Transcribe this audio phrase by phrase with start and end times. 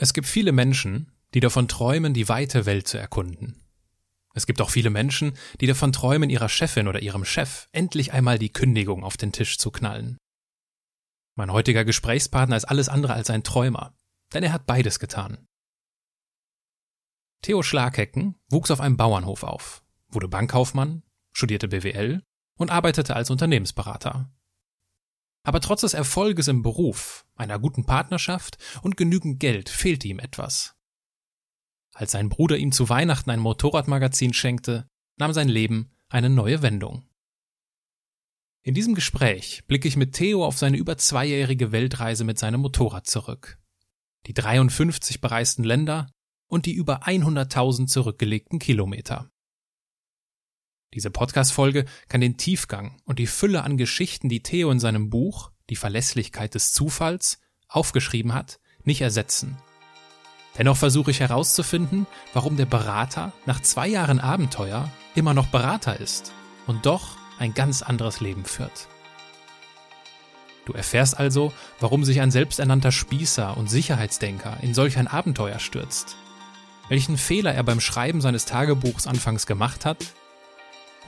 [0.00, 3.64] Es gibt viele Menschen, die davon träumen, die weite Welt zu erkunden.
[4.32, 8.38] Es gibt auch viele Menschen, die davon träumen, ihrer Chefin oder ihrem Chef endlich einmal
[8.38, 10.16] die Kündigung auf den Tisch zu knallen.
[11.34, 13.92] Mein heutiger Gesprächspartner ist alles andere als ein Träumer,
[14.32, 15.48] denn er hat beides getan.
[17.42, 21.02] Theo Schlaghecken wuchs auf einem Bauernhof auf, wurde Bankkaufmann,
[21.32, 22.22] studierte BWL
[22.56, 24.30] und arbeitete als Unternehmensberater.
[25.48, 30.76] Aber trotz des Erfolges im Beruf, einer guten Partnerschaft und genügend Geld fehlte ihm etwas.
[31.94, 34.86] Als sein Bruder ihm zu Weihnachten ein Motorradmagazin schenkte,
[35.16, 37.08] nahm sein Leben eine neue Wendung.
[38.62, 43.06] In diesem Gespräch blicke ich mit Theo auf seine über zweijährige Weltreise mit seinem Motorrad
[43.06, 43.58] zurück.
[44.26, 46.10] Die 53 bereisten Länder
[46.46, 49.30] und die über 100.000 zurückgelegten Kilometer.
[50.94, 55.50] Diese Podcast-Folge kann den Tiefgang und die Fülle an Geschichten, die Theo in seinem Buch
[55.68, 59.58] Die Verlässlichkeit des Zufalls aufgeschrieben hat, nicht ersetzen.
[60.56, 66.32] Dennoch versuche ich herauszufinden, warum der Berater nach zwei Jahren Abenteuer immer noch Berater ist
[66.66, 68.88] und doch ein ganz anderes Leben führt.
[70.64, 76.16] Du erfährst also, warum sich ein selbsternannter Spießer und Sicherheitsdenker in solch ein Abenteuer stürzt,
[76.88, 79.98] welchen Fehler er beim Schreiben seines Tagebuchs anfangs gemacht hat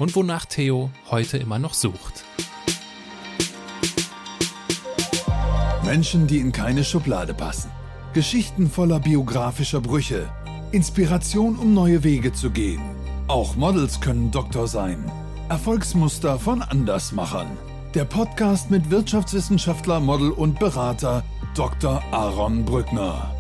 [0.01, 2.25] und wonach Theo heute immer noch sucht.
[5.84, 7.70] Menschen, die in keine Schublade passen.
[8.15, 10.28] Geschichten voller biografischer Brüche.
[10.73, 12.81] Inspiration, um neue Wege zu gehen.
[13.28, 15.11] Auch Models können Doktor sein.
[15.48, 17.48] Erfolgsmuster von Andersmachern.
[17.95, 22.03] Der Podcast mit Wirtschaftswissenschaftler, Model und Berater Dr.
[22.12, 23.34] Aaron Brückner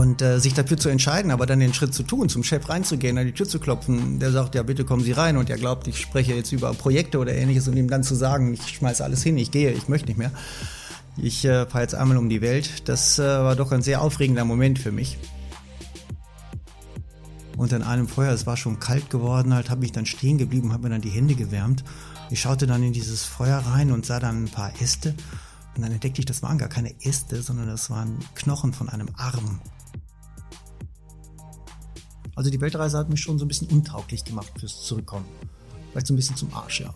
[0.00, 3.18] und äh, sich dafür zu entscheiden, aber dann den Schritt zu tun, zum Chef reinzugehen,
[3.18, 5.86] an die Tür zu klopfen, der sagt, ja bitte kommen Sie rein und er glaubt,
[5.88, 9.22] ich spreche jetzt über Projekte oder ähnliches und ihm dann zu sagen, ich schmeiße alles
[9.22, 10.32] hin, ich gehe, ich möchte nicht mehr.
[11.18, 12.88] Ich äh, fahre jetzt einmal um die Welt.
[12.88, 15.18] Das äh, war doch ein sehr aufregender Moment für mich.
[17.58, 20.72] Und an einem Feuer, es war schon kalt geworden, halt habe ich dann stehen geblieben,
[20.72, 21.84] habe mir dann die Hände gewärmt.
[22.30, 25.14] Ich schaute dann in dieses Feuer rein und sah dann ein paar Äste.
[25.76, 29.08] Und dann entdeckte ich, das waren gar keine Äste, sondern das waren Knochen von einem
[29.18, 29.60] Arm.
[32.40, 35.26] Also die Weltreise hat mich schon so ein bisschen untauglich gemacht fürs Zurückkommen.
[35.90, 36.94] Vielleicht so ein bisschen zum Arsch, ja.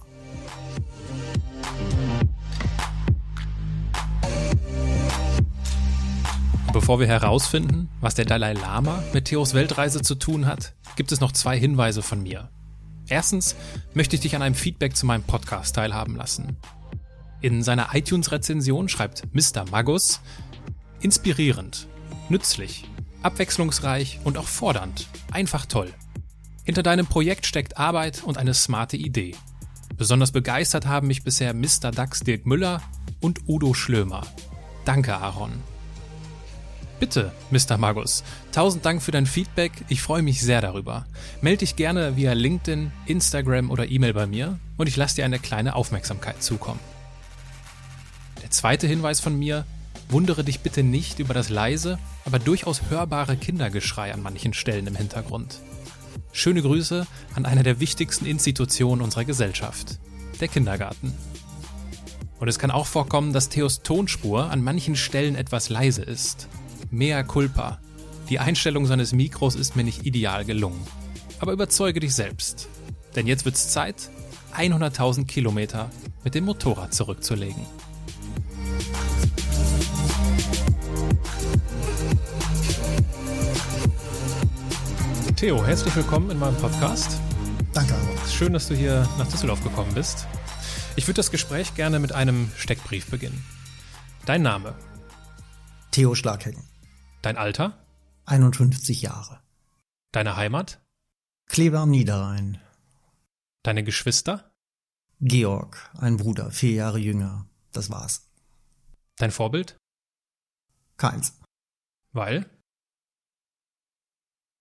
[6.73, 11.21] Bevor wir herausfinden, was der Dalai Lama mit Theos Weltreise zu tun hat, gibt es
[11.21, 12.49] noch zwei Hinweise von mir.
[13.11, 13.55] Erstens
[13.93, 16.57] möchte ich dich an einem Feedback zu meinem Podcast teilhaben lassen.
[17.43, 19.67] In seiner iTunes-Rezension schreibt Mr.
[19.71, 20.21] Magus,
[21.03, 21.87] inspirierend,
[22.31, 22.87] nützlich
[23.25, 25.09] Abwechslungsreich und auch fordernd.
[25.33, 25.93] Einfach toll.
[26.65, 29.35] Hinter deinem Projekt steckt Arbeit und eine smarte Idee.
[29.97, 31.91] Besonders begeistert haben mich bisher Mr.
[31.91, 32.83] Dax Dirk Müller
[33.21, 34.23] und Udo Schlömer.
[34.85, 35.53] Danke, Aaron.
[37.01, 37.77] Bitte, Mr.
[37.77, 38.25] Magus.
[38.53, 39.73] Tausend Dank für dein Feedback.
[39.89, 41.07] Ich freue mich sehr darüber.
[41.43, 45.39] Melde dich gerne via LinkedIn, Instagram oder E-Mail bei mir und ich lasse dir eine
[45.39, 46.81] kleine Aufmerksamkeit zukommen.
[48.43, 49.65] Der zweite Hinweis von mir,
[50.09, 54.97] Wundere dich bitte nicht über das leise, aber durchaus hörbare Kindergeschrei an manchen Stellen im
[54.97, 55.61] Hintergrund.
[56.33, 59.99] Schöne Grüße an einer der wichtigsten Institutionen unserer Gesellschaft,
[60.41, 61.13] der Kindergarten.
[62.41, 66.49] Und es kann auch vorkommen, dass Theos Tonspur an manchen Stellen etwas leise ist.
[66.91, 67.81] Mea culpa.
[68.29, 70.81] Die Einstellung seines Mikros ist mir nicht ideal gelungen.
[71.39, 72.69] Aber überzeuge dich selbst.
[73.17, 74.11] Denn jetzt wird's Zeit,
[74.57, 75.91] 100.000 Kilometer
[76.23, 77.65] mit dem Motorrad zurückzulegen.
[85.45, 87.21] Theo, herzlich willkommen in meinem Podcast.
[87.75, 87.95] Danke.
[88.31, 90.27] Schön, dass du hier nach Düsseldorf gekommen bist.
[90.97, 93.45] Ich würde das Gespräch gerne mit einem Steckbrief beginnen.
[94.25, 94.75] Dein Name?
[95.91, 96.65] Theo Schlaghecken.
[97.21, 97.85] Dein Alter?
[98.25, 99.43] 51 Jahre.
[100.13, 100.81] Deine Heimat?
[101.47, 102.59] Kleber am Niederrhein.
[103.63, 104.51] Deine Geschwister?
[105.21, 107.47] Georg, ein Bruder, vier Jahre jünger.
[107.71, 108.31] Das war's.
[109.17, 109.77] Dein Vorbild?
[110.97, 111.39] Keins.
[112.13, 112.49] Weil?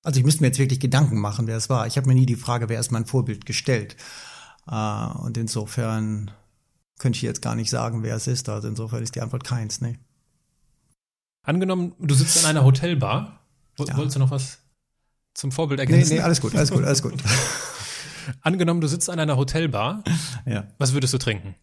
[0.03, 1.87] Also ich müsste mir jetzt wirklich Gedanken machen, wer es war.
[1.87, 3.95] Ich habe mir nie die Frage, wer ist mein Vorbild gestellt.
[4.69, 6.31] Äh, und insofern
[6.99, 8.49] könnte ich jetzt gar nicht sagen, wer es ist.
[8.49, 9.97] Also insofern ist die Antwort keins, ne?
[11.45, 13.39] Angenommen, du sitzt in einer Hotelbar.
[13.79, 13.97] Ja.
[13.97, 14.59] Wolltest du noch was
[15.33, 16.09] zum Vorbild ergänzen?
[16.09, 17.15] Nee, nee, alles gut, alles gut, alles gut.
[18.41, 20.03] Angenommen, du sitzt an einer Hotelbar.
[20.45, 20.67] Ja.
[20.77, 21.55] Was würdest du trinken?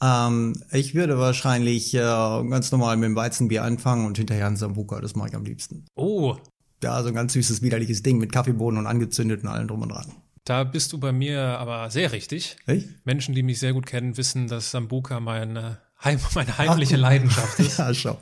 [0.00, 5.00] Ähm, ich würde wahrscheinlich äh, ganz normal mit dem Weizenbier anfangen und hinterher ein Sambuka.
[5.00, 5.84] Das mache ich am liebsten.
[5.94, 6.36] Oh,
[6.84, 9.88] ja, so ein ganz süßes, widerliches Ding mit Kaffeebohnen und angezündet und allem drum und
[9.88, 10.12] dran.
[10.44, 12.56] Da bist du bei mir aber sehr richtig.
[12.66, 12.88] Echt?
[13.06, 17.00] Menschen, die mich sehr gut kennen, wissen, dass Sambuka mein äh, heim, meine heimliche Ach,
[17.00, 17.78] Leidenschaft ist.
[17.78, 18.20] Ja, schau.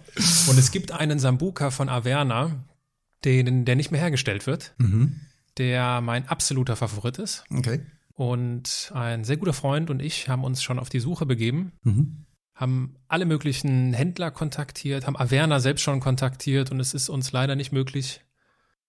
[0.48, 2.64] Und es gibt einen Sambuka von Averna,
[3.24, 5.20] den, der nicht mehr hergestellt wird, mhm.
[5.58, 7.44] der mein absoluter Favorit ist.
[7.50, 7.80] Okay.
[8.14, 12.26] Und ein sehr guter Freund und ich haben uns schon auf die Suche begeben, mhm.
[12.54, 17.56] haben alle möglichen Händler kontaktiert, haben Averna selbst schon kontaktiert und es ist uns leider
[17.56, 18.20] nicht möglich,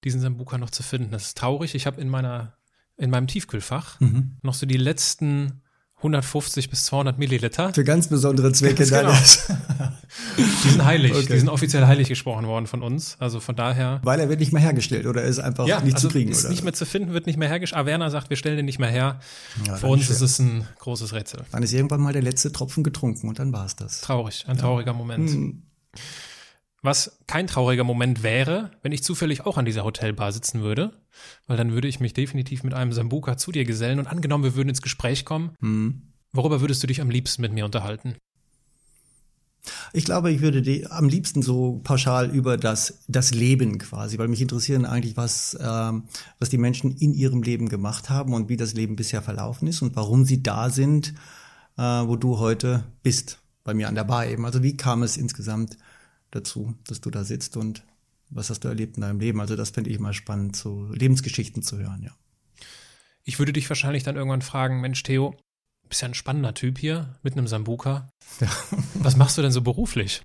[0.03, 1.11] diesen Sambuka noch zu finden.
[1.11, 1.75] Das ist traurig.
[1.75, 2.57] Ich habe in meiner
[2.95, 4.37] in meinem Tiefkühlfach mhm.
[4.43, 5.63] noch so die letzten
[6.03, 7.73] 150 bis 200 Milliliter.
[7.73, 8.85] Für ganz besondere Zwecke.
[8.85, 9.13] genau.
[10.37, 11.27] die sind heilig, okay.
[11.31, 13.15] die sind offiziell heilig gesprochen worden von uns.
[13.19, 14.01] Also von daher.
[14.03, 16.29] Weil er wird nicht mehr hergestellt oder ist einfach ja, nicht also zu kriegen.
[16.31, 16.49] Ist oder?
[16.49, 17.79] nicht mehr zu finden, wird nicht mehr hergestellt.
[17.79, 19.19] Averna sagt, wir stellen den nicht mehr her.
[19.65, 21.45] Ja, Für uns ist es ein großes Rätsel.
[21.51, 24.01] Dann ist irgendwann mal der letzte Tropfen getrunken und dann war es das.
[24.01, 24.97] Traurig, ein trauriger ja.
[24.97, 25.29] Moment.
[25.29, 25.63] Hm.
[26.83, 30.91] Was kein trauriger Moment wäre, wenn ich zufällig auch an dieser Hotelbar sitzen würde,
[31.47, 34.55] weil dann würde ich mich definitiv mit einem Sambuka zu dir gesellen und angenommen, wir
[34.55, 35.55] würden ins Gespräch kommen.
[35.61, 36.01] Mhm.
[36.33, 38.15] Worüber würdest du dich am liebsten mit mir unterhalten?
[39.93, 44.27] Ich glaube, ich würde die, am liebsten so pauschal über das, das Leben quasi, weil
[44.27, 46.03] mich interessieren eigentlich, was, ähm,
[46.39, 49.81] was die Menschen in ihrem Leben gemacht haben und wie das Leben bisher verlaufen ist
[49.81, 51.13] und warum sie da sind,
[51.77, 54.45] äh, wo du heute bist, bei mir an der Bar eben.
[54.45, 55.77] Also wie kam es insgesamt
[56.35, 57.83] dazu, dass du da sitzt und
[58.29, 59.39] was hast du erlebt in deinem Leben?
[59.41, 62.11] Also das fände ich mal spannend, so Lebensgeschichten zu hören, ja.
[63.23, 65.35] Ich würde dich wahrscheinlich dann irgendwann fragen, Mensch, Theo,
[65.87, 68.09] bist ja ein spannender Typ hier mit einem Sambuka.
[68.39, 68.49] Ja.
[68.95, 70.23] Was machst du denn so beruflich?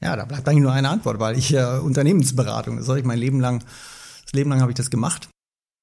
[0.00, 3.18] Ja, da bleibt eigentlich nur eine Antwort, weil ich äh, Unternehmensberatung, das soll ich mein
[3.18, 3.64] Leben lang,
[4.24, 5.28] das Leben lang habe ich das gemacht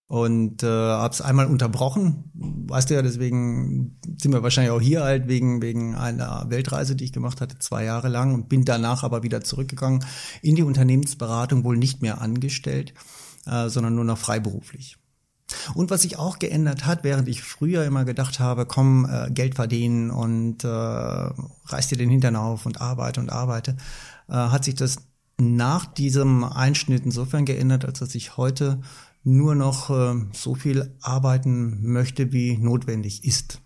[0.09, 2.31] und äh, habe es einmal unterbrochen.
[2.33, 7.03] Weißt du ja, deswegen sind wir wahrscheinlich auch hier halt wegen wegen einer Weltreise, die
[7.03, 10.03] ich gemacht hatte, zwei Jahre lang und bin danach aber wieder zurückgegangen
[10.41, 12.95] in die Unternehmensberatung, wohl nicht mehr angestellt,
[13.45, 14.97] äh, sondern nur noch freiberuflich.
[15.75, 19.53] Und was sich auch geändert hat, während ich früher immer gedacht habe, komm, äh, Geld
[19.53, 23.77] verdienen und äh, reiß dir den Hintern auf und arbeite und arbeite,
[24.27, 24.97] äh, hat sich das
[25.39, 28.81] nach diesem Einschnitt insofern geändert, als dass ich heute
[29.23, 33.61] nur noch äh, so viel arbeiten möchte, wie notwendig ist.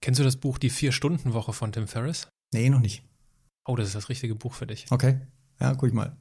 [0.00, 2.28] Kennst du das Buch Die Vier-Stunden-Woche von Tim Ferriss?
[2.52, 3.02] Nee, noch nicht.
[3.66, 4.86] Oh, das ist das richtige Buch für dich.
[4.90, 5.20] Okay.
[5.60, 6.16] Ja, guck ich mal.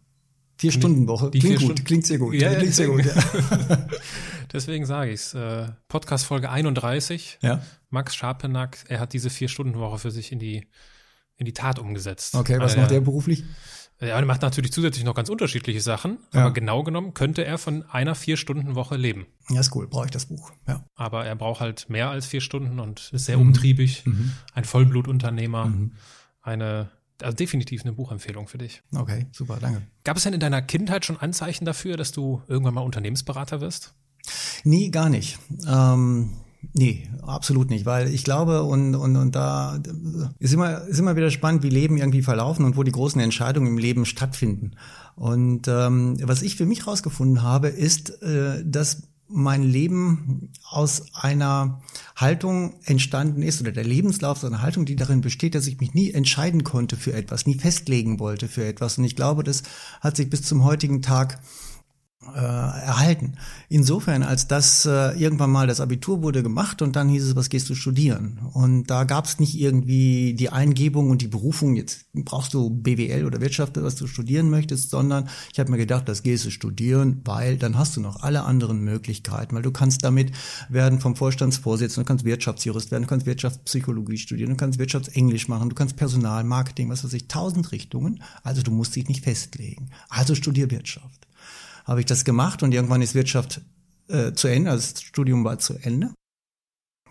[0.58, 1.30] Vier Stunden Woche.
[1.32, 1.84] Die klingt gut, Stunden.
[1.84, 2.34] klingt sehr gut.
[2.36, 3.06] Ja, klingt sehr gut.
[3.06, 3.88] Ja.
[4.54, 5.34] deswegen sage ich's.
[5.34, 7.40] Äh, Podcast Folge 31.
[7.42, 7.62] Ja.
[7.90, 10.66] Max Scharpenack, er hat diese vier Stunden Woche für sich in die
[11.38, 12.36] in die Tat umgesetzt.
[12.36, 13.44] Okay, was macht er beruflich?
[14.02, 16.42] Ja, er macht natürlich zusätzlich noch ganz unterschiedliche Sachen, ja.
[16.42, 19.26] aber genau genommen könnte er von einer Vier-Stunden-Woche leben.
[19.50, 20.52] Ja, ist cool, brauche ich das Buch.
[20.68, 20.86] Ja.
[20.96, 23.48] Aber er braucht halt mehr als vier Stunden und ist sehr mhm.
[23.48, 24.34] umtriebig, mhm.
[24.54, 25.94] ein Vollblutunternehmer, mhm.
[26.42, 28.84] eine, also definitiv eine Buchempfehlung für dich.
[28.94, 29.84] Okay, super, danke.
[30.04, 33.94] Gab es denn in deiner Kindheit schon Anzeichen dafür, dass du irgendwann mal Unternehmensberater wirst?
[34.66, 35.40] Nie, gar nicht.
[35.68, 36.34] Ähm
[36.74, 39.80] Nee, absolut nicht, weil ich glaube, und, und, und da
[40.40, 43.68] ist immer, ist immer wieder spannend, wie Leben irgendwie verlaufen und wo die großen Entscheidungen
[43.68, 44.72] im Leben stattfinden.
[45.16, 51.82] Und ähm, was ich für mich rausgefunden habe, ist, äh, dass mein Leben aus einer
[52.16, 55.94] Haltung entstanden ist oder der Lebenslauf aus einer Haltung, die darin besteht, dass ich mich
[55.94, 58.98] nie entscheiden konnte für etwas, nie festlegen wollte für etwas.
[58.98, 59.64] Und ich glaube, das
[60.02, 61.40] hat sich bis zum heutigen Tag
[62.34, 63.34] äh, erhalten.
[63.70, 67.50] Insofern, als das äh, irgendwann mal das Abitur wurde gemacht und dann hieß es, was
[67.50, 68.40] gehst du studieren?
[68.54, 73.26] Und da gab es nicht irgendwie die Eingebung und die Berufung, jetzt brauchst du BWL
[73.26, 77.22] oder Wirtschaft, was du studieren möchtest, sondern ich habe mir gedacht, das gehst du studieren,
[77.26, 80.32] weil dann hast du noch alle anderen Möglichkeiten, weil du kannst damit
[80.70, 85.70] werden vom Vorstandsvorsitzenden, du kannst Wirtschaftsjurist werden, du kannst Wirtschaftspsychologie studieren, du kannst Wirtschaftsenglisch machen,
[85.70, 88.22] du kannst Personal, Marketing, was weiß ich, tausend Richtungen.
[88.44, 89.90] Also du musst dich nicht festlegen.
[90.10, 91.26] Also studier Wirtschaft
[91.86, 93.62] habe ich das gemacht und irgendwann ist Wirtschaft
[94.10, 96.14] äh, zu Ende, also das Studium war zu Ende.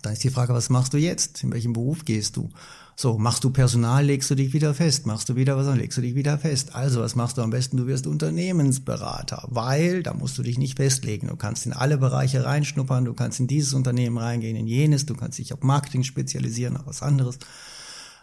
[0.02, 1.42] Dann ist die Frage, was machst du jetzt?
[1.42, 2.50] In welchem Beruf gehst du?
[2.96, 5.06] So, machst du Personal, legst du dich wieder fest.
[5.06, 6.74] Machst du wieder was, dann legst du dich wieder fest.
[6.74, 7.78] Also, was machst du am besten?
[7.78, 11.28] Du wirst Unternehmensberater, weil da musst du dich nicht festlegen.
[11.28, 15.14] Du kannst in alle Bereiche reinschnuppern, du kannst in dieses Unternehmen reingehen, in jenes, du
[15.14, 17.38] kannst dich auf Marketing spezialisieren, auf was anderes,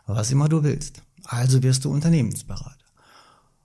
[0.06, 1.02] was immer du willst.
[1.26, 2.81] Also wirst du Unternehmensberater.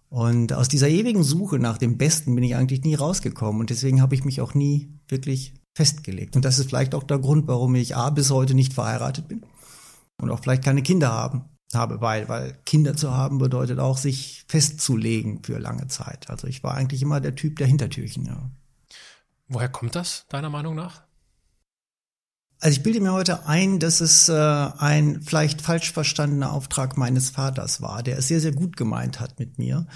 [0.09, 4.01] Und aus dieser ewigen Suche nach dem Besten bin ich eigentlich nie rausgekommen und deswegen
[4.01, 6.37] habe ich mich auch nie wirklich festgelegt.
[6.37, 9.45] Und das ist vielleicht auch der Grund, warum ich A bis heute nicht verheiratet bin
[10.21, 11.45] und auch vielleicht keine Kinder haben
[11.75, 16.31] habe, weil, weil Kinder zu haben bedeutet auch, sich festzulegen für lange Zeit.
[16.31, 18.51] Also ich war eigentlich immer der Typ der Hintertürchen, ja.
[19.49, 21.06] Woher kommt das, deiner Meinung nach?
[22.61, 27.31] Also ich bilde mir heute ein, dass es äh, ein vielleicht falsch verstandener Auftrag meines
[27.31, 29.87] Vaters war, der es sehr, sehr gut gemeint hat mit mir.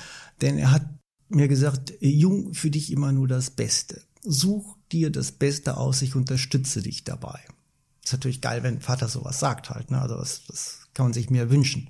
[0.43, 0.87] Denn er hat
[1.29, 4.03] mir gesagt, Jung, für dich immer nur das Beste.
[4.23, 7.41] Such dir das Beste aus, ich unterstütze dich dabei.
[8.05, 9.91] Ist natürlich geil, wenn Vater sowas sagt halt.
[9.91, 10.01] Ne?
[10.01, 11.89] Also das, das kann man sich mehr wünschen.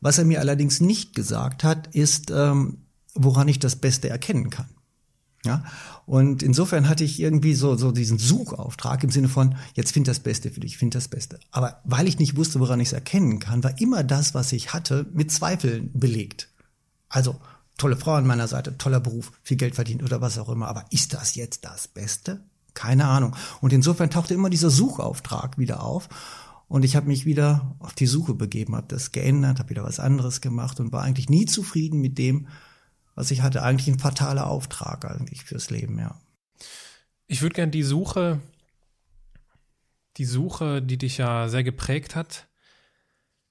[0.00, 4.68] Was er mir allerdings nicht gesagt hat, ist, ähm, woran ich das Beste erkennen kann.
[5.44, 5.64] Ja,
[6.04, 10.18] und insofern hatte ich irgendwie so, so diesen Suchauftrag im Sinne von, jetzt find das
[10.18, 11.38] Beste für dich, find das Beste.
[11.52, 14.72] Aber weil ich nicht wusste, woran ich es erkennen kann, war immer das, was ich
[14.72, 16.48] hatte, mit Zweifeln belegt.
[17.08, 17.40] Also,
[17.76, 20.66] tolle Frau an meiner Seite, toller Beruf, viel Geld verdient oder was auch immer.
[20.66, 22.40] Aber ist das jetzt das Beste?
[22.74, 23.34] Keine Ahnung.
[23.60, 26.08] Und insofern tauchte immer dieser Suchauftrag wieder auf.
[26.66, 30.00] Und ich habe mich wieder auf die Suche begeben, habe das geändert, habe wieder was
[30.00, 32.48] anderes gemacht und war eigentlich nie zufrieden mit dem,
[33.18, 33.62] was ich hatte.
[33.64, 36.20] Eigentlich ein fataler Auftrag eigentlich fürs Leben, ja.
[37.26, 38.40] Ich würde gerne die Suche,
[40.18, 42.46] die Suche, die dich ja sehr geprägt hat,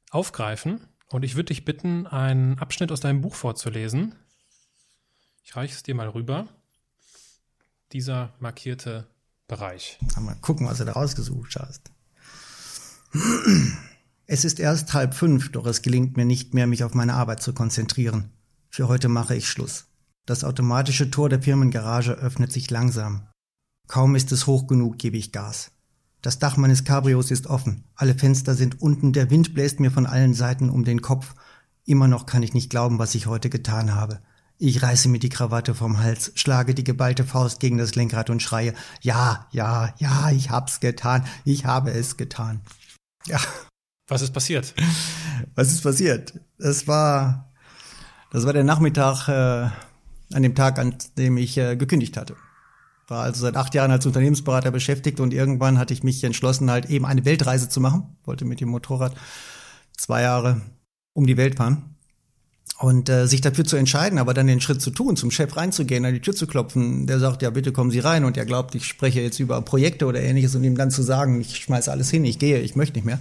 [0.10, 0.80] aufgreifen.
[1.10, 4.16] Und ich würde dich bitten, einen Abschnitt aus deinem Buch vorzulesen.
[5.44, 6.48] Ich reiche es dir mal rüber.
[7.92, 9.06] Dieser markierte
[9.50, 10.00] Bereich.
[10.18, 11.92] Mal gucken, was du da rausgesucht hast.
[14.28, 17.42] Es ist erst halb fünf, doch es gelingt mir nicht mehr, mich auf meine Arbeit
[17.42, 18.32] zu konzentrieren.
[18.70, 19.86] Für heute mache ich Schluss.
[20.26, 23.28] Das automatische Tor der Firmengarage öffnet sich langsam.
[23.88, 25.72] Kaum ist es hoch genug, gebe ich Gas.
[26.22, 30.06] Das Dach meines Cabrios ist offen, alle Fenster sind unten, der Wind bläst mir von
[30.06, 31.36] allen Seiten um den Kopf.
[31.86, 34.20] Immer noch kann ich nicht glauben, was ich heute getan habe.
[34.58, 38.42] Ich reiße mir die Krawatte vom Hals, schlage die geballte Faust gegen das Lenkrad und
[38.42, 42.62] schreie, ja, ja, ja, ich hab's getan, ich habe es getan.
[43.26, 43.40] Ja.
[44.08, 44.74] Was ist passiert?
[45.54, 46.40] Was ist passiert?
[46.58, 47.47] Das war
[48.32, 49.70] das war der Nachmittag äh,
[50.34, 52.36] an dem Tag, an dem ich äh, gekündigt hatte.
[53.08, 56.88] War also seit acht Jahren als Unternehmensberater beschäftigt und irgendwann hatte ich mich entschlossen, halt
[56.88, 58.18] eben eine Weltreise zu machen.
[58.26, 59.16] Wollte mit dem Motorrad
[59.96, 60.62] zwei Jahre
[61.14, 61.96] um die Welt fahren.
[62.80, 66.06] Und äh, sich dafür zu entscheiden, aber dann den Schritt zu tun, zum Chef reinzugehen,
[66.06, 68.76] an die Tür zu klopfen, der sagt, ja, bitte kommen Sie rein und er glaubt,
[68.76, 72.12] ich spreche jetzt über Projekte oder ähnliches und ihm dann zu sagen, ich schmeiße alles
[72.12, 73.20] hin, ich gehe, ich möchte nicht mehr.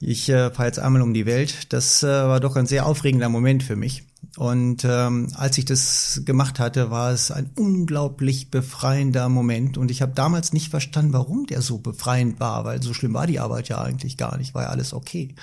[0.00, 1.72] Ich äh, fahre jetzt einmal um die Welt.
[1.72, 4.04] Das äh, war doch ein sehr aufregender Moment für mich.
[4.36, 9.78] Und ähm, als ich das gemacht hatte, war es ein unglaublich befreiender Moment.
[9.78, 13.26] Und ich habe damals nicht verstanden, warum der so befreiend war, weil so schlimm war
[13.26, 15.34] die Arbeit ja eigentlich gar nicht, war ja alles okay.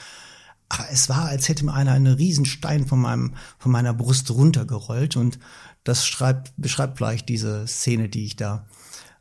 [0.67, 5.15] Aber es war, als hätte mir einer einen Riesenstein von meinem, von meiner Brust runtergerollt.
[5.15, 5.39] Und
[5.83, 8.65] das schreibt, beschreibt vielleicht diese Szene, die ich da,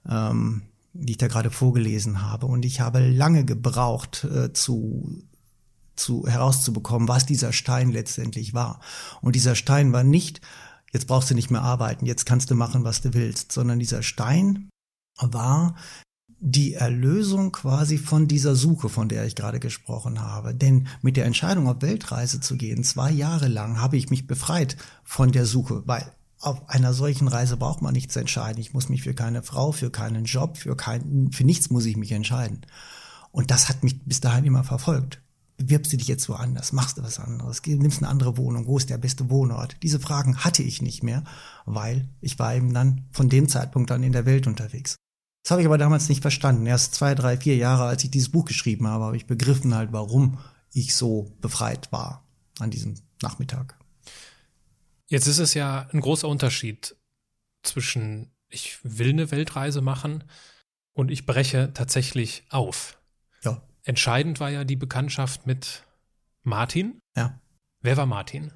[0.08, 2.46] ähm, die ich da gerade vorgelesen habe.
[2.46, 5.22] Und ich habe lange gebraucht äh, zu
[6.00, 8.80] zu, herauszubekommen, was dieser Stein letztendlich war.
[9.20, 10.40] Und dieser Stein war nicht,
[10.92, 14.02] jetzt brauchst du nicht mehr arbeiten, jetzt kannst du machen, was du willst, sondern dieser
[14.02, 14.70] Stein
[15.20, 15.76] war
[16.42, 20.54] die Erlösung quasi von dieser Suche, von der ich gerade gesprochen habe.
[20.54, 24.78] Denn mit der Entscheidung, auf Weltreise zu gehen, zwei Jahre lang, habe ich mich befreit
[25.04, 28.60] von der Suche, weil auf einer solchen Reise braucht man nichts entscheiden.
[28.60, 31.96] Ich muss mich für keine Frau, für keinen Job, für kein, für nichts muss ich
[31.96, 32.62] mich entscheiden.
[33.30, 35.20] Und das hat mich bis dahin immer verfolgt
[35.60, 38.90] bewirbst du dich jetzt woanders, machst du was anderes, nimmst eine andere Wohnung, wo ist
[38.90, 39.76] der beste Wohnort?
[39.82, 41.22] Diese Fragen hatte ich nicht mehr,
[41.66, 44.96] weil ich war eben dann von dem Zeitpunkt dann in der Welt unterwegs.
[45.44, 46.66] Das habe ich aber damals nicht verstanden.
[46.66, 49.92] Erst zwei, drei, vier Jahre, als ich dieses Buch geschrieben habe, habe ich begriffen halt,
[49.92, 50.38] warum
[50.72, 52.24] ich so befreit war
[52.58, 53.78] an diesem Nachmittag.
[55.10, 56.96] Jetzt ist es ja ein großer Unterschied
[57.62, 60.24] zwischen ich will eine Weltreise machen
[60.92, 62.98] und ich breche tatsächlich auf.
[63.42, 63.62] Ja.
[63.84, 65.84] Entscheidend war ja die Bekanntschaft mit
[66.42, 67.00] Martin.
[67.16, 67.40] Ja.
[67.80, 68.52] Wer war Martin?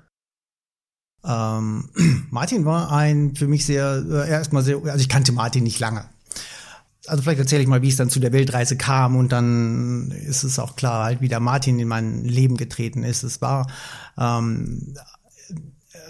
[1.25, 1.91] Ähm,
[2.31, 6.09] Martin war ein für mich sehr, äh, erstmal sehr, also ich kannte Martin nicht lange.
[7.07, 10.43] Also vielleicht erzähle ich mal, wie es dann zu der Weltreise kam und dann ist
[10.43, 13.25] es auch klar, halt, wie der Martin in mein Leben getreten ist.
[13.25, 13.71] Es war
[14.17, 14.97] ähm,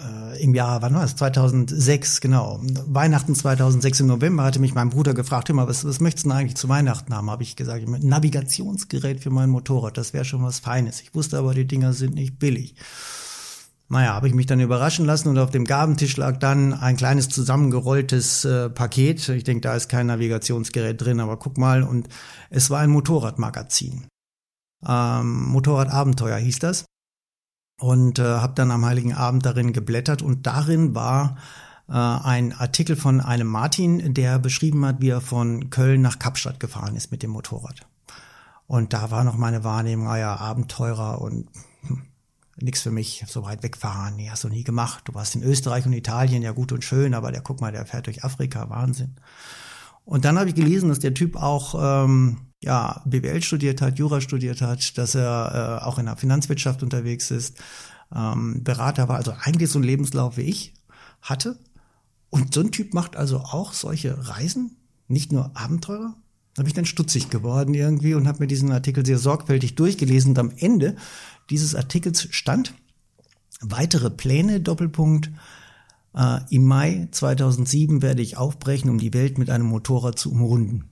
[0.01, 1.15] äh, im Jahr, wann war es?
[1.15, 2.59] 2006, genau.
[2.87, 6.37] Weihnachten 2006 im November hatte mich mein Bruder gefragt, immer, was, was möchtest du denn
[6.37, 7.29] eigentlich zu Weihnachten haben?
[7.29, 11.01] Habe ich gesagt, ein Navigationsgerät für mein Motorrad, das wäre schon was Feines.
[11.01, 12.75] Ich wusste aber, die Dinger sind nicht billig.
[13.87, 17.29] Naja, habe ich mich dann überraschen lassen und auf dem Gabentisch lag dann ein kleines
[17.29, 19.29] zusammengerolltes äh, Paket.
[19.29, 21.83] Ich denke, da ist kein Navigationsgerät drin, aber guck mal.
[21.83, 22.09] Und
[22.49, 24.07] es war ein Motorradmagazin.
[24.87, 26.85] Ähm, Motorradabenteuer hieß das
[27.79, 31.37] und äh, habe dann am Heiligen Abend darin geblättert und darin war
[31.89, 36.59] äh, ein Artikel von einem Martin, der beschrieben hat, wie er von Köln nach Kapstadt
[36.59, 37.85] gefahren ist mit dem Motorrad.
[38.67, 41.49] Und da war noch meine Wahrnehmung, ah ja, Abenteurer und
[41.81, 42.01] hm,
[42.59, 45.03] nix für mich, so weit wegfahren, nee, hast du nie gemacht.
[45.05, 47.85] Du warst in Österreich und Italien, ja gut und schön, aber der, guck mal, der
[47.85, 49.15] fährt durch Afrika, Wahnsinn.
[50.05, 54.21] Und dann habe ich gelesen, dass der Typ auch ähm, ja, BWL studiert hat, Jura
[54.21, 57.57] studiert hat, dass er äh, auch in der Finanzwirtschaft unterwegs ist,
[58.13, 60.73] ähm, Berater war, also eigentlich so ein Lebenslauf wie ich
[61.21, 61.57] hatte.
[62.29, 66.15] Und so ein Typ macht also auch solche Reisen, nicht nur Abenteurer.
[66.55, 70.31] Da bin ich dann stutzig geworden irgendwie und habe mir diesen Artikel sehr sorgfältig durchgelesen.
[70.31, 70.95] Und am Ende
[71.49, 72.73] dieses Artikels stand
[73.61, 75.31] weitere Pläne, Doppelpunkt,
[76.15, 80.89] äh, im Mai 2007 werde ich aufbrechen, um die Welt mit einem Motorrad zu umrunden.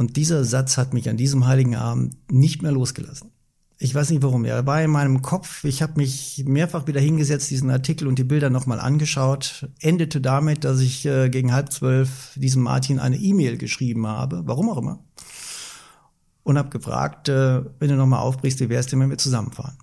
[0.00, 3.32] Und dieser Satz hat mich an diesem heiligen Abend nicht mehr losgelassen.
[3.76, 4.46] Ich weiß nicht warum.
[4.46, 5.62] Er war in meinem Kopf.
[5.64, 9.68] Ich habe mich mehrfach wieder hingesetzt, diesen Artikel und die Bilder nochmal angeschaut.
[9.78, 14.70] Endete damit, dass ich äh, gegen halb zwölf diesem Martin eine E-Mail geschrieben habe, warum
[14.70, 15.04] auch immer.
[16.44, 19.76] Und habe gefragt, äh, wenn du nochmal aufbrichst, wie wär's denn, wenn wir zusammenfahren?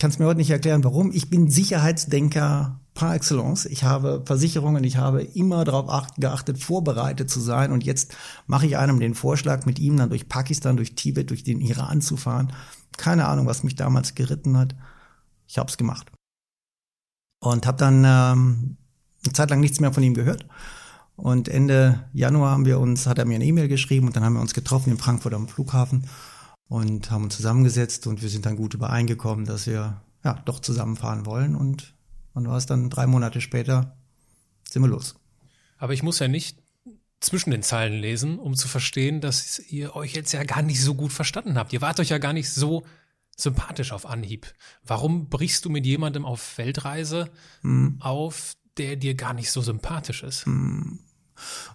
[0.00, 1.12] Kannst mir heute nicht erklären, warum.
[1.12, 3.66] Ich bin Sicherheitsdenker par excellence.
[3.66, 7.70] Ich habe Versicherungen, ich habe immer darauf geachtet, vorbereitet zu sein.
[7.70, 8.16] Und jetzt
[8.46, 12.00] mache ich einem den Vorschlag, mit ihm dann durch Pakistan, durch Tibet, durch den Iran
[12.00, 12.54] zu fahren.
[12.96, 14.74] Keine Ahnung, was mich damals geritten hat.
[15.46, 16.10] Ich habe es gemacht.
[17.42, 18.78] Und habe dann ähm,
[19.22, 20.46] eine Zeit lang nichts mehr von ihm gehört.
[21.14, 24.32] Und Ende Januar haben wir uns, hat er mir eine E-Mail geschrieben und dann haben
[24.32, 26.06] wir uns getroffen in Frankfurt am Flughafen
[26.70, 31.26] und haben uns zusammengesetzt und wir sind dann gut übereingekommen, dass wir ja doch zusammenfahren
[31.26, 31.94] wollen und
[32.32, 33.96] und war es dann drei Monate später
[34.68, 35.16] sind wir los.
[35.78, 36.62] Aber ich muss ja nicht
[37.18, 40.94] zwischen den Zeilen lesen, um zu verstehen, dass ihr euch jetzt ja gar nicht so
[40.94, 41.72] gut verstanden habt.
[41.72, 42.84] Ihr wart euch ja gar nicht so
[43.36, 44.46] sympathisch auf Anhieb.
[44.84, 47.30] Warum brichst du mit jemandem auf Weltreise
[47.62, 47.96] hm.
[48.00, 50.46] auf, der dir gar nicht so sympathisch ist?
[50.46, 51.00] Hm.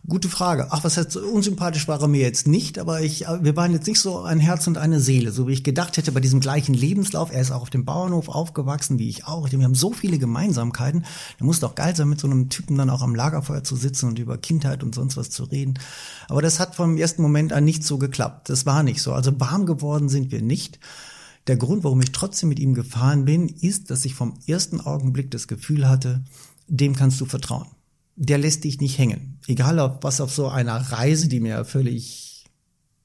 [0.07, 0.67] Gute Frage.
[0.69, 3.87] Ach, was heißt, unsympathisch war er mir jetzt nicht, aber ich, äh, wir waren jetzt
[3.87, 6.73] nicht so ein Herz und eine Seele, so wie ich gedacht hätte bei diesem gleichen
[6.73, 7.31] Lebenslauf.
[7.31, 9.51] Er ist auch auf dem Bauernhof aufgewachsen, wie ich auch.
[9.51, 11.05] Wir haben so viele Gemeinsamkeiten.
[11.39, 14.07] Da muss doch geil sein, mit so einem Typen dann auch am Lagerfeuer zu sitzen
[14.09, 15.79] und über Kindheit und sonst was zu reden.
[16.29, 18.49] Aber das hat vom ersten Moment an nicht so geklappt.
[18.49, 19.13] Das war nicht so.
[19.13, 20.79] Also warm geworden sind wir nicht.
[21.47, 25.31] Der Grund, warum ich trotzdem mit ihm gefahren bin, ist, dass ich vom ersten Augenblick
[25.31, 26.23] das Gefühl hatte,
[26.67, 27.67] dem kannst du vertrauen
[28.15, 29.34] der lässt dich nicht hängen.
[29.47, 32.45] Egal ob was auf so einer Reise, die mir völlig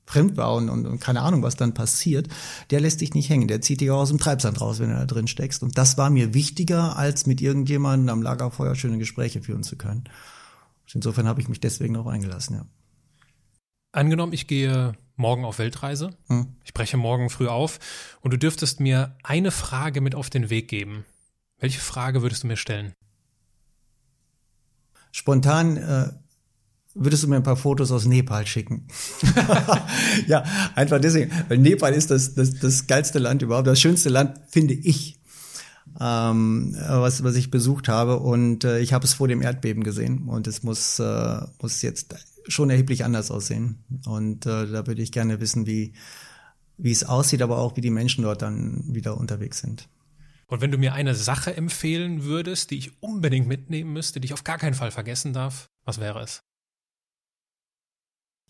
[0.06, 2.28] fremd war und, und, und keine Ahnung, was dann passiert,
[2.70, 3.48] der lässt dich nicht hängen.
[3.48, 5.62] Der zieht dich auch aus dem Treibsand raus, wenn du da drin steckst.
[5.62, 10.04] Und das war mir wichtiger, als mit irgendjemandem am Lagerfeuer schöne Gespräche führen zu können.
[10.92, 12.66] Insofern habe ich mich deswegen auch eingelassen, ja.
[13.92, 16.10] Angenommen, ich gehe morgen auf Weltreise.
[16.28, 16.56] Hm.
[16.64, 17.78] Ich breche morgen früh auf
[18.20, 21.04] und du dürftest mir eine Frage mit auf den Weg geben.
[21.58, 22.92] Welche Frage würdest du mir stellen?
[25.12, 26.12] Spontan äh,
[26.94, 28.86] würdest du mir ein paar Fotos aus Nepal schicken.
[30.26, 34.40] ja, einfach deswegen, weil Nepal ist das, das, das geilste Land überhaupt, das schönste Land,
[34.48, 35.18] finde ich.
[36.00, 40.28] Ähm, was, was ich besucht habe und äh, ich habe es vor dem Erdbeben gesehen
[40.28, 42.14] und es muss, äh, muss jetzt
[42.46, 45.94] schon erheblich anders aussehen und äh, da würde ich gerne wissen, wie,
[46.78, 49.88] wie es aussieht, aber auch wie die Menschen dort dann wieder unterwegs sind.
[50.46, 54.32] Und wenn du mir eine Sache empfehlen würdest, die ich unbedingt mitnehmen müsste, die ich
[54.32, 56.42] auf gar keinen Fall vergessen darf, was wäre es?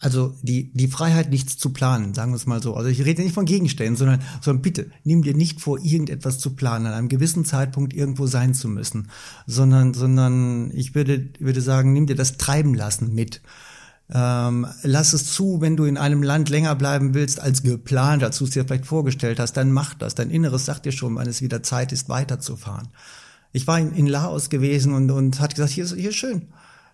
[0.02, 2.74] Also die, die Freiheit, nichts zu planen, sagen wir es mal so.
[2.74, 6.56] Also ich rede nicht von Gegenständen, sondern, sondern bitte, nimm dir nicht vor, irgendetwas zu
[6.56, 9.10] planen, an einem gewissen Zeitpunkt irgendwo sein zu müssen,
[9.46, 13.42] sondern, sondern ich würde, würde sagen, nimm dir das Treiben lassen mit.
[14.10, 18.38] Ähm, lass es zu, wenn du in einem Land länger bleiben willst als geplant, als
[18.38, 20.14] du es dir vielleicht vorgestellt hast, dann mach das.
[20.14, 22.88] Dein Inneres sagt dir schon, wann es wieder Zeit ist, weiterzufahren.
[23.52, 26.48] Ich war in, in Laos gewesen und, und hat gesagt, hier ist, hier ist schön.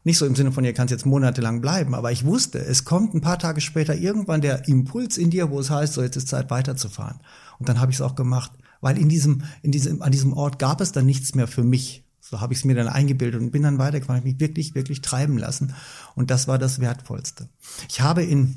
[0.07, 3.13] Nicht so im Sinne von, ihr kannst jetzt monatelang bleiben, aber ich wusste, es kommt
[3.13, 6.29] ein paar Tage später irgendwann der Impuls in dir, wo es heißt, so jetzt ist
[6.29, 7.19] Zeit weiterzufahren.
[7.59, 10.61] Und dann habe ich es auch gemacht, weil in diesem, in diesem, an diesem Ort
[10.61, 12.05] gab es dann nichts mehr für mich.
[12.21, 15.39] So habe ich es mir dann eingebildet und bin dann weitergefahren, mich wirklich, wirklich treiben
[15.39, 15.75] lassen.
[16.15, 17.49] Und das war das Wertvollste.
[17.89, 18.55] Ich habe in,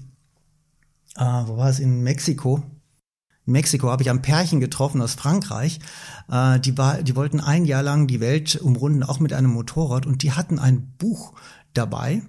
[1.16, 2.62] äh, wo war es, in Mexiko,
[3.50, 5.80] in Mexiko habe ich ein Pärchen getroffen aus Frankreich.
[6.32, 10.06] Äh, die, war, die wollten ein Jahr lang die Welt umrunden, auch mit einem Motorrad.
[10.06, 11.34] Und die hatten ein Buch
[11.74, 12.22] dabei.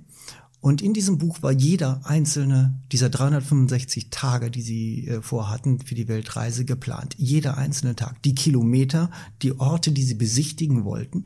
[0.62, 5.94] Und in diesem Buch war jeder einzelne dieser 365 Tage, die sie äh, vorhatten für
[5.94, 7.14] die Weltreise geplant.
[7.18, 8.22] Jeder einzelne Tag.
[8.22, 9.10] Die Kilometer,
[9.42, 11.24] die Orte, die sie besichtigen wollten.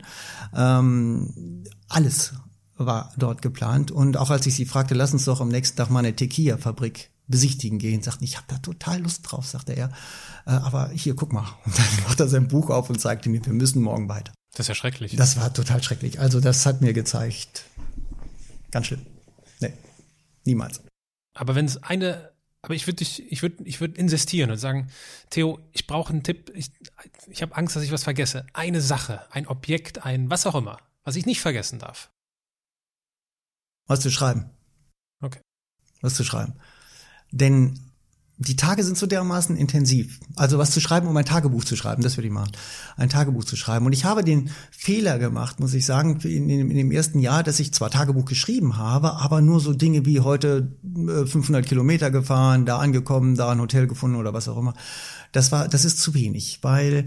[0.53, 2.33] Ähm, alles
[2.77, 3.91] war dort geplant.
[3.91, 7.11] Und auch als ich sie fragte, lass uns doch am nächsten Tag mal eine Tequila-Fabrik
[7.27, 9.91] besichtigen gehen, sagten, ich habe da total Lust drauf, sagte er.
[10.45, 11.47] Äh, aber hier, guck mal.
[11.65, 14.33] Und dann macht er sein Buch auf und zeigte mir, wir müssen morgen weiter.
[14.51, 15.15] Das ist ja schrecklich.
[15.15, 16.19] Das war total schrecklich.
[16.19, 17.65] Also das hat mir gezeigt,
[18.71, 19.05] ganz schlimm.
[19.59, 19.73] Nee,
[20.45, 20.81] niemals.
[21.33, 24.89] Aber wenn es eine, aber ich würde dich, ich würde, ich würde insistieren und sagen,
[25.29, 26.51] Theo, ich brauche einen Tipp.
[26.55, 26.71] Ich,
[27.27, 28.45] ich habe Angst, dass ich was vergesse.
[28.53, 32.09] Eine Sache, ein Objekt, ein was auch immer, was ich nicht vergessen darf.
[33.87, 34.49] Was zu schreiben.
[35.21, 35.41] Okay.
[36.01, 36.53] Was zu schreiben.
[37.35, 37.79] Denn
[38.37, 40.19] die Tage sind so dermaßen intensiv.
[40.35, 42.51] Also was zu schreiben, um ein Tagebuch zu schreiben, das würde ich machen.
[42.97, 43.85] Ein Tagebuch zu schreiben.
[43.85, 47.43] Und ich habe den Fehler gemacht, muss ich sagen, in, in, in dem ersten Jahr,
[47.43, 52.11] dass ich zwar Tagebuch geschrieben habe, aber nur so Dinge wie heute 500 äh, Kilometer
[52.11, 54.73] gefahren, da angekommen, da ein Hotel gefunden oder was auch immer.
[55.31, 57.05] Das war, das ist zu wenig, weil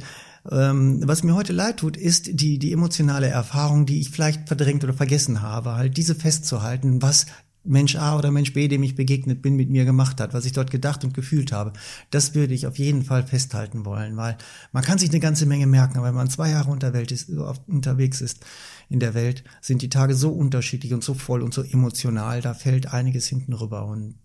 [0.50, 4.84] ähm, was mir heute leid tut, ist die, die emotionale Erfahrung, die ich vielleicht verdrängt
[4.84, 7.26] oder vergessen habe, halt diese festzuhalten, was
[7.64, 10.52] Mensch A oder Mensch B, dem ich begegnet bin, mit mir gemacht hat, was ich
[10.52, 11.72] dort gedacht und gefühlt habe.
[12.10, 14.36] Das würde ich auf jeden Fall festhalten wollen, weil
[14.72, 16.76] man kann sich eine ganze Menge merken, aber wenn man zwei Jahre
[17.10, 17.30] ist,
[17.66, 18.44] unterwegs ist
[18.88, 22.54] in der Welt, sind die Tage so unterschiedlich und so voll und so emotional, da
[22.54, 24.16] fällt einiges hinten rüber und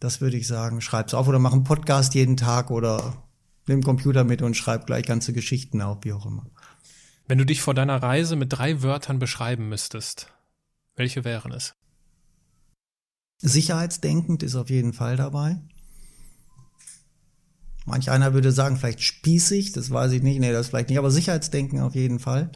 [0.00, 3.22] das würde ich sagen, schreib's auf oder mach einen Podcast jeden Tag oder
[3.66, 6.46] nimm Computer mit und schreib gleich ganze Geschichten auf, wie auch immer.
[7.26, 10.32] Wenn du dich vor deiner Reise mit drei Wörtern beschreiben müsstest,
[10.96, 11.74] welche wären es?
[13.38, 15.60] Sicherheitsdenkend ist auf jeden Fall dabei.
[17.86, 21.10] Manch einer würde sagen, vielleicht spießig, das weiß ich nicht, nee, das vielleicht nicht, aber
[21.10, 22.50] Sicherheitsdenken auf jeden Fall.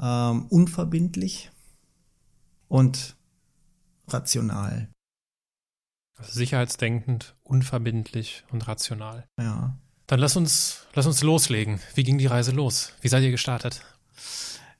[0.00, 1.50] Ähm, unverbindlich
[2.68, 3.16] und
[4.08, 4.88] rational.
[6.16, 9.26] Also sicherheitsdenkend, unverbindlich und rational.
[9.38, 9.76] Ja.
[10.06, 11.80] Dann lass uns, lass uns loslegen.
[11.94, 12.92] Wie ging die Reise los?
[13.00, 13.82] Wie seid ihr gestartet?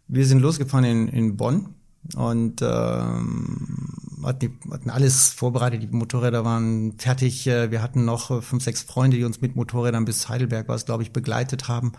[0.07, 1.75] Wir sind losgefahren in, in Bonn
[2.17, 5.83] und ähm, hatten, hatten alles vorbereitet.
[5.83, 7.47] Die Motorräder waren fertig.
[7.47, 11.03] Äh, wir hatten noch fünf, sechs Freunde, die uns mit Motorrädern bis Heidelberg, was glaube
[11.03, 11.93] ich, begleitet haben.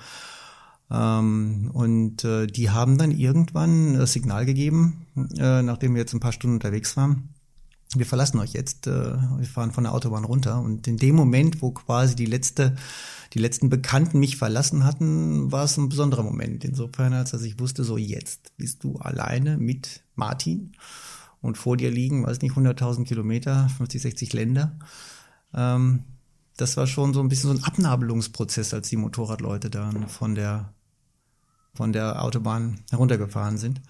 [0.91, 5.05] Ähm, und äh, die haben dann irgendwann das Signal gegeben,
[5.37, 7.34] äh, nachdem wir jetzt ein paar Stunden unterwegs waren.
[7.95, 10.59] Wir verlassen euch jetzt, äh, wir fahren von der Autobahn runter.
[10.59, 12.75] Und in dem Moment, wo quasi die letzte
[13.35, 16.63] die letzten Bekannten mich verlassen hatten, war es ein besonderer Moment.
[16.63, 20.71] Insofern, als dass ich wusste, so jetzt bist du alleine mit Martin
[21.41, 24.79] und vor dir liegen, weiß nicht, 100.000 Kilometer, 50, 60 Länder.
[25.53, 26.05] Ähm,
[26.55, 30.73] das war schon so ein bisschen so ein Abnabelungsprozess, als die Motorradleute dann von der,
[31.73, 33.81] von der Autobahn heruntergefahren sind.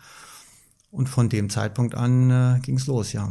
[0.90, 3.30] Und von dem Zeitpunkt an äh, ging es los, ja.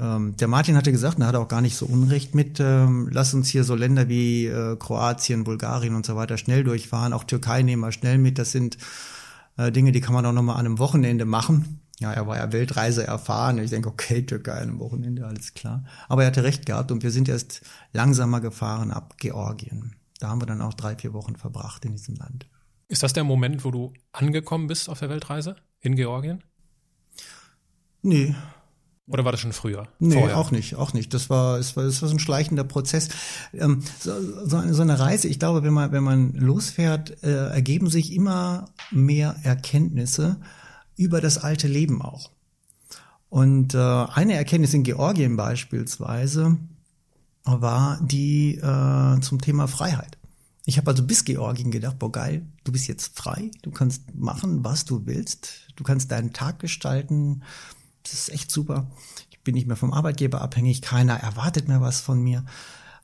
[0.00, 3.10] Ähm, der Martin hatte gesagt, und er hat auch gar nicht so Unrecht mit, ähm,
[3.12, 7.12] lass uns hier so Länder wie äh, Kroatien, Bulgarien und so weiter schnell durchfahren.
[7.12, 8.38] Auch Türkei nehmen wir schnell mit.
[8.38, 8.78] Das sind
[9.58, 11.80] äh, Dinge, die kann man auch nochmal an einem Wochenende machen.
[11.98, 13.58] Ja, er war ja Weltreise erfahren.
[13.58, 15.84] Ich denke, okay, Türkei an einem Wochenende, alles klar.
[16.08, 17.60] Aber er hatte recht gehabt und wir sind erst
[17.92, 19.96] langsamer gefahren ab Georgien.
[20.18, 22.46] Da haben wir dann auch drei, vier Wochen verbracht in diesem Land.
[22.88, 26.42] Ist das der Moment, wo du angekommen bist auf der Weltreise in Georgien?
[28.02, 28.34] Nee,
[29.10, 29.88] oder war das schon früher?
[29.98, 30.38] Nee, Vorher?
[30.38, 31.12] auch nicht, auch nicht.
[31.12, 33.08] Das war, es war, es war so ein schleichender Prozess.
[33.52, 34.12] Ähm, so,
[34.46, 38.12] so, eine, so eine Reise, ich glaube, wenn man, wenn man losfährt, äh, ergeben sich
[38.12, 40.40] immer mehr Erkenntnisse
[40.96, 42.30] über das alte Leben auch.
[43.28, 46.58] Und äh, eine Erkenntnis in Georgien beispielsweise
[47.44, 50.18] war die äh, zum Thema Freiheit.
[50.66, 54.64] Ich habe also bis Georgien gedacht, boah geil, du bist jetzt frei, du kannst machen,
[54.64, 57.42] was du willst, du kannst deinen Tag gestalten,
[58.02, 58.90] das ist echt super.
[59.30, 62.44] Ich bin nicht mehr vom Arbeitgeber abhängig, keiner erwartet mehr was von mir.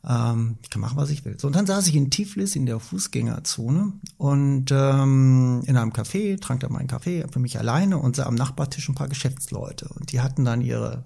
[0.07, 1.39] Ähm, ich kann machen, was ich will.
[1.39, 6.41] So, und dann saß ich in Tiflis in der Fußgängerzone und ähm, in einem Café,
[6.41, 9.89] trank da meinen Kaffee für mich alleine und sah am Nachbartisch ein paar Geschäftsleute.
[9.89, 11.05] Und die hatten dann ihre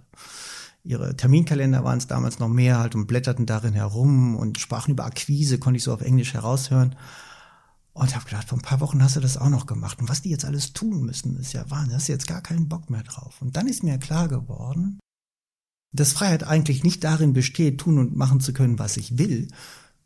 [0.83, 5.05] ihre Terminkalender waren es damals noch mehr halt und blätterten darin herum und sprachen über
[5.05, 6.97] Akquise, konnte ich so auf Englisch heraushören.
[7.93, 10.01] Und habe gedacht, vor ein paar Wochen hast du das auch noch gemacht.
[10.01, 11.97] Und was die jetzt alles tun müssen, ist ja Wahnsinn.
[11.97, 13.43] Hast du jetzt gar keinen Bock mehr drauf.
[13.43, 15.01] Und dann ist mir klar geworden,
[15.93, 19.49] dass Freiheit eigentlich nicht darin besteht, tun und machen zu können, was ich will,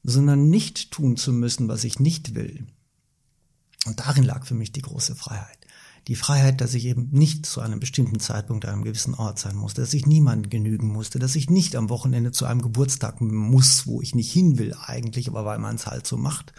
[0.03, 2.67] sondern nicht tun zu müssen, was ich nicht will.
[3.87, 5.59] Und darin lag für mich die große Freiheit.
[6.09, 9.57] Die Freiheit, dass ich eben nicht zu einem bestimmten Zeitpunkt an einem gewissen Ort sein
[9.57, 13.87] musste, dass ich niemandem genügen musste, dass ich nicht am Wochenende zu einem Geburtstag muss,
[13.87, 16.53] wo ich nicht hin will eigentlich, aber weil man es halt so macht,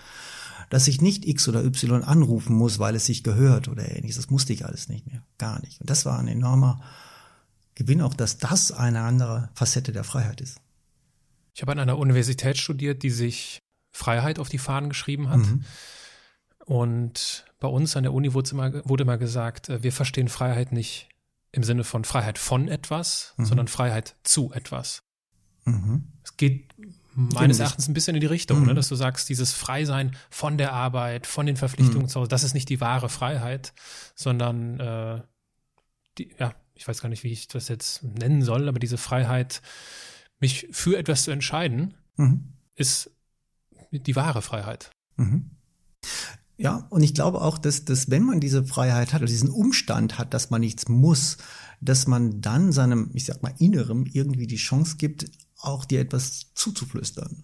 [0.69, 4.17] dass ich nicht X oder Y anrufen muss, weil es sich gehört oder ähnliches.
[4.17, 5.23] Das musste ich alles nicht mehr.
[5.37, 5.81] Gar nicht.
[5.81, 6.81] Und das war ein enormer
[7.75, 10.59] Gewinn, auch dass das eine andere Facette der Freiheit ist.
[11.53, 13.59] Ich habe an einer Universität studiert, die sich
[13.91, 15.39] Freiheit auf die Fahnen geschrieben hat.
[15.39, 15.63] Mhm.
[16.65, 20.71] Und bei uns an der Uni wurde immer, wurde immer gesagt, äh, wir verstehen Freiheit
[20.71, 21.09] nicht
[21.51, 23.45] im Sinne von Freiheit von etwas, mhm.
[23.45, 25.03] sondern Freiheit zu etwas.
[25.63, 26.11] Mhm.
[26.23, 26.73] Es geht
[27.15, 28.67] meines Erachtens ein bisschen in die Richtung, ne, mhm.
[28.69, 32.09] ne, dass du sagst, dieses Freisein von der Arbeit, von den Verpflichtungen mhm.
[32.09, 33.73] zu Hause, das ist nicht die wahre Freiheit,
[34.15, 35.21] sondern äh,
[36.17, 39.61] die, ja, ich weiß gar nicht, wie ich das jetzt nennen soll, aber diese Freiheit,
[40.39, 42.53] mich für etwas zu entscheiden, mhm.
[42.75, 43.11] ist
[43.91, 44.91] die wahre Freiheit.
[45.15, 45.51] Mhm.
[46.57, 50.17] Ja, und ich glaube auch, dass, dass wenn man diese Freiheit hat oder diesen Umstand
[50.17, 51.37] hat, dass man nichts muss,
[51.81, 55.25] dass man dann seinem, ich sag mal, Innerem irgendwie die Chance gibt,
[55.65, 57.43] auch dir etwas zuzuflüstern.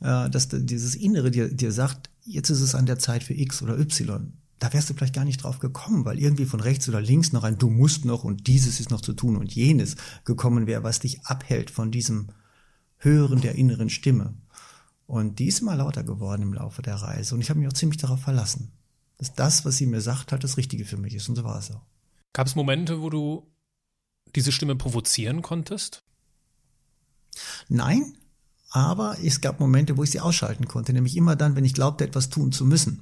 [0.00, 3.62] Äh, dass dieses Innere dir, dir sagt, jetzt ist es an der Zeit für X
[3.62, 4.32] oder Y.
[4.58, 7.44] Da wärst du vielleicht gar nicht drauf gekommen, weil irgendwie von rechts oder links noch
[7.44, 10.98] ein Du musst noch und dieses ist noch zu tun und jenes gekommen wäre, was
[10.98, 12.28] dich abhält von diesem
[12.98, 14.34] Hören der inneren Stimme.
[15.06, 17.74] Und die ist immer lauter geworden im Laufe der Reise und ich habe mich auch
[17.74, 18.72] ziemlich darauf verlassen,
[19.18, 21.58] dass das, was sie mir sagt, halt das Richtige für mich ist und so war
[21.58, 21.84] es auch.
[22.32, 23.46] Gab es Momente, wo du
[24.34, 26.02] diese Stimme provozieren konntest?
[27.68, 28.14] Nein,
[28.70, 32.04] aber es gab Momente, wo ich sie ausschalten konnte, nämlich immer dann, wenn ich glaubte,
[32.04, 33.00] etwas tun zu müssen.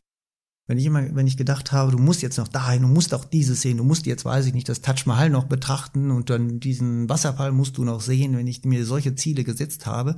[0.66, 3.26] Wenn ich immer, wenn ich gedacht habe, du musst jetzt noch dahin, du musst auch
[3.26, 6.58] dieses sehen, du musst jetzt, weiß ich nicht, das Taj Mahal noch betrachten und dann
[6.58, 10.16] diesen Wasserfall musst du noch sehen, wenn ich mir solche Ziele gesetzt habe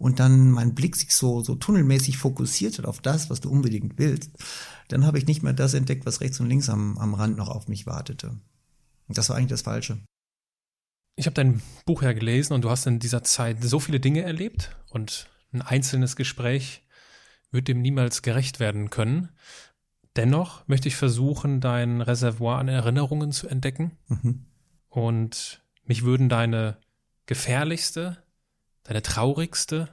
[0.00, 3.96] und dann mein Blick sich so, so tunnelmäßig fokussiert hat auf das, was du unbedingt
[3.96, 4.32] willst,
[4.88, 7.48] dann habe ich nicht mehr das entdeckt, was rechts und links am, am Rand noch
[7.48, 8.28] auf mich wartete.
[9.06, 9.98] Und das war eigentlich das Falsche.
[11.16, 14.22] Ich habe dein Buch ja gelesen und du hast in dieser Zeit so viele Dinge
[14.22, 16.82] erlebt und ein einzelnes Gespräch
[17.50, 19.30] wird dem niemals gerecht werden können.
[20.16, 23.96] Dennoch möchte ich versuchen, dein Reservoir an Erinnerungen zu entdecken.
[24.08, 24.46] Mhm.
[24.88, 26.78] Und mich würden deine
[27.26, 28.22] gefährlichste,
[28.84, 29.88] deine traurigste,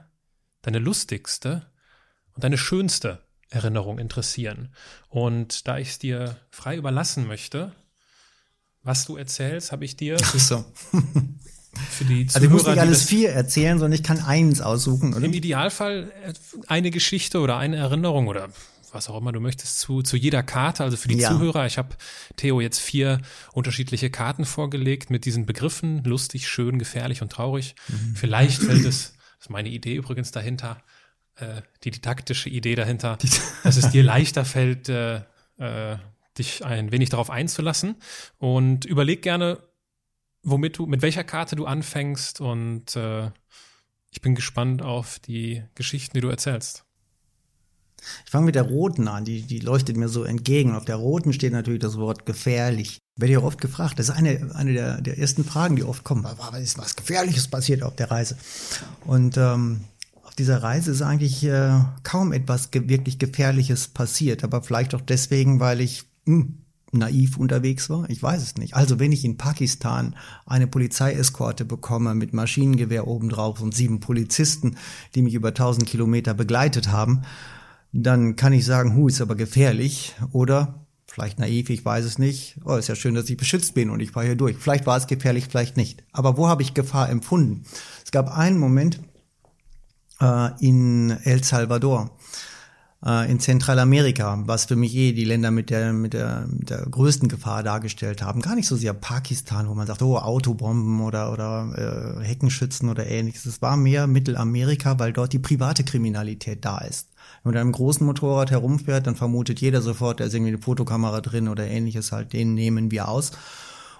[0.62, 1.70] deine lustigste
[2.34, 4.74] und deine schönste Erinnerung interessieren.
[5.08, 7.72] Und da ich es dir frei überlassen möchte,
[8.82, 10.64] was du erzählst, habe ich dir Ach so.
[11.90, 15.14] für die Zuhörer, Also ich muss nicht alles vier erzählen, sondern ich kann eins aussuchen,
[15.14, 15.24] oder?
[15.24, 16.32] Im Idealfall äh,
[16.66, 18.48] eine Geschichte oder eine Erinnerung oder
[18.92, 21.30] was auch immer du möchtest zu, zu jeder Karte, also für die ja.
[21.30, 21.66] Zuhörer.
[21.66, 21.96] Ich habe
[22.36, 23.20] Theo jetzt vier
[23.52, 27.74] unterschiedliche Karten vorgelegt mit diesen Begriffen, lustig, schön, gefährlich und traurig.
[27.88, 28.16] Mhm.
[28.16, 30.82] Vielleicht fällt es, das ist meine Idee übrigens dahinter,
[31.36, 33.18] äh, die didaktische Idee dahinter,
[33.64, 35.22] dass es dir leichter fällt, äh,
[35.58, 35.96] äh,
[36.38, 37.96] dich ein wenig darauf einzulassen.
[38.38, 39.62] Und überleg gerne,
[40.42, 43.30] womit du, mit welcher Karte du anfängst und äh,
[44.10, 46.84] ich bin gespannt auf die Geschichten, die du erzählst.
[48.24, 50.74] Ich fange mit der roten an, die, die leuchtet mir so entgegen.
[50.74, 52.98] Auf der roten steht natürlich das Wort gefährlich.
[53.16, 53.98] Werde auch oft gefragt.
[53.98, 56.24] Das ist eine, eine der, der ersten Fragen, die oft kommen.
[56.24, 58.36] Was ist was Gefährliches passiert auf der Reise?
[59.06, 59.84] Und ähm,
[60.24, 64.44] auf dieser Reise ist eigentlich äh, kaum etwas ge wirklich Gefährliches passiert.
[64.44, 68.08] Aber vielleicht auch deswegen, weil ich naiv unterwegs war?
[68.10, 68.74] Ich weiß es nicht.
[68.74, 70.14] Also wenn ich in Pakistan
[70.46, 74.76] eine Polizeieskorte bekomme mit Maschinengewehr obendrauf und sieben Polizisten,
[75.14, 77.22] die mich über 1000 Kilometer begleitet haben,
[77.92, 80.14] dann kann ich sagen, hu, ist aber gefährlich.
[80.32, 82.58] Oder vielleicht naiv, ich weiß es nicht.
[82.64, 84.56] Oh, ist ja schön, dass ich beschützt bin und ich fahre hier durch.
[84.56, 86.04] Vielleicht war es gefährlich, vielleicht nicht.
[86.12, 87.64] Aber wo habe ich Gefahr empfunden?
[88.04, 89.00] Es gab einen Moment
[90.20, 92.16] äh, in El Salvador
[93.04, 96.86] äh, in Zentralamerika, was für mich eh die Länder mit der, mit der, mit der
[96.86, 98.40] größten Gefahr dargestellt haben.
[98.40, 103.06] Gar nicht so sehr Pakistan, wo man sagt, oh, Autobomben oder, oder äh, Heckenschützen oder
[103.06, 103.46] ähnliches.
[103.46, 107.08] Es war mehr Mittelamerika, weil dort die private Kriminalität da ist.
[107.42, 110.62] Wenn man mit einem großen Motorrad herumfährt, dann vermutet jeder sofort, da ist irgendwie eine
[110.62, 113.32] Fotokamera drin oder ähnliches, halt, den nehmen wir aus.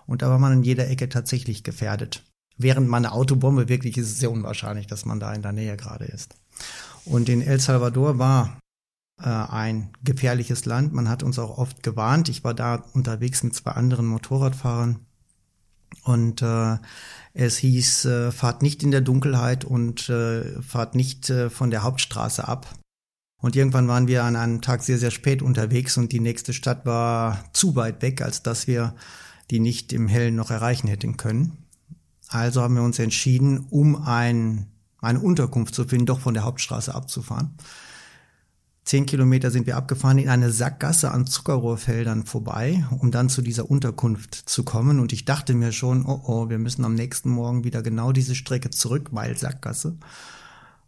[0.07, 2.23] Und da war man in jeder Ecke tatsächlich gefährdet.
[2.59, 5.77] Während man eine Autobombe wirklich ist es sehr unwahrscheinlich, dass man da in der Nähe
[5.77, 6.35] gerade ist.
[7.05, 8.59] Und in El Salvador war
[9.29, 10.93] ein gefährliches Land.
[10.93, 12.29] Man hat uns auch oft gewarnt.
[12.29, 15.01] Ich war da unterwegs mit zwei anderen Motorradfahrern
[16.05, 16.79] und äh,
[17.35, 21.83] es hieß, äh, fahrt nicht in der Dunkelheit und äh, fahrt nicht äh, von der
[21.83, 22.67] Hauptstraße ab.
[23.41, 26.87] Und irgendwann waren wir an einem Tag sehr, sehr spät unterwegs und die nächste Stadt
[26.87, 28.95] war zu weit weg, als dass wir
[29.51, 31.59] die nicht im Hellen noch erreichen hätten können.
[32.29, 34.67] Also haben wir uns entschieden, um ein,
[35.01, 37.55] eine Unterkunft zu finden, doch von der Hauptstraße abzufahren.
[38.85, 43.71] Zehn Kilometer sind wir abgefahren in eine Sackgasse an Zuckerrohrfeldern vorbei, um dann zu dieser
[43.71, 44.99] Unterkunft zu kommen.
[44.99, 48.35] Und ich dachte mir schon, oh oh, wir müssen am nächsten Morgen wieder genau diese
[48.35, 49.97] Strecke zurück, weil Sackgasse.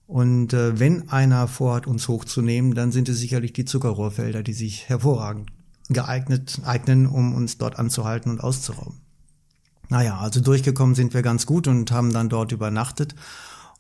[0.07, 4.89] Und äh, wenn einer vorhat, uns hochzunehmen, dann sind es sicherlich die Zuckerrohrfelder, die sich
[4.89, 5.51] hervorragend
[5.89, 9.01] geeignet eignen, um uns dort anzuhalten und auszurauben.
[9.89, 13.15] Naja, also durchgekommen sind wir ganz gut und haben dann dort übernachtet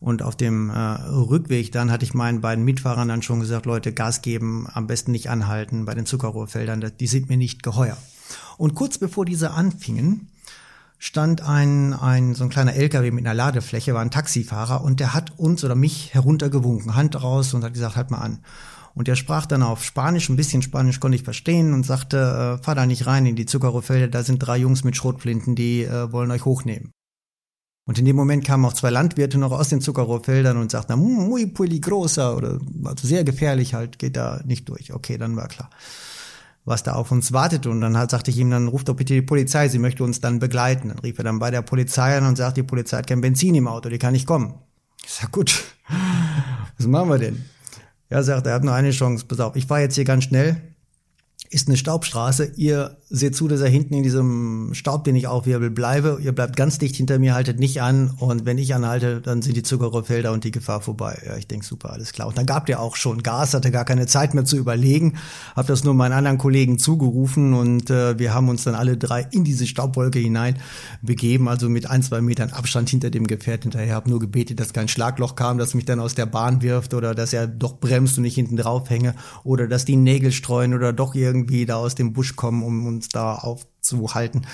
[0.00, 3.92] und auf dem äh, Rückweg dann hatte ich meinen beiden Mitfahrern dann schon gesagt, Leute,
[3.92, 7.96] Gas geben, am besten nicht anhalten bei den Zuckerrohrfeldern, die sind mir nicht geheuer.
[8.56, 10.28] Und kurz bevor diese anfingen,
[10.98, 15.14] stand ein, ein so ein kleiner LKW mit einer Ladefläche, war ein Taxifahrer und der
[15.14, 18.38] hat uns oder mich heruntergewunken, Hand raus und hat gesagt, halt mal an.
[18.94, 22.64] Und der sprach dann auf Spanisch, ein bisschen Spanisch konnte ich verstehen und sagte, äh,
[22.64, 26.12] fahr da nicht rein in die Zuckerrohrfelder, da sind drei Jungs mit Schrotflinten, die äh,
[26.12, 26.93] wollen euch hochnehmen.
[27.86, 31.46] Und in dem Moment kamen auch zwei Landwirte noch aus den Zuckerrohrfeldern und sagten, muy
[31.46, 34.94] peligrosa oder also sehr gefährlich halt, geht da nicht durch.
[34.94, 35.68] Okay, dann war klar,
[36.64, 37.66] was da auf uns wartet.
[37.66, 40.20] Und dann halt sagte ich ihm, dann ruft doch bitte die Polizei, sie möchte uns
[40.20, 40.88] dann begleiten.
[40.88, 43.54] Dann rief er dann bei der Polizei an und sagt, die Polizei hat kein Benzin
[43.54, 44.54] im Auto, die kann nicht kommen.
[45.04, 45.64] Ich sag, gut,
[46.78, 47.44] was machen wir denn?
[48.08, 49.26] Ja, sagt, er hat nur eine Chance.
[49.26, 50.74] Pass auf, ich fahre jetzt hier ganz schnell
[51.54, 52.52] ist eine Staubstraße.
[52.56, 56.18] Ihr seht zu, dass er hinten in diesem Staub, den ich aufwirbel, bleibe.
[56.20, 58.10] Ihr bleibt ganz dicht hinter mir, haltet nicht an.
[58.18, 61.22] Und wenn ich anhalte, dann sind die Zuckerrohrfelder und die Gefahr vorbei.
[61.24, 62.26] Ja, ich denke, super, alles klar.
[62.26, 65.14] Und dann gab der auch schon Gas, hatte gar keine Zeit mehr zu überlegen.
[65.54, 69.26] Hab das nur meinen anderen Kollegen zugerufen und äh, wir haben uns dann alle drei
[69.30, 70.58] in diese Staubwolke hinein
[71.00, 71.48] begeben.
[71.48, 73.94] Also mit ein, zwei Metern Abstand hinter dem Gefährt hinterher.
[73.94, 77.14] Hab nur gebetet, dass kein Schlagloch kam, das mich dann aus der Bahn wirft oder
[77.14, 80.92] dass er doch bremst und ich hinten drauf hänge oder dass die Nägel streuen oder
[80.92, 84.46] doch irgendwie da aus dem Busch kommen, um uns da aufzuhalten.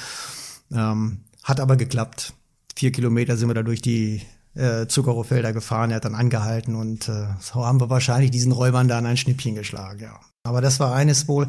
[0.72, 2.34] Ähm, hat aber geklappt.
[2.76, 4.22] Vier Kilometer sind wir da durch die
[4.54, 5.90] äh, Zuckerrohrfelder gefahren.
[5.90, 9.16] Er hat dann angehalten und äh, so haben wir wahrscheinlich diesen Räubern da an ein
[9.16, 10.00] Schnippchen geschlagen.
[10.00, 10.20] Ja.
[10.42, 11.46] Aber das war eines wohl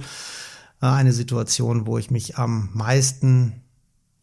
[0.81, 3.63] äh, eine Situation, wo ich mich am meisten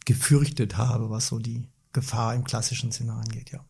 [0.05, 3.51] gefürchtet habe, was so die Gefahr im klassischen Sinne angeht.
[3.51, 3.65] Ja.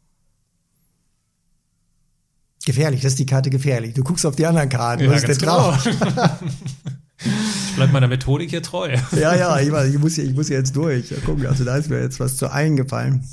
[2.64, 3.94] Gefährlich, das ist die Karte gefährlich.
[3.94, 5.04] Du guckst auf die anderen Karten.
[5.04, 5.88] Ja, was ist denn drauf?
[7.24, 8.96] Ich bleib meiner Methodik hier treu.
[9.12, 11.11] Ja, ja, ich, ich, muss, ich muss jetzt durch.
[11.11, 13.26] Ja, gucken, also da ist mir jetzt was zu eingefallen.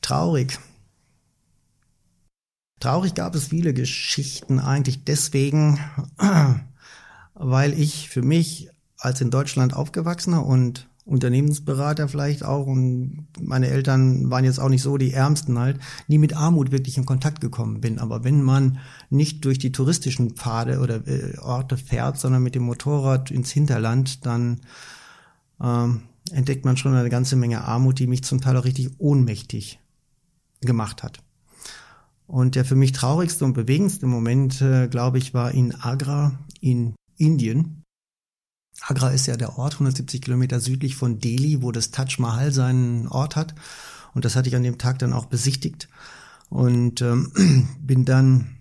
[0.00, 0.58] Traurig.
[2.80, 5.80] Traurig gab es viele Geschichten eigentlich deswegen,
[7.34, 14.30] weil ich für mich als in Deutschland aufgewachsener und Unternehmensberater vielleicht auch und meine Eltern
[14.30, 17.80] waren jetzt auch nicht so die Ärmsten halt, nie mit Armut wirklich in Kontakt gekommen
[17.80, 17.98] bin.
[17.98, 22.64] Aber wenn man nicht durch die touristischen Pfade oder äh, Orte fährt, sondern mit dem
[22.64, 24.60] Motorrad ins Hinterland, dann
[25.62, 29.80] ähm, entdeckt man schon eine ganze Menge Armut, die mich zum Teil auch richtig ohnmächtig
[30.60, 31.20] gemacht hat.
[32.26, 36.94] Und der für mich traurigste und bewegendste Moment, äh, glaube ich, war in Agra in
[37.16, 37.82] Indien
[38.86, 43.08] Agra ist ja der Ort 170 Kilometer südlich von Delhi, wo das Taj Mahal seinen
[43.08, 43.54] Ort hat.
[44.14, 45.88] Und das hatte ich an dem Tag dann auch besichtigt
[46.48, 48.56] und ähm, bin dann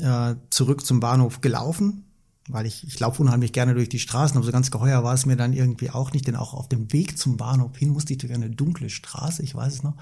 [0.00, 2.04] äh, zurück zum Bahnhof gelaufen,
[2.48, 5.26] weil ich, ich laufe unheimlich gerne durch die Straßen, aber so ganz geheuer war es
[5.26, 8.18] mir dann irgendwie auch nicht, denn auch auf dem Weg zum Bahnhof hin musste ich
[8.18, 9.94] durch eine dunkle Straße, ich weiß es noch.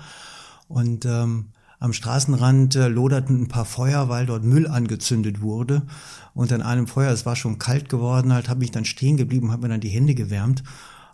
[0.68, 1.46] Und ähm,
[1.78, 5.82] am Straßenrand äh, loderten ein paar Feuer, weil dort Müll angezündet wurde.
[6.34, 9.52] Und an einem Feuer, es war schon kalt geworden, halt habe ich dann stehen geblieben,
[9.52, 10.62] habe mir dann die Hände gewärmt.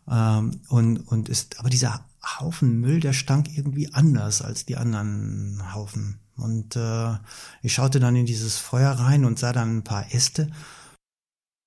[0.09, 5.75] Ähm, und und ist, aber dieser Haufen Müll, der stank irgendwie anders als die anderen
[5.75, 6.21] Haufen.
[6.37, 7.15] Und äh,
[7.63, 10.51] ich schaute dann in dieses Feuer rein und sah dann ein paar Äste.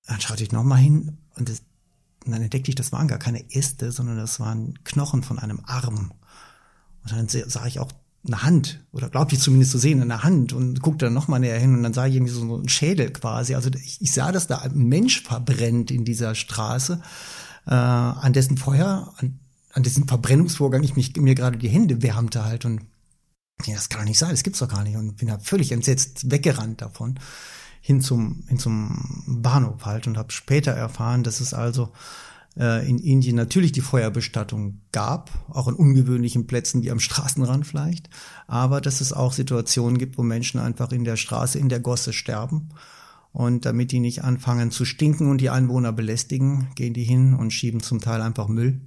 [0.06, 1.62] Dann schaute ich nochmal hin und, das,
[2.24, 5.60] und dann entdeckte ich, das waren gar keine Äste, sondern das waren Knochen von einem
[5.64, 6.12] Arm.
[7.02, 7.92] Und dann sah ich auch
[8.26, 11.58] eine Hand oder glaubte ich zumindest zu sehen, eine Hand und guckte dann nochmal näher
[11.58, 13.54] hin und dann sah ich irgendwie so einen Schädel quasi.
[13.54, 17.00] Also ich, ich sah, dass da ein Mensch verbrennt in dieser Straße,
[17.66, 19.38] äh, an dessen Feuer, an,
[19.72, 22.82] an dessen Verbrennungsvorgang ich mich mir gerade die Hände wärmte halt und
[23.64, 25.72] ja, das kann doch nicht sein, das gibt's doch gar nicht und bin da völlig
[25.72, 27.18] entsetzt weggerannt davon
[27.80, 31.92] hin zum hin zum Bahnhof halt und habe später erfahren, dass es also
[32.58, 38.08] äh, in Indien natürlich die Feuerbestattung gab, auch an ungewöhnlichen Plätzen wie am Straßenrand vielleicht,
[38.46, 42.12] aber dass es auch Situationen gibt, wo Menschen einfach in der Straße, in der Gosse
[42.12, 42.70] sterben.
[43.32, 47.52] Und damit die nicht anfangen zu stinken und die Einwohner belästigen, gehen die hin und
[47.52, 48.80] schieben zum Teil einfach Müll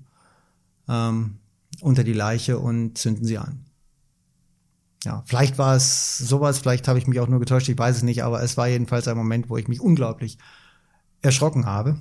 [0.87, 1.37] ähm,
[1.81, 3.65] unter die Leiche und zünden sie an.
[5.03, 8.03] Ja, vielleicht war es sowas, vielleicht habe ich mich auch nur getäuscht, ich weiß es
[8.03, 10.39] nicht, aber es war jedenfalls ein Moment, wo ich mich unglaublich
[11.21, 11.99] erschrocken habe.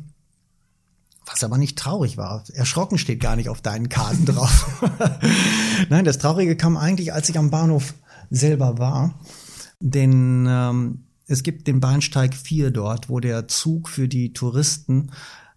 [1.30, 2.42] Was aber nicht traurig war.
[2.54, 4.66] Erschrocken steht gar nicht auf deinen Karten drauf.
[5.90, 7.94] Nein, das Traurige kam eigentlich, als ich am Bahnhof
[8.30, 9.18] selber war.
[9.80, 15.10] Denn ähm, es gibt den Bahnsteig 4 dort, wo der Zug für die Touristen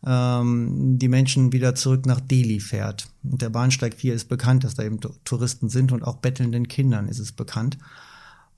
[0.05, 3.07] ähm, die Menschen wieder zurück nach Delhi fährt.
[3.23, 7.07] Und der Bahnsteig 4 ist bekannt, dass da eben Touristen sind und auch bettelnden Kindern
[7.07, 7.77] ist es bekannt.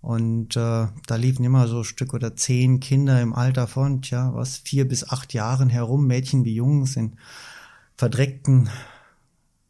[0.04, 4.58] Und äh, da liefen immer so Stück oder zehn Kinder im Alter von, tja, was,
[4.58, 7.14] vier bis acht Jahren herum, Mädchen wie Jungs in
[7.96, 8.70] verdreckten,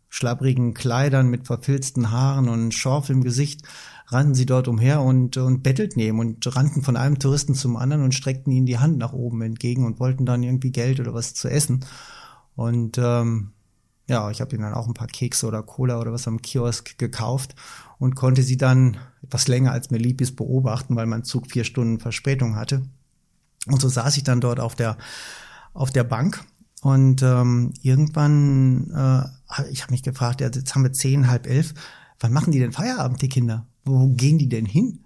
[0.10, 3.62] schlapprigen Kleidern mit verfilzten Haaren und Schorf im Gesicht,
[4.08, 8.04] rannten sie dort umher und, und bettelten eben und rannten von einem Touristen zum anderen
[8.04, 11.36] und streckten ihnen die Hand nach oben entgegen und wollten dann irgendwie Geld oder was
[11.36, 11.86] zu essen.
[12.56, 13.53] Und ähm,
[14.08, 16.98] ja, ich habe ihnen dann auch ein paar Kekse oder Cola oder was am Kiosk
[16.98, 17.56] gekauft
[18.00, 21.64] und konnte sie dann etwas länger als mir lieb ist beobachten, weil mein Zug vier
[21.64, 22.84] Stunden Verspätung hatte.
[23.68, 24.98] Und so saß ich dann dort auf der
[25.74, 26.46] auf der Bank
[26.84, 31.74] und ähm, irgendwann, äh, ich habe mich gefragt, ja, jetzt haben wir zehn, halb elf,
[32.20, 33.66] wann machen die denn Feierabend, die Kinder?
[33.86, 35.00] Wo gehen die denn hin?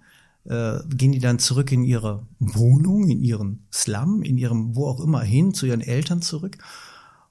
[0.46, 5.00] Äh, gehen die dann zurück in ihre Wohnung, in ihren Slum, in ihrem wo auch
[5.00, 6.58] immer hin, zu ihren Eltern zurück?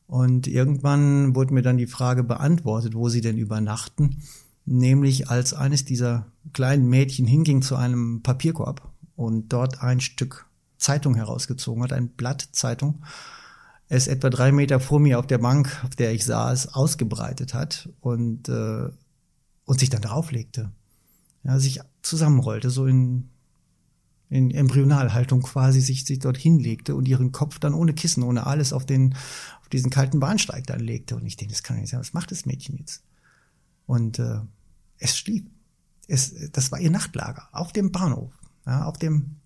[0.07, 4.23] Und irgendwann wurde mir dann die Frage beantwortet, wo sie denn übernachten.
[4.65, 10.47] Nämlich als eines dieser kleinen Mädchen hinging zu einem Papierkorb und dort ein Stück
[10.79, 13.03] Zeitung herausgezogen hat, ein Blatt Zeitung,
[13.89, 17.89] es etwa drei Meter vor mir auf der Bank, auf der ich saß, ausgebreitet hat
[18.01, 18.89] und, äh,
[19.65, 20.73] und sich dann drauflegte.
[21.45, 23.31] Ja, sich zusammenrollte, so in,
[24.29, 28.73] in Embryonalhaltung quasi sich, sich dort hinlegte und ihren Kopf dann ohne Kissen, ohne alles
[28.73, 29.15] auf den,
[29.61, 31.17] auf diesen kalten Bahnsteig dann legte.
[31.17, 33.03] Und ich denke, das kann nicht sein, was macht das Mädchen jetzt?
[33.87, 34.41] Und äh,
[34.99, 35.45] es schlief.
[36.09, 38.33] Es, das war ihr Nachtlager auf dem Bahnhof,
[38.65, 39.37] ja, auf dem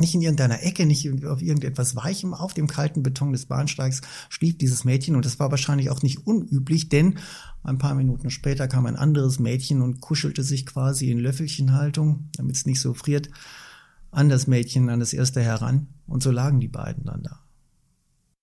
[0.00, 4.56] nicht in irgendeiner Ecke, nicht auf irgendetwas Weichem, auf dem kalten Beton des Bahnsteigs schlief
[4.56, 7.18] dieses Mädchen und das war wahrscheinlich auch nicht unüblich, denn
[7.62, 12.56] ein paar Minuten später kam ein anderes Mädchen und kuschelte sich quasi in Löffelchenhaltung, damit
[12.56, 13.28] es nicht so friert,
[14.10, 17.40] an das Mädchen, an das erste heran und so lagen die beiden dann da.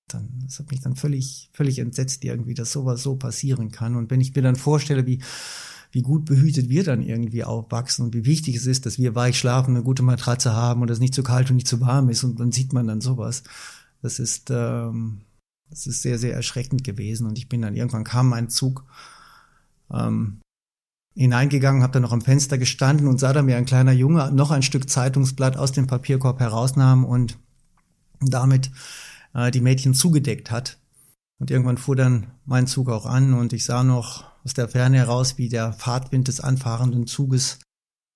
[0.07, 4.09] Dann, das hat mich dann völlig, völlig entsetzt irgendwie, dass sowas so passieren kann und
[4.09, 5.21] wenn ich mir dann vorstelle, wie
[5.91, 9.37] wie gut behütet wir dann irgendwie aufwachsen und wie wichtig es ist, dass wir weich
[9.37, 12.23] schlafen, eine gute Matratze haben und es nicht zu kalt und nicht zu warm ist
[12.23, 13.43] und dann sieht man dann sowas.
[14.01, 15.21] Das ist, ähm,
[15.69, 18.85] das ist sehr, sehr erschreckend gewesen und ich bin dann irgendwann kam ein Zug
[19.91, 20.39] ähm,
[21.17, 24.51] hineingegangen, habe dann noch am Fenster gestanden und sah da mir ein kleiner Junge noch
[24.51, 27.39] ein Stück Zeitungsblatt aus dem Papierkorb herausnahm und
[28.21, 28.71] damit
[29.33, 30.77] äh, die Mädchen zugedeckt hat.
[31.39, 34.97] Und irgendwann fuhr dann mein Zug auch an und ich sah noch aus der Ferne
[34.97, 37.59] heraus, wie der Fahrtwind des anfahrenden Zuges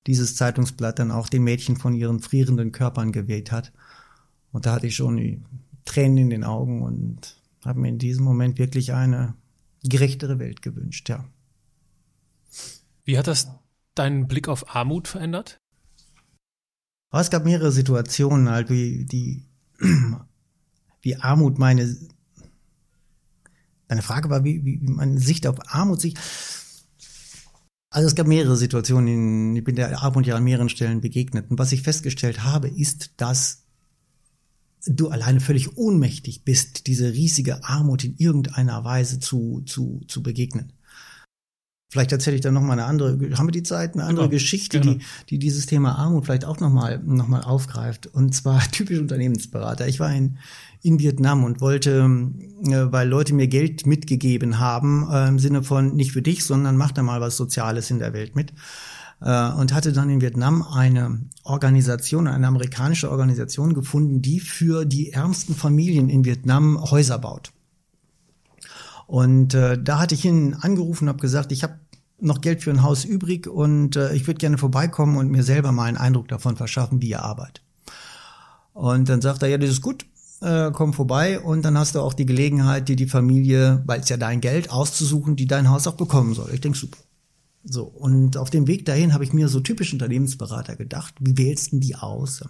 [0.07, 3.71] dieses Zeitungsblatt dann auch den Mädchen von ihren frierenden Körpern geweht hat.
[4.51, 5.41] Und da hatte ich schon die
[5.85, 9.33] Tränen in den Augen und habe mir in diesem Moment wirklich eine
[9.83, 11.25] gerechtere Welt gewünscht, ja.
[13.03, 13.49] Wie hat das
[13.95, 15.59] deinen Blick auf Armut verändert?
[17.09, 19.45] Aber es gab mehrere Situationen, halt, wie die,
[21.01, 21.95] wie Armut meine
[23.91, 26.13] Deine Frage war, wie, wie meine Sicht auf Armut sich.
[27.89, 31.51] Also es gab mehrere Situationen, ich bin der Armut ja an mehreren Stellen begegnet.
[31.51, 33.65] Und was ich festgestellt habe, ist, dass
[34.85, 40.71] du alleine völlig ohnmächtig bist, diese riesige Armut in irgendeiner Weise zu, zu, zu begegnen.
[41.91, 44.31] Vielleicht erzähle ich dann noch mal eine andere, haben wir die Zeit, eine andere genau,
[44.31, 44.93] Geschichte, genau.
[44.93, 48.07] die, die dieses Thema Armut vielleicht auch noch mal, noch mal aufgreift.
[48.07, 49.89] Und zwar typisch Unternehmensberater.
[49.89, 50.37] Ich war in,
[50.81, 52.09] in Vietnam und wollte,
[52.63, 56.77] äh, weil Leute mir Geld mitgegeben haben, äh, im Sinne von nicht für dich, sondern
[56.77, 58.53] mach da mal was Soziales in der Welt mit.
[59.19, 65.11] Äh, und hatte dann in Vietnam eine Organisation, eine amerikanische Organisation gefunden, die für die
[65.11, 67.51] ärmsten Familien in Vietnam Häuser baut.
[69.11, 71.73] Und äh, da hatte ich ihn angerufen und habe gesagt, ich habe
[72.21, 75.73] noch Geld für ein Haus übrig und äh, ich würde gerne vorbeikommen und mir selber
[75.73, 77.61] mal einen Eindruck davon verschaffen, wie ihr arbeitet.
[78.71, 80.05] Und dann sagt er, ja, das ist gut,
[80.39, 84.07] äh, komm vorbei und dann hast du auch die Gelegenheit, dir die Familie, weil es
[84.07, 86.49] ja dein Geld, auszusuchen, die dein Haus auch bekommen soll.
[86.53, 86.99] Ich denk super.
[87.65, 91.73] So, und auf dem Weg dahin habe ich mir so typisch Unternehmensberater gedacht, wie wählst
[91.73, 92.45] du die aus?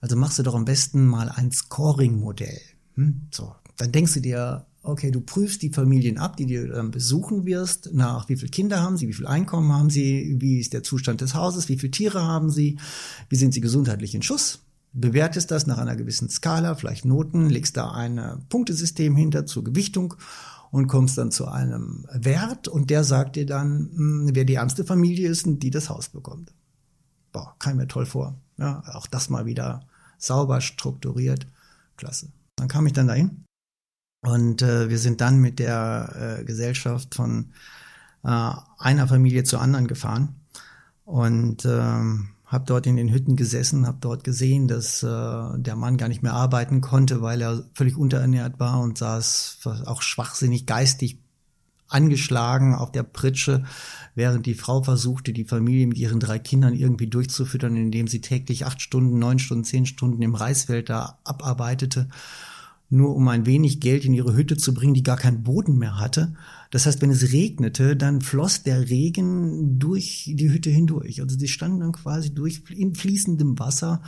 [0.00, 2.60] Also machst du doch am besten mal ein Scoring-Modell.
[2.96, 3.22] Hm?
[3.30, 7.46] So, dann denkst du dir, okay, du prüfst die Familien ab, die du dann besuchen
[7.46, 10.82] wirst, nach wie viele Kinder haben sie, wie viel Einkommen haben sie, wie ist der
[10.82, 12.78] Zustand des Hauses, wie viele Tiere haben sie,
[13.28, 14.60] wie sind sie gesundheitlich in Schuss,
[14.92, 20.14] bewertest das nach einer gewissen Skala, vielleicht Noten, legst da ein Punktesystem hinter zur Gewichtung
[20.72, 24.84] und kommst dann zu einem Wert und der sagt dir dann, hm, wer die ärmste
[24.84, 26.52] Familie ist und die das Haus bekommt.
[27.30, 28.34] Boah, kam mir toll vor.
[28.58, 29.86] Ja, auch das mal wieder
[30.18, 31.46] sauber strukturiert.
[31.96, 32.28] Klasse.
[32.56, 33.44] Dann kam ich dann dahin
[34.22, 37.52] und äh, wir sind dann mit der äh, Gesellschaft von
[38.24, 40.36] äh, einer Familie zur anderen gefahren
[41.04, 45.96] und ähm, habe dort in den Hütten gesessen, habe dort gesehen, dass äh, der Mann
[45.96, 51.18] gar nicht mehr arbeiten konnte, weil er völlig unterernährt war und saß auch schwachsinnig geistig
[51.88, 53.64] angeschlagen auf der Pritsche,
[54.14, 58.66] während die Frau versuchte, die Familie mit ihren drei Kindern irgendwie durchzufüttern, indem sie täglich
[58.66, 62.08] acht Stunden, neun Stunden, zehn Stunden im Reisfeld da abarbeitete
[62.92, 65.98] nur um ein wenig Geld in ihre Hütte zu bringen, die gar keinen Boden mehr
[65.98, 66.34] hatte.
[66.70, 71.22] Das heißt, wenn es regnete, dann floss der Regen durch die Hütte hindurch.
[71.22, 74.02] Also sie standen dann quasi durch in fließendem Wasser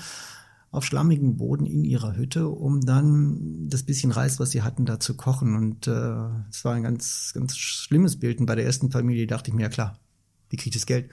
[0.70, 5.01] auf schlammigem Boden in ihrer Hütte, um dann das bisschen Reis, was sie hatten, da
[5.01, 5.57] zu kochen.
[5.57, 8.39] Und äh, es war ein ganz, ganz schlimmes Bild.
[8.39, 9.99] Und bei der ersten Familie dachte ich mir, ja klar,
[10.53, 11.11] die kriegt das Geld.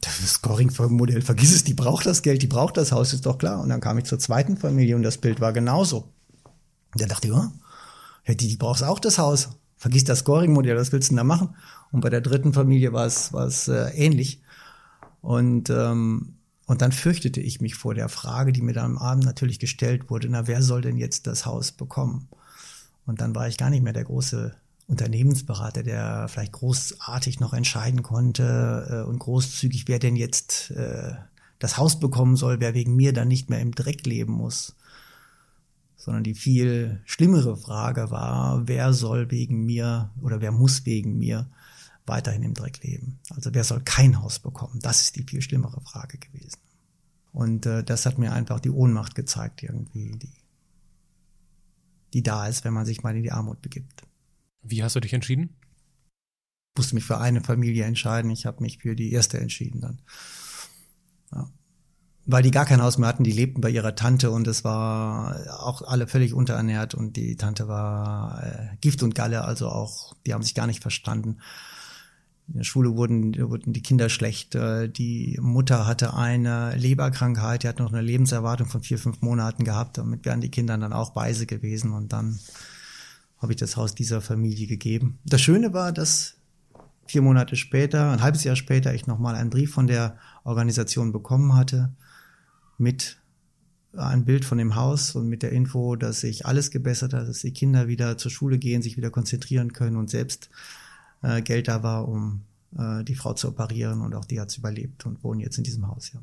[0.00, 3.60] Das Scoring-Modell, vergiss es, die braucht das Geld, die braucht das Haus, ist doch klar.
[3.62, 6.13] Und dann kam ich zur zweiten Familie und das Bild war genauso.
[6.94, 7.52] Und der dachte, ja,
[8.28, 9.50] die, die brauchst auch das Haus.
[9.76, 11.56] Vergiss das Scoring-Modell, was willst du denn da machen?
[11.92, 14.40] Und bei der dritten Familie war es, war es äh, ähnlich.
[15.20, 16.36] Und, ähm,
[16.66, 20.08] und dann fürchtete ich mich vor der Frage, die mir dann am Abend natürlich gestellt
[20.08, 22.28] wurde, na, wer soll denn jetzt das Haus bekommen?
[23.06, 24.54] Und dann war ich gar nicht mehr der große
[24.86, 31.12] Unternehmensberater, der vielleicht großartig noch entscheiden konnte äh, und großzügig, wer denn jetzt äh,
[31.58, 34.76] das Haus bekommen soll, wer wegen mir dann nicht mehr im Dreck leben muss.
[36.04, 41.50] Sondern die viel schlimmere Frage war, wer soll wegen mir oder wer muss wegen mir
[42.04, 43.20] weiterhin im Dreck leben?
[43.30, 44.80] Also wer soll kein Haus bekommen?
[44.82, 46.58] Das ist die viel schlimmere Frage gewesen.
[47.32, 50.34] Und äh, das hat mir einfach die Ohnmacht gezeigt, irgendwie, die,
[52.12, 54.02] die da ist, wenn man sich mal in die Armut begibt.
[54.60, 55.56] Wie hast du dich entschieden?
[56.74, 58.30] Ich musste mich für eine Familie entscheiden.
[58.30, 60.02] Ich habe mich für die erste entschieden dann.
[61.32, 61.50] Ja.
[62.26, 65.36] Weil die gar kein Haus mehr hatten, die lebten bei ihrer Tante und es war
[65.62, 70.32] auch alle völlig unterernährt und die Tante war äh, Gift und Galle, also auch, die
[70.32, 71.38] haben sich gar nicht verstanden.
[72.48, 74.54] In der Schule wurden, wurden die Kinder schlecht.
[74.54, 79.64] Äh, die Mutter hatte eine Leberkrankheit, die hat noch eine Lebenserwartung von vier, fünf Monaten
[79.64, 79.98] gehabt.
[79.98, 82.38] Damit wären die Kinder dann auch weise gewesen und dann
[83.38, 85.18] habe ich das Haus dieser Familie gegeben.
[85.26, 86.36] Das Schöne war, dass
[87.06, 91.54] vier Monate später, ein halbes Jahr später, ich nochmal einen Brief von der Organisation bekommen
[91.54, 91.92] hatte
[92.78, 93.18] mit
[93.96, 97.40] ein Bild von dem Haus und mit der Info, dass sich alles gebessert hat, dass
[97.40, 100.50] die Kinder wieder zur Schule gehen, sich wieder konzentrieren können und selbst
[101.22, 102.42] äh, Geld da war, um
[102.76, 105.64] äh, die Frau zu operieren und auch die hat es überlebt und wohnen jetzt in
[105.64, 106.20] diesem Haus, ja.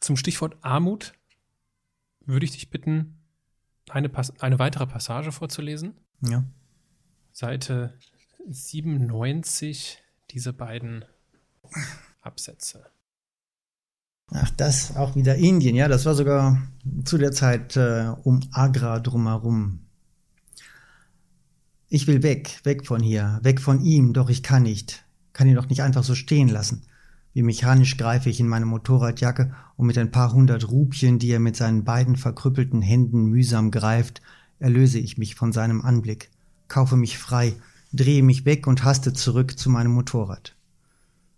[0.00, 1.14] Zum Stichwort Armut
[2.26, 3.22] würde ich dich bitten,
[3.88, 5.94] eine, eine weitere Passage vorzulesen.
[6.20, 6.44] Ja.
[7.32, 7.96] Seite
[8.48, 11.04] 97, diese beiden
[12.20, 12.90] Absätze.
[14.34, 16.62] Ach, das auch wieder Indien, ja, das war sogar
[17.04, 19.80] zu der Zeit äh, um Agra drumherum.
[21.88, 25.04] Ich will weg, weg von hier, weg von ihm, doch ich kann nicht,
[25.34, 26.82] kann ihn doch nicht einfach so stehen lassen.
[27.34, 31.40] Wie mechanisch greife ich in meine Motorradjacke und mit ein paar hundert Rupien, die er
[31.40, 34.22] mit seinen beiden verkrüppelten Händen mühsam greift,
[34.58, 36.30] erlöse ich mich von seinem Anblick,
[36.68, 37.54] kaufe mich frei,
[37.92, 40.56] drehe mich weg und haste zurück zu meinem Motorrad.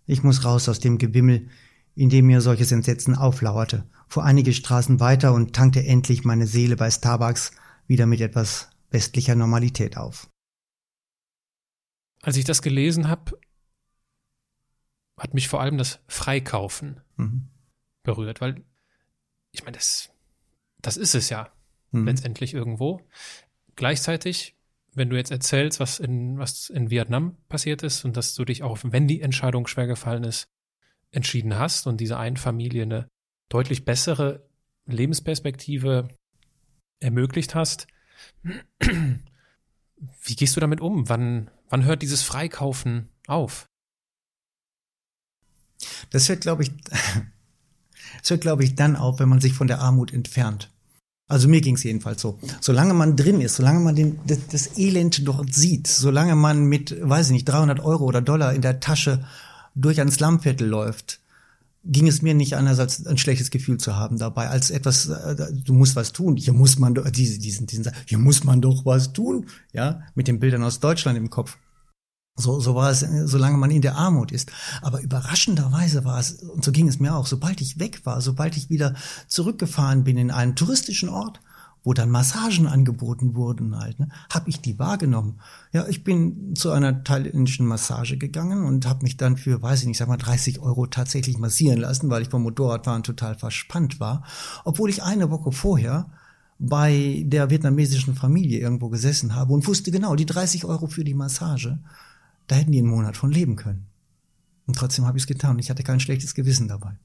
[0.07, 1.49] Ich muss raus aus dem Gewimmel,
[1.95, 6.77] in dem mir solches Entsetzen auflauerte, fuhr einige Straßen weiter und tankte endlich meine Seele
[6.77, 7.53] bei Starbucks
[7.87, 10.29] wieder mit etwas westlicher Normalität auf.
[12.23, 13.39] Als ich das gelesen habe,
[15.19, 17.49] hat mich vor allem das Freikaufen mhm.
[18.03, 18.65] berührt, weil
[19.53, 20.11] ich meine, das,
[20.81, 21.53] das ist es ja
[21.93, 22.07] mhm.
[22.07, 23.01] letztendlich irgendwo.
[23.77, 24.57] Gleichzeitig,
[24.95, 28.63] wenn du jetzt erzählst, was in, was in Vietnam passiert ist und dass du dich
[28.63, 30.49] auch, wenn die Entscheidung schwer gefallen ist,
[31.15, 33.09] entschieden hast und diese eine Familie eine
[33.49, 34.47] deutlich bessere
[34.87, 36.09] Lebensperspektive
[37.01, 37.87] ermöglicht hast,
[40.23, 41.09] wie gehst du damit um?
[41.09, 43.67] Wann, wann hört dieses Freikaufen auf?
[46.11, 46.73] Das hört, glaube ich,
[48.21, 50.71] das hört, glaube ich, dann auf, wenn man sich von der Armut entfernt.
[51.27, 52.39] Also mir ging es jedenfalls so.
[52.61, 56.95] Solange man drin ist, solange man den, das, das, Elend dort sieht, solange man mit,
[57.01, 59.25] weiß ich nicht, 300 Euro oder Dollar in der Tasche
[59.75, 61.21] durch ein Slumviertel läuft,
[61.85, 65.53] ging es mir nicht anders, als ein schlechtes Gefühl zu haben dabei, als etwas, äh,
[65.53, 68.87] du musst was tun, hier muss man doch, diese, diesen, diesen, hier muss man doch
[68.87, 71.59] was tun, ja, mit den Bildern aus Deutschland im Kopf.
[72.37, 74.51] So, so war es, solange man in der Armut ist.
[74.83, 78.57] Aber überraschenderweise war es, und so ging es mir auch, sobald ich weg war, sobald
[78.57, 78.95] ich wieder
[79.29, 81.41] zurückgefahren bin in einen touristischen Ort,
[81.85, 85.41] wo dann Massagen angeboten wurden halt, ne, habe ich die wahrgenommen.
[85.73, 89.87] Ja, ich bin zu einer thailändischen Massage gegangen und habe mich dann für, weiß ich
[89.87, 94.25] nicht, sag mal 30 Euro tatsächlich massieren lassen, weil ich vom Motorradfahren total verspannt war,
[94.65, 96.11] obwohl ich eine Woche vorher
[96.59, 101.15] bei der vietnamesischen Familie irgendwo gesessen habe und wusste genau, die 30 Euro für die
[101.15, 101.79] Massage
[102.47, 103.87] da hätten die einen Monat von leben können.
[104.67, 105.59] Und trotzdem habe ich es getan.
[105.59, 106.97] Ich hatte kein schlechtes Gewissen dabei.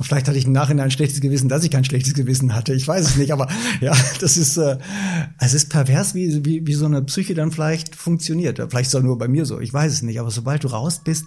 [0.00, 2.72] Vielleicht hatte ich im Nachhinein ein schlechtes Gewissen, dass ich kein schlechtes Gewissen hatte.
[2.72, 3.48] Ich weiß es nicht, aber
[3.80, 4.78] ja, das ist, äh,
[5.38, 8.56] es ist pervers, wie, wie, wie so eine Psyche dann vielleicht funktioniert.
[8.56, 10.18] Vielleicht ist es auch nur bei mir so, ich weiß es nicht.
[10.20, 11.26] Aber sobald du raus bist,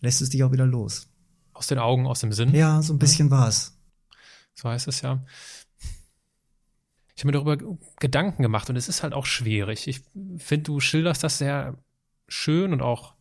[0.00, 1.08] lässt es dich auch wieder los.
[1.52, 2.54] Aus den Augen, aus dem Sinn?
[2.54, 3.38] Ja, so ein bisschen ja.
[3.38, 3.78] war es.
[4.54, 5.22] So heißt es ja
[7.16, 9.88] ich habe mir darüber Gedanken gemacht und es ist halt auch schwierig.
[9.88, 10.02] Ich
[10.36, 11.78] finde, du schilderst das sehr
[12.28, 13.14] schön und auch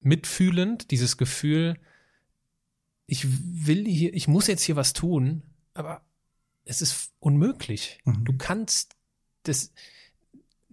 [0.00, 1.76] mitfühlend, dieses Gefühl,
[3.10, 3.26] ich
[3.66, 5.42] will hier, ich muss jetzt hier was tun,
[5.74, 6.02] aber
[6.64, 7.98] es ist unmöglich.
[8.04, 8.24] Mhm.
[8.24, 8.94] Du kannst
[9.42, 9.72] das,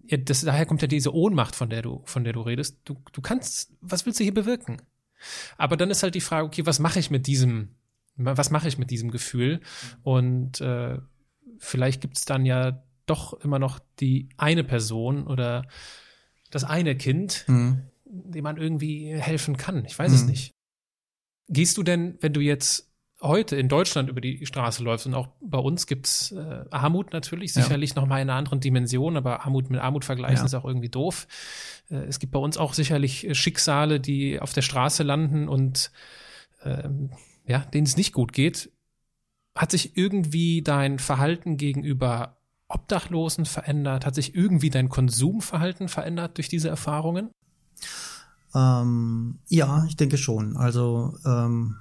[0.06, 2.78] ja, das, daher kommt ja diese Ohnmacht, von der du, von der du redest.
[2.86, 4.84] Du, du kannst, was willst du hier bewirken?
[5.58, 7.70] Aber dann ist halt die Frage, okay, was mache ich mit diesem,
[8.16, 9.60] was mache ich mit diesem Gefühl?
[10.04, 11.00] Und äh,
[11.58, 15.68] vielleicht gibt es dann ja doch immer noch die eine Person oder
[16.52, 17.82] das eine Kind, mhm.
[18.06, 19.86] dem man irgendwie helfen kann.
[19.86, 20.16] Ich weiß mhm.
[20.18, 20.57] es nicht.
[21.50, 22.88] Gehst du denn, wenn du jetzt
[23.22, 27.52] heute in Deutschland über die Straße läufst und auch bei uns gibt's äh, Armut natürlich,
[27.54, 27.96] sicherlich ja.
[28.02, 30.46] noch mal in einer anderen Dimension, aber Armut mit Armut vergleichen ja.
[30.46, 31.28] ist auch irgendwie doof.
[31.90, 35.92] Äh, es gibt bei uns auch sicherlich Schicksale, die auf der Straße landen und
[36.64, 37.12] ähm,
[37.46, 38.72] ja, denen es nicht gut geht.
[39.56, 42.38] Hat sich irgendwie dein Verhalten gegenüber
[42.68, 44.06] Obdachlosen verändert?
[44.06, 47.32] Hat sich irgendwie dein Konsumverhalten verändert durch diese Erfahrungen?
[48.58, 50.58] Ähm, ja, ich denke schon.
[50.58, 51.76] Also ähm,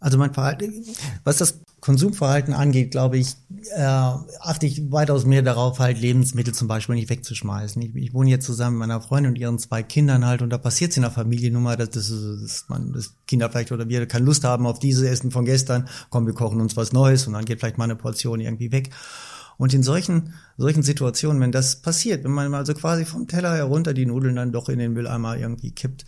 [0.00, 0.84] also mein Verhalten,
[1.22, 3.36] was das Konsumverhalten angeht, glaube ich,
[3.76, 7.80] äh, achte ich weitaus mehr darauf, halt Lebensmittel zum Beispiel nicht wegzuschmeißen.
[7.82, 10.58] Ich, ich wohne jetzt zusammen mit meiner Freundin und ihren zwei Kindern halt und da
[10.58, 13.88] passiert es in der Familie nun mal, dass, dass, dass man, das Kinder vielleicht oder
[13.88, 17.26] wir keine Lust haben auf diese Essen von gestern, komm, wir kochen uns was Neues
[17.26, 18.90] und dann geht vielleicht mal eine Portion irgendwie weg.
[19.58, 23.94] Und in solchen, solchen Situationen, wenn das passiert, wenn man also quasi vom Teller herunter
[23.94, 26.04] die Nudeln dann doch in den Mülleimer irgendwie kippt,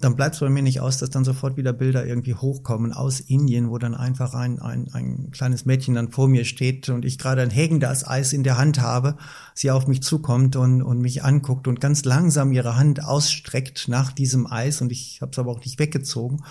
[0.00, 3.20] dann bleibt es bei mir nicht aus, dass dann sofort wieder Bilder irgendwie hochkommen aus
[3.20, 7.18] Indien, wo dann einfach ein, ein, ein kleines Mädchen dann vor mir steht und ich
[7.18, 9.16] gerade ein hägendes Eis in der Hand habe,
[9.54, 14.12] sie auf mich zukommt und, und mich anguckt und ganz langsam ihre Hand ausstreckt nach
[14.12, 16.42] diesem Eis und ich habe es aber auch nicht weggezogen.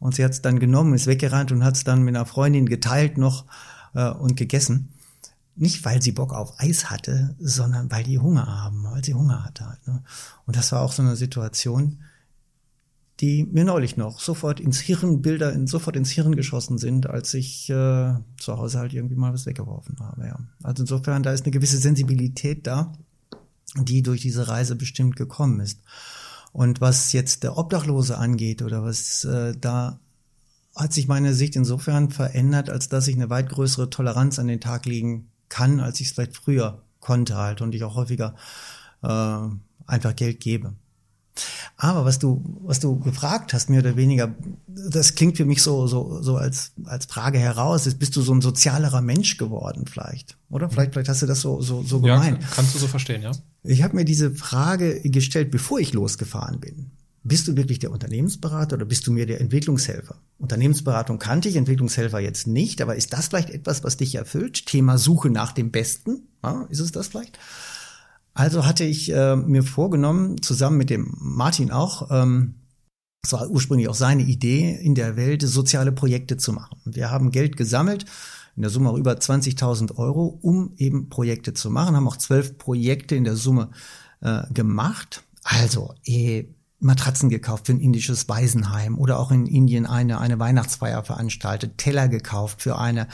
[0.00, 2.66] Und sie hat es dann genommen, ist weggerannt und hat es dann mit einer Freundin
[2.66, 3.44] geteilt noch
[3.94, 4.92] äh, und gegessen.
[5.58, 9.44] Nicht, weil sie Bock auf Eis hatte, sondern weil die Hunger haben, weil sie Hunger
[9.44, 9.66] hatte.
[9.66, 10.04] Halt, ne?
[10.46, 11.98] Und das war auch so eine Situation,
[13.18, 17.34] die mir neulich noch sofort ins Hirn, Bilder in, sofort ins Hirn geschossen sind, als
[17.34, 20.26] ich äh, zu Hause halt irgendwie mal was weggeworfen habe.
[20.26, 20.38] Ja.
[20.62, 22.92] Also insofern, da ist eine gewisse Sensibilität da,
[23.76, 25.80] die durch diese Reise bestimmt gekommen ist.
[26.52, 29.98] Und was jetzt der Obdachlose angeht oder was äh, da
[30.76, 34.60] hat sich meine Sicht insofern verändert, als dass ich eine weit größere Toleranz an den
[34.60, 38.34] Tag legen kann, als ich es vielleicht früher konnte halt und ich auch häufiger
[39.02, 39.38] äh,
[39.86, 40.74] einfach Geld gebe.
[41.76, 44.34] Aber was du, was du gefragt hast, mehr oder weniger,
[44.66, 47.86] das klingt für mich so, so, so als, als Frage heraus.
[47.86, 50.36] Ist, bist du so ein sozialerer Mensch geworden vielleicht?
[50.50, 50.68] Oder?
[50.68, 52.42] Vielleicht, vielleicht hast du das so, so, so gemeint.
[52.42, 53.30] Ja, kannst du so verstehen, ja.
[53.62, 56.90] Ich habe mir diese Frage gestellt, bevor ich losgefahren bin.
[57.28, 60.16] Bist du wirklich der Unternehmensberater oder bist du mir der Entwicklungshelfer?
[60.38, 64.64] Unternehmensberatung kannte ich, Entwicklungshelfer jetzt nicht, aber ist das vielleicht etwas, was dich erfüllt?
[64.64, 66.28] Thema Suche nach dem Besten?
[66.42, 67.38] Ja, ist es das vielleicht?
[68.32, 72.54] Also hatte ich äh, mir vorgenommen, zusammen mit dem Martin auch, ähm,
[73.22, 76.80] das war ursprünglich auch seine Idee, in der Welt soziale Projekte zu machen.
[76.86, 78.06] Wir haben Geld gesammelt,
[78.56, 82.56] in der Summe auch über 20.000 Euro, um eben Projekte zu machen, haben auch zwölf
[82.56, 83.70] Projekte in der Summe
[84.22, 85.24] äh, gemacht.
[85.42, 86.46] Also, eh,
[86.80, 92.08] Matratzen gekauft für ein indisches Waisenheim oder auch in Indien eine, eine Weihnachtsfeier veranstaltet, Teller
[92.08, 93.08] gekauft für eine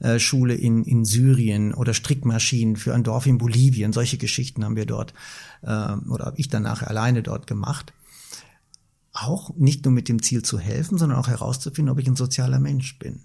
[0.00, 3.94] äh, Schule in, in Syrien oder Strickmaschinen für ein Dorf in Bolivien.
[3.94, 5.14] Solche Geschichten haben wir dort
[5.62, 7.94] äh, oder habe ich danach alleine dort gemacht.
[9.12, 12.58] Auch nicht nur mit dem Ziel zu helfen, sondern auch herauszufinden, ob ich ein sozialer
[12.58, 13.22] Mensch bin.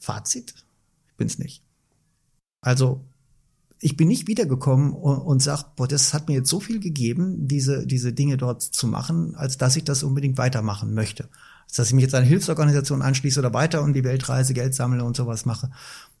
[0.00, 0.54] Fazit,
[1.06, 1.62] ich bin's nicht.
[2.60, 3.04] Also
[3.80, 7.46] ich bin nicht wiedergekommen und, und sag, boah, das hat mir jetzt so viel gegeben,
[7.48, 11.28] diese, diese Dinge dort zu machen, als dass ich das unbedingt weitermachen möchte.
[11.64, 15.04] Als dass ich mich jetzt einer Hilfsorganisation anschließe oder weiter und die Weltreise, Geld sammle
[15.04, 15.70] und sowas mache.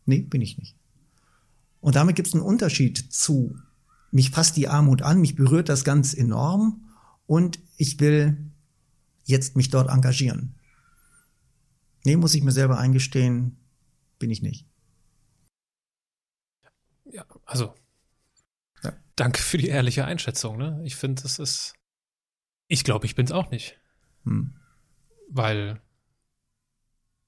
[0.04, 0.76] Nee, bin ich nicht.
[1.80, 3.56] Und damit gibt es einen Unterschied zu,
[4.10, 6.84] mich fasst die Armut an, mich berührt das ganz enorm
[7.26, 8.36] und ich will
[9.24, 10.54] jetzt mich dort engagieren.
[12.04, 13.56] Nee, muss ich mir selber eingestehen,
[14.18, 14.66] bin ich nicht
[17.14, 17.74] ja, also
[18.82, 18.92] ja.
[19.14, 20.58] danke für die ehrliche Einschätzung.
[20.58, 20.80] Ne?
[20.84, 21.74] Ich finde, das ist.
[22.66, 23.78] Ich glaube, ich bin es auch nicht.
[24.24, 24.56] Hm.
[25.30, 25.80] Weil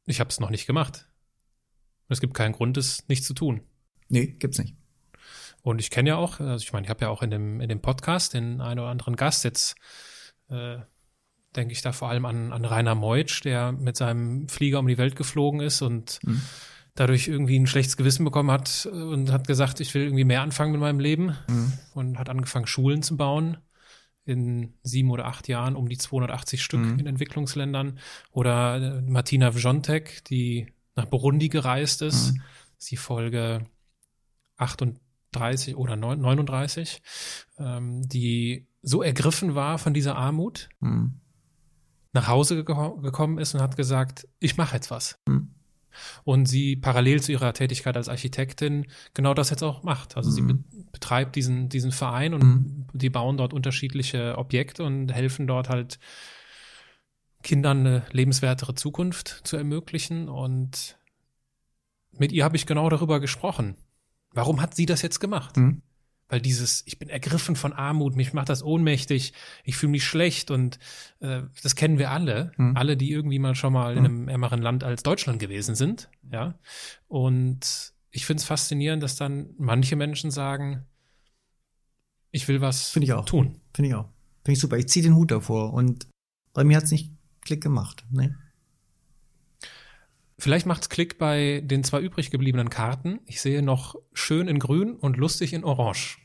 [0.07, 1.09] ich habe es noch nicht gemacht.
[2.09, 3.63] Es gibt keinen Grund, es nicht zu tun.
[4.09, 4.77] Nee, gibt's nicht.
[5.63, 7.69] Und ich kenne ja auch, also ich meine, ich habe ja auch in dem, in
[7.69, 9.75] dem Podcast den einen oder anderen Gast jetzt,
[10.49, 10.79] äh,
[11.57, 14.99] denke ich da vor allem an, an Rainer Meutsch, der mit seinem Flieger um die
[14.99, 16.43] Welt geflogen ist und mhm
[16.97, 20.73] dadurch irgendwie ein schlechtes Gewissen bekommen hat und hat gesagt, ich will irgendwie mehr anfangen
[20.73, 21.73] mit meinem Leben mhm.
[21.95, 23.59] und hat angefangen, Schulen zu bauen
[24.25, 26.99] in sieben oder acht Jahren um die 280 Stück mhm.
[26.99, 27.99] in Entwicklungsländern.
[28.33, 32.43] Oder äh, Martina Wjontek, die nach Burundi gereist ist, mhm.
[32.79, 33.67] ist die Folge
[34.57, 37.03] 38 oder 39,
[37.59, 41.21] ähm, die so ergriffen war von dieser Armut, mhm.
[42.13, 45.21] nach Hause geko gekommen ist und hat gesagt, ich mache jetzt was.
[46.25, 50.17] Und sie parallel zu ihrer Tätigkeit als Architektin genau das jetzt auch macht.
[50.17, 50.35] Also mhm.
[50.35, 52.87] sie betreibt diesen, diesen Verein und mhm.
[52.93, 55.99] die bauen dort unterschiedliche Objekte und helfen dort halt
[57.43, 60.29] Kindern eine lebenswertere Zukunft zu ermöglichen.
[60.29, 60.99] Und
[62.13, 63.77] mit ihr habe ich genau darüber gesprochen.
[64.33, 65.57] Warum hat sie das jetzt gemacht?
[65.57, 65.83] Mhm.
[66.29, 69.33] Weil dieses, ich bin ergriffen von Armut, mich macht das ohnmächtig,
[69.65, 70.79] ich fühle mich schlecht und
[71.21, 72.53] äh, das kennen wir alle.
[72.57, 72.77] Mhm.
[72.77, 73.99] Alle, die irgendwie mal schon mal mhm.
[73.99, 76.11] in einem ärmeren Land als Deutschland gewesen sind.
[76.31, 76.59] Ja.
[77.07, 80.85] Und ich finde es faszinierend, dass dann manche Menschen sagen,
[82.31, 83.25] ich will was Finde ich auch.
[83.25, 83.61] tun.
[83.73, 84.09] Finde ich auch.
[84.45, 84.77] Finde ich super.
[84.79, 86.09] Ich ziehe den Hut davor und
[86.53, 88.05] bei mir hat es nicht Klick gemacht.
[88.11, 88.31] Nee.
[90.39, 93.21] Vielleicht macht's Klick bei den zwei übrig gebliebenen Karten.
[93.27, 96.19] Ich sehe noch schön in grün und lustig in orange.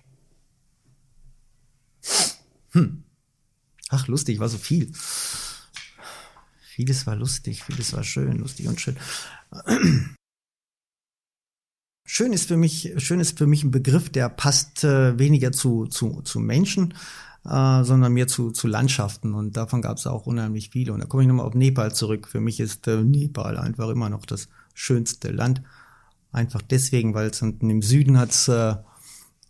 [2.72, 3.04] Hm.
[3.90, 4.92] Ach, lustig, war so viel.
[6.62, 8.98] Vieles war lustig, vieles war schön, lustig und schön.
[12.06, 15.88] Schön ist für mich, schön ist für mich ein Begriff, der passt äh, weniger zu,
[15.88, 16.94] zu, zu Menschen,
[17.46, 19.34] äh, sondern mehr zu, zu Landschaften.
[19.34, 20.94] Und davon gab es auch unheimlich viele.
[20.94, 22.28] Und da komme ich nochmal auf Nepal zurück.
[22.28, 25.62] Für mich ist äh, Nepal einfach immer noch das schönste Land.
[26.32, 28.76] Einfach deswegen, weil es unten im Süden hat äh,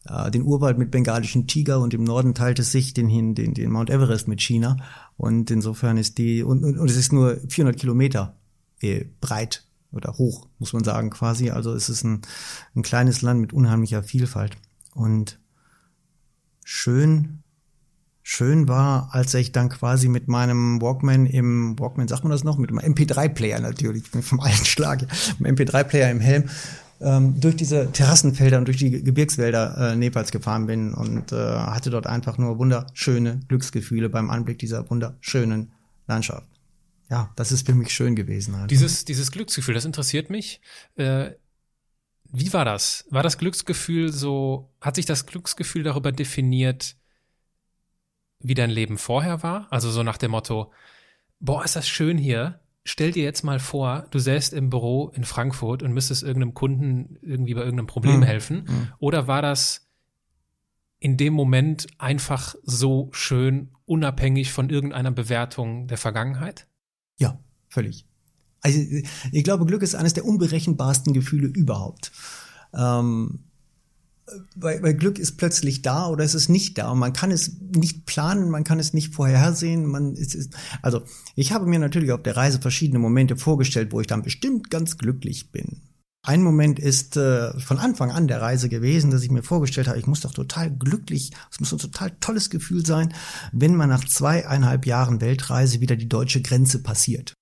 [0.06, 3.72] äh, den Urwald mit bengalischen Tiger und im Norden teilt es sich den, den, den
[3.72, 4.78] Mount Everest mit China.
[5.18, 8.36] Und insofern ist die, und, und, und es ist nur 400 Kilometer
[8.82, 11.50] äh, breit oder hoch, muss man sagen, quasi.
[11.50, 12.22] Also es ist ein,
[12.76, 14.58] ein kleines Land mit unheimlicher Vielfalt.
[14.96, 15.39] Und
[16.64, 17.41] schön
[18.32, 22.58] schön war, als ich dann quasi mit meinem Walkman im, Walkman sagt man das noch,
[22.58, 25.06] mit meinem MP3-Player natürlich, vom alten Schlag,
[25.40, 26.50] mit MP3-Player im Helm,
[27.02, 31.90] ähm, durch diese Terrassenfelder und durch die Gebirgswälder äh, Nepals gefahren bin und äh, hatte
[31.90, 35.74] dort einfach nur wunderschöne Glücksgefühle beim Anblick dieser wunderschönen
[36.08, 36.48] Landschaft.
[37.10, 38.56] Ja, das ist für mich schön gewesen.
[38.56, 38.72] Halt.
[38.72, 40.62] Dieses, dieses Glücksgefühl, das interessiert mich.
[40.96, 41.32] Äh,
[42.32, 43.04] wie war das?
[43.10, 46.96] War das Glücksgefühl so, hat sich das Glücksgefühl darüber definiert,
[48.44, 49.68] wie dein Leben vorher war?
[49.70, 50.72] Also so nach dem Motto,
[51.39, 52.60] boah, ist das schön hier.
[52.84, 57.18] Stell dir jetzt mal vor, du säßt im Büro in Frankfurt und müsstest irgendeinem Kunden
[57.22, 58.24] irgendwie bei irgendeinem Problem mhm.
[58.24, 58.58] helfen.
[58.68, 58.88] Mhm.
[59.00, 59.88] Oder war das
[61.00, 66.68] in dem Moment einfach so schön, unabhängig von irgendeiner Bewertung der Vergangenheit?
[67.18, 67.39] Ja,
[67.70, 68.06] völlig.
[68.62, 68.80] Also
[69.32, 72.12] ich glaube, Glück ist eines der unberechenbarsten Gefühle überhaupt.
[72.74, 73.46] Ähm,
[74.56, 76.92] weil, weil Glück ist plötzlich da oder es ist nicht da.
[76.92, 79.86] Und man kann es nicht planen, man kann es nicht vorhersehen.
[79.86, 81.04] Man ist, ist, also
[81.36, 84.98] ich habe mir natürlich auf der Reise verschiedene Momente vorgestellt, wo ich dann bestimmt ganz
[84.98, 85.82] glücklich bin.
[86.24, 89.98] Ein Moment ist äh, von Anfang an der Reise gewesen, dass ich mir vorgestellt habe,
[89.98, 93.12] ich muss doch total glücklich, es muss ein total tolles Gefühl sein,
[93.52, 97.34] wenn man nach zweieinhalb Jahren Weltreise wieder die deutsche Grenze passiert.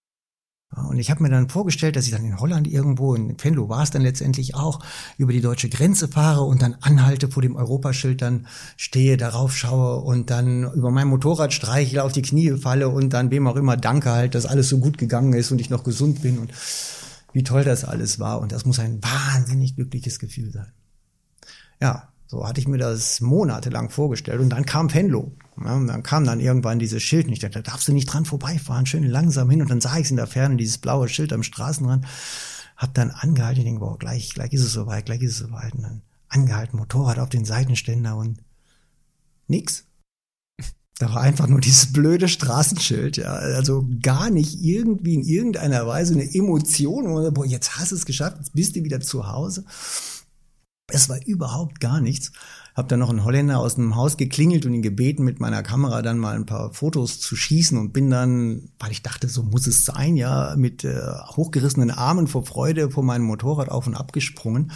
[0.75, 3.81] Und ich habe mir dann vorgestellt, dass ich dann in Holland irgendwo, in Venlo war
[3.81, 4.79] es dann letztendlich auch,
[5.17, 8.45] über die deutsche Grenze fahre und dann anhalte vor dem Europaschild, dann
[8.77, 13.31] stehe, darauf schaue und dann über mein Motorrad streiche, auf die Knie falle und dann
[13.31, 16.21] wem auch immer danke halt, dass alles so gut gegangen ist und ich noch gesund
[16.21, 16.51] bin und
[17.33, 18.39] wie toll das alles war.
[18.39, 20.71] Und das muss ein wahnsinnig glückliches Gefühl sein.
[21.81, 25.31] Ja, so hatte ich mir das monatelang vorgestellt und dann kam Venlo.
[25.61, 28.05] Ja, und dann kam dann irgendwann dieses Schild und ich dachte, da darfst du nicht
[28.05, 31.09] dran vorbeifahren, schön langsam hin und dann sah ich es in der Ferne, dieses blaue
[31.09, 32.05] Schild am Straßenrand,
[32.77, 35.73] hab dann angehalten, ich denke, boah, gleich, gleich ist es soweit, gleich ist es soweit
[35.73, 38.37] und dann angehalten, Motorrad auf den Seitenständer und
[39.47, 39.85] nix.
[40.99, 43.33] Da war einfach nur dieses blöde Straßenschild, ja.
[43.33, 48.05] Also gar nicht irgendwie in irgendeiner Weise eine Emotion, man, boah, jetzt hast du es
[48.05, 49.65] geschafft, jetzt bist du wieder zu Hause.
[50.91, 52.31] Es war überhaupt gar nichts.
[52.75, 56.01] Hab dann noch einen Holländer aus dem Haus geklingelt und ihn gebeten, mit meiner Kamera
[56.01, 59.67] dann mal ein paar Fotos zu schießen und bin dann, weil ich dachte, so muss
[59.67, 61.01] es sein, ja, mit äh,
[61.35, 64.71] hochgerissenen Armen vor Freude vor meinem Motorrad auf und ab gesprungen.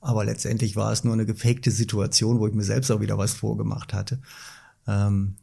[0.00, 3.34] Aber letztendlich war es nur eine gefakte Situation, wo ich mir selbst auch wieder was
[3.34, 4.20] vorgemacht hatte.
[4.86, 5.34] Ähm,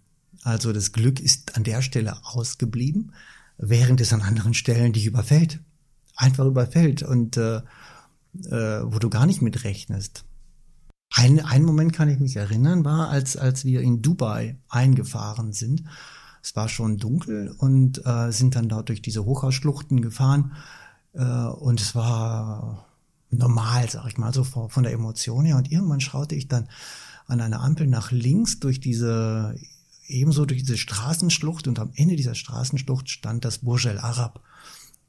[0.43, 3.14] also das Glück ist an der Stelle ausgeblieben,
[3.58, 5.60] während es an anderen Stellen dich überfällt.
[6.16, 7.03] Einfach überfällt.
[7.03, 7.62] Und äh,
[8.45, 10.25] äh, wo du gar nicht mit rechnest.
[11.13, 15.83] Ein, ein Moment kann ich mich erinnern, war, als, als wir in Dubai eingefahren sind.
[16.43, 20.53] Es war schon dunkel und äh, sind dann dort durch diese Hochhausschluchten gefahren.
[21.13, 22.86] Äh, und es war
[23.29, 25.57] normal, sag ich mal, so von, der Emotion her.
[25.57, 26.67] Und irgendwann schaute ich dann
[27.27, 29.55] an einer Ampel nach links durch diese,
[30.07, 34.41] ebenso durch diese Straßenschlucht und am Ende dieser Straßenschlucht stand das Burj Al Arab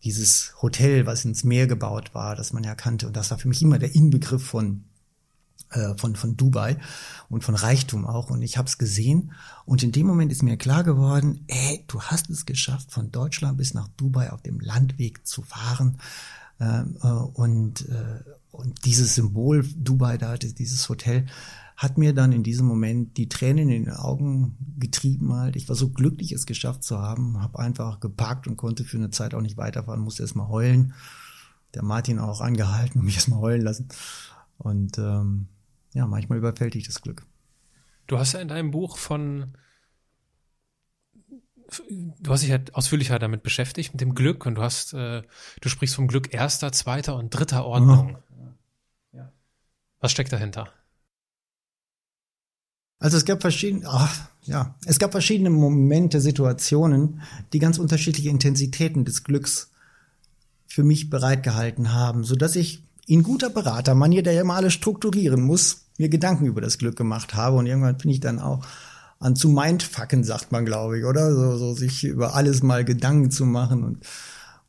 [0.04, 3.06] dieses Hotel, was ins Meer gebaut war, das man ja kannte.
[3.06, 4.84] Und das war für mich immer der Inbegriff von
[5.70, 6.78] äh, von, von Dubai
[7.28, 8.30] und von Reichtum auch.
[8.30, 9.32] Und ich habe es gesehen.
[9.64, 13.58] Und in dem Moment ist mir klar geworden, ey, du hast es geschafft, von Deutschland
[13.58, 15.98] bis nach Dubai auf dem Landweg zu fahren.
[16.60, 18.20] Ähm, äh, und, äh,
[18.52, 21.26] und dieses Symbol Dubai da, dieses Hotel,
[21.76, 25.56] hat mir dann in diesem Moment die Tränen in den Augen getrieben halt.
[25.56, 29.10] Ich war so glücklich, es geschafft zu haben, habe einfach geparkt und konnte für eine
[29.10, 30.94] Zeit auch nicht weiterfahren, musste erstmal heulen.
[31.74, 33.88] Der Martin auch angehalten und mich erstmal heulen lassen.
[34.56, 35.48] Und ähm,
[35.92, 37.26] ja, manchmal überfällt dich das Glück.
[38.06, 39.54] Du hast ja in deinem Buch von,
[42.18, 45.22] du hast dich ja ausführlicher damit beschäftigt, mit dem Glück und du hast, äh,
[45.60, 48.16] du sprichst vom Glück erster, zweiter und dritter Ordnung.
[49.12, 49.30] Ja.
[50.00, 50.72] Was steckt dahinter?
[52.98, 57.20] Also es gab verschiedene, ach, ja, es gab verschiedene Momente, Situationen,
[57.52, 59.70] die ganz unterschiedliche Intensitäten des Glücks
[60.66, 65.42] für mich bereitgehalten haben, so dass ich in guter Beratermanier, der ja immer alles strukturieren
[65.42, 68.64] muss, mir Gedanken über das Glück gemacht habe und irgendwann bin ich dann auch
[69.18, 71.34] an zu Mindfucken, sagt man, glaube ich, oder?
[71.34, 74.04] So, so sich über alles mal Gedanken zu machen und,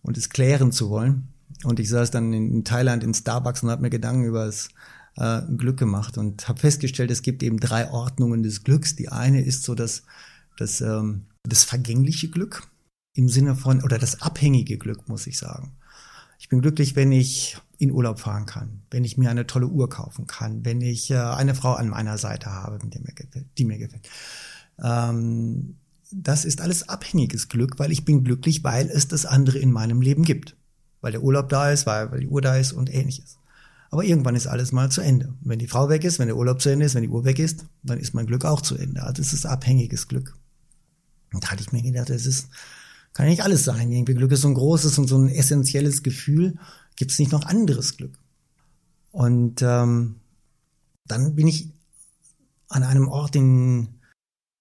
[0.03, 1.27] und es klären zu wollen.
[1.63, 4.69] Und ich saß dann in Thailand in Starbucks und habe mir Gedanken über das
[5.17, 8.95] äh, Glück gemacht und habe festgestellt, es gibt eben drei Ordnungen des Glücks.
[8.95, 10.03] Die eine ist so das,
[10.57, 12.67] das, ähm, das vergängliche Glück
[13.13, 15.75] im Sinne von, oder das abhängige Glück, muss ich sagen.
[16.39, 19.89] Ich bin glücklich, wenn ich in Urlaub fahren kann, wenn ich mir eine tolle Uhr
[19.89, 23.47] kaufen kann, wenn ich äh, eine Frau an meiner Seite habe, die mir gefällt.
[23.57, 24.07] Die mir gefällt.
[24.83, 25.77] Ähm,
[26.11, 30.01] das ist alles abhängiges Glück, weil ich bin glücklich, weil es das andere in meinem
[30.01, 30.55] Leben gibt.
[31.01, 33.37] Weil der Urlaub da ist, weil, weil die Uhr da ist und ähnliches.
[33.89, 35.33] Aber irgendwann ist alles mal zu Ende.
[35.41, 37.39] Wenn die Frau weg ist, wenn der Urlaub zu Ende ist, wenn die Uhr weg
[37.39, 39.03] ist, dann ist mein Glück auch zu Ende.
[39.03, 40.35] Also es ist abhängiges Glück.
[41.33, 42.49] Und da hatte ich mir gedacht, es ist,
[43.13, 43.91] kann ja nicht alles sein.
[43.91, 46.57] Irgendwie Glück ist so ein großes und so ein essentielles Gefühl.
[46.95, 48.17] Gibt es nicht noch anderes Glück?
[49.11, 50.17] Und ähm,
[51.05, 51.71] dann bin ich
[52.69, 53.97] an einem Ort in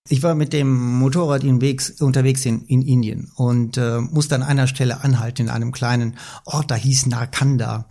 [0.08, 5.02] ich war mit dem Motorrad unterwegs in, in Indien und äh, musste an einer Stelle
[5.02, 7.88] anhalten in einem kleinen Ort, da hieß Narkanda.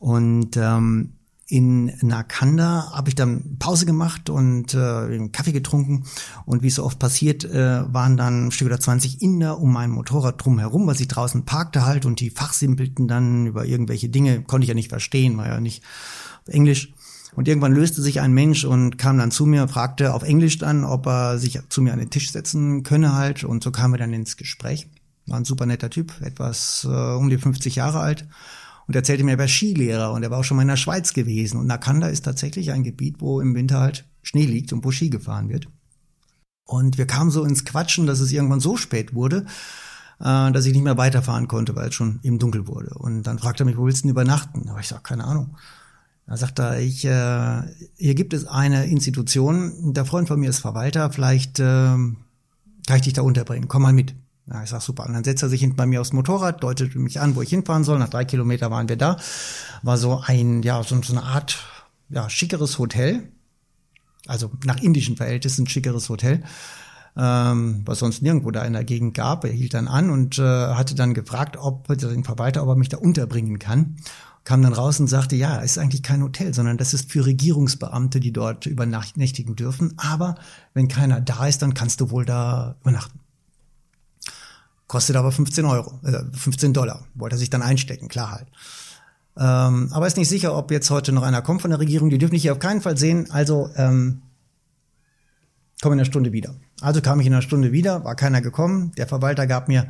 [0.00, 1.12] Und ähm,
[1.48, 6.04] in Nakanda habe ich dann Pause gemacht und äh, Kaffee getrunken.
[6.44, 9.72] Und wie es so oft passiert, äh, waren dann ein Stück oder 20 Inder um
[9.72, 12.04] mein Motorrad drum herum, weil ich draußen parkte halt.
[12.04, 15.84] Und die fachsimpelten dann über irgendwelche Dinge, konnte ich ja nicht verstehen, war ja nicht
[16.46, 16.92] Englisch.
[17.36, 20.84] Und irgendwann löste sich ein Mensch und kam dann zu mir, fragte auf Englisch dann,
[20.84, 23.44] ob er sich zu mir an den Tisch setzen könne halt.
[23.44, 24.88] Und so kamen wir dann ins Gespräch.
[25.26, 28.26] War ein super netter Typ, etwas äh, um die 50 Jahre alt
[28.86, 31.12] und erzählte mir, er wäre Skilehrer und er war auch schon mal in der Schweiz
[31.12, 31.58] gewesen.
[31.58, 35.10] Und Nakanda ist tatsächlich ein Gebiet, wo im Winter halt Schnee liegt und wo Ski
[35.10, 35.68] gefahren wird.
[36.66, 39.46] Und wir kamen so ins Quatschen, dass es irgendwann so spät wurde,
[40.20, 42.94] äh, dass ich nicht mehr weiterfahren konnte, weil es schon eben dunkel wurde.
[42.94, 44.68] Und dann fragte er mich, wo willst du denn übernachten?
[44.68, 45.56] Aber ich sag, keine Ahnung.
[46.26, 47.62] Da sagt er, ich, äh,
[47.96, 52.16] hier gibt es eine Institution, der Freund von mir ist Verwalter, vielleicht äh, kann
[52.96, 54.16] ich dich da unterbringen, komm mal mit.
[54.48, 55.06] Ja, ich sag super.
[55.06, 57.50] Und dann setzt er sich hinten bei mir aufs Motorrad, deutet mich an, wo ich
[57.50, 57.98] hinfahren soll.
[57.98, 59.16] Nach drei Kilometer waren wir da.
[59.82, 61.58] War so ein, ja, so, so eine Art,
[62.08, 63.32] ja, schickeres Hotel.
[64.26, 66.44] Also nach indischen Verhältnissen schickeres Hotel.
[67.16, 69.44] Ähm, was sonst nirgendwo da in der Gegend gab.
[69.44, 72.90] Er hielt dann an und äh, hatte dann gefragt, ob den Verwalter, ob er mich
[72.90, 73.96] da unterbringen kann.
[74.44, 77.26] Kam dann raus und sagte, ja, es ist eigentlich kein Hotel, sondern das ist für
[77.26, 79.94] Regierungsbeamte, die dort übernächtigen dürfen.
[79.96, 80.36] Aber
[80.72, 83.18] wenn keiner da ist, dann kannst du wohl da übernachten.
[84.86, 87.06] Kostet aber 15 Euro, äh, 15 Dollar.
[87.14, 88.46] Wollte er sich dann einstecken, klar halt.
[89.38, 92.08] Ähm, aber ist nicht sicher, ob jetzt heute noch einer kommt von der Regierung.
[92.08, 93.30] Die dürfen ich hier auf keinen Fall sehen.
[93.30, 94.22] Also ähm,
[95.82, 96.54] komm in einer Stunde wieder.
[96.80, 98.92] Also kam ich in einer Stunde wieder, war keiner gekommen.
[98.96, 99.88] Der Verwalter gab mir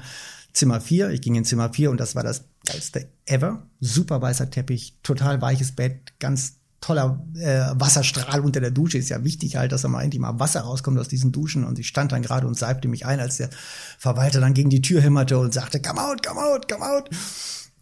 [0.53, 1.11] Zimmer 4.
[1.11, 3.66] Ich ging in Zimmer 4 und das war das geilste ever.
[3.80, 8.99] Super weißer Teppich, total weiches Bett, ganz toller äh, Wasserstrahl unter der Dusche.
[8.99, 11.64] Ist ja wichtig halt, dass da mal endlich mal Wasser rauskommt aus diesen Duschen.
[11.64, 13.51] Und ich stand dann gerade und seifte mich ein, als der
[13.99, 17.11] Verwalter dann gegen die Tür hämmerte und sagte, come out, come out, come out.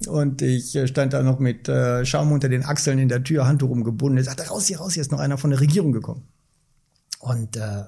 [0.07, 3.47] Und ich äh, stand da noch mit äh, Schaum unter den Achseln in der Tür,
[3.47, 4.17] Handtuch umgebunden.
[4.17, 6.27] Er sagte, raus hier, raus, hier ist noch einer von der Regierung gekommen.
[7.21, 7.85] Und äh,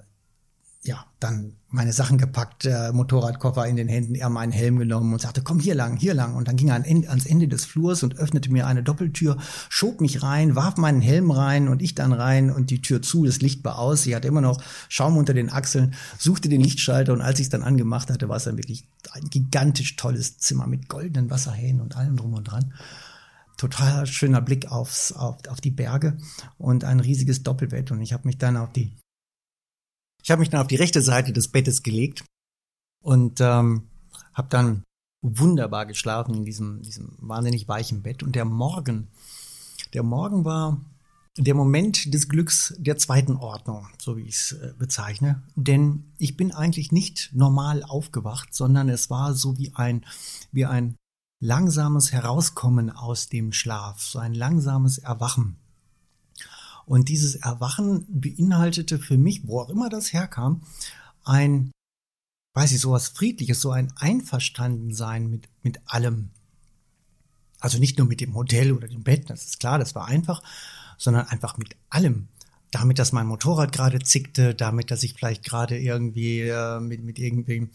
[0.87, 5.20] ja, dann meine Sachen gepackt, äh, Motorradkoffer in den Händen, er meinen Helm genommen und
[5.20, 6.34] sagte, komm hier lang, hier lang.
[6.34, 9.37] Und dann ging er an, ans Ende des Flurs und öffnete mir eine Doppeltür,
[9.68, 13.24] schob mich rein, warf meinen Helm rein und ich dann rein und die Tür zu,
[13.24, 14.05] das Licht war aus.
[14.05, 17.51] Sie hatte immer noch Schaum unter den Achseln, suchte den Lichtschalter und als ich es
[17.51, 21.97] dann angemacht hatte, war es dann wirklich ein gigantisch tolles Zimmer mit goldenen Wasserhähnen und
[21.97, 22.72] allem drum und dran
[23.57, 26.18] total schöner Blick aufs, auf, auf die Berge
[26.59, 27.91] und ein riesiges Doppelbett.
[27.91, 28.93] Und ich habe mich dann auf die
[30.27, 32.24] ich habe mich dann auf die rechte Seite des Bettes gelegt
[33.01, 33.89] und ähm,
[34.35, 34.83] habe dann
[35.22, 38.24] wunderbar geschlafen in diesem, diesem wahnsinnig weichen Bett.
[38.24, 39.07] Und der Morgen,
[39.95, 40.81] der Morgen war
[41.39, 45.45] der Moment des Glücks der zweiten Ordnung, so wie ich es äh, bezeichne.
[45.55, 50.05] Denn ich bin eigentlich nicht normal aufgewacht, sondern es war so wie ein,
[50.51, 50.97] wie ein
[51.41, 55.57] langsames Herauskommen aus dem Schlaf, so ein langsames Erwachen.
[56.87, 60.62] Und dieses Erwachen beinhaltete für mich, wo auch immer das herkam,
[61.24, 61.72] ein,
[62.55, 66.30] weiß ich, sowas Friedliches, so ein Einverstandensein mit, mit allem.
[67.59, 70.43] Also nicht nur mit dem Hotel oder dem Bett, das ist klar, das war einfach,
[70.97, 72.28] sondern einfach mit allem.
[72.70, 77.18] damit, dass mein Motorrad gerade zickte, damit, dass ich vielleicht gerade irgendwie äh, mit, mit
[77.18, 77.70] irgendwem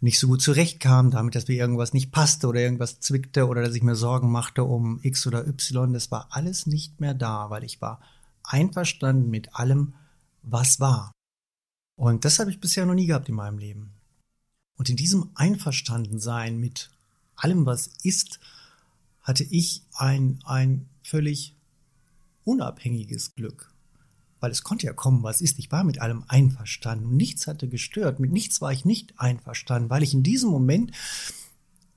[0.00, 3.74] nicht so gut zurechtkam, damit, dass mir irgendwas nicht passte oder irgendwas zwickte oder dass
[3.74, 5.92] ich mir Sorgen machte um X oder Y.
[5.92, 8.00] Das war alles nicht mehr da, weil ich war
[8.44, 9.94] einverstanden mit allem,
[10.42, 11.12] was war.
[11.96, 13.92] Und das habe ich bisher noch nie gehabt in meinem Leben.
[14.76, 16.90] Und in diesem Einverstandensein mit
[17.36, 18.40] allem, was ist,
[19.20, 21.56] hatte ich ein, ein völlig
[22.44, 23.72] unabhängiges Glück
[24.42, 25.60] weil es konnte ja kommen, was ist.
[25.60, 28.18] Ich war mit allem einverstanden nichts hatte gestört.
[28.18, 30.90] Mit nichts war ich nicht einverstanden, weil ich in diesem Moment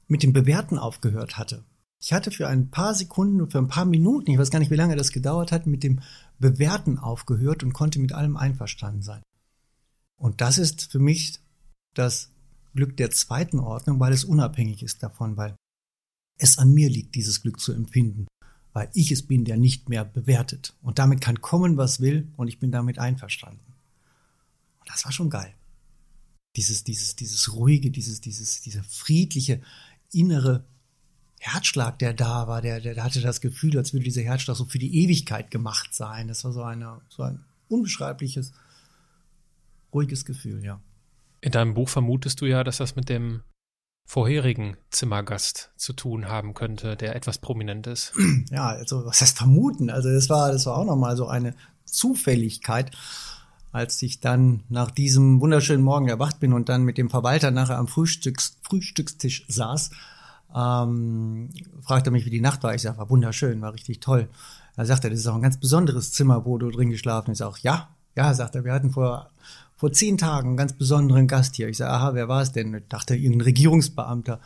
[0.07, 1.63] mit dem Bewerten aufgehört hatte.
[2.05, 4.75] Ich hatte für ein paar Sekunden, für ein paar Minuten, ich weiß gar nicht, wie
[4.75, 6.01] lange das gedauert hat, mit dem
[6.37, 9.23] Bewerten aufgehört und konnte mit allem einverstanden sein.
[10.17, 11.39] Und das ist für mich
[11.95, 12.29] das
[12.75, 15.55] Glück der zweiten Ordnung, weil es unabhängig ist davon, weil
[16.37, 18.27] es an mir liegt, dieses Glück zu empfinden
[18.75, 20.75] weil ich es bin, der nicht mehr bewertet.
[20.81, 23.73] Und damit kann kommen, was will, und ich bin damit einverstanden.
[24.81, 25.55] Und das war schon geil.
[26.57, 29.61] Dieses, dieses, dieses ruhige, dieses, dieses, dieser friedliche
[30.11, 30.65] innere
[31.53, 34.79] Herzschlag, der da war, der, der hatte das Gefühl, als würde dieser Herzschlag so für
[34.79, 36.27] die Ewigkeit gemacht sein.
[36.27, 38.53] Das war so, eine, so ein unbeschreibliches,
[39.93, 40.79] ruhiges Gefühl, ja.
[41.41, 43.41] In deinem Buch vermutest du ja, dass das mit dem
[44.05, 48.13] vorherigen Zimmergast zu tun haben könnte, der etwas prominent ist.
[48.51, 49.89] Ja, also was heißt vermuten?
[49.89, 52.91] Also das war, das war auch nochmal so eine Zufälligkeit,
[53.71, 57.77] als ich dann nach diesem wunderschönen Morgen erwacht bin und dann mit dem Verwalter nachher
[57.77, 59.89] am Frühstücks, Frühstückstisch saß,
[60.55, 61.49] ähm,
[61.81, 62.73] fragte er mich, wie die Nacht war.
[62.73, 64.29] Ich sage, war wunderschön, war richtig toll.
[64.75, 67.39] Er sagte, das ist auch ein ganz besonderes Zimmer, wo du drin geschlafen hast.
[67.39, 69.31] Ich sage, ja, ja, sagt er, wir hatten vor
[69.75, 71.67] vor zehn Tagen einen ganz besonderen Gast hier.
[71.67, 72.73] Ich sage, aha, wer war es denn?
[72.73, 74.39] Ich dachte, irgendein Regierungsbeamter.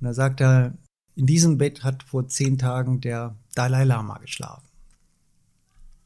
[0.00, 0.74] Und da sagt er,
[1.16, 4.66] in diesem Bett hat vor zehn Tagen der Dalai Lama geschlafen.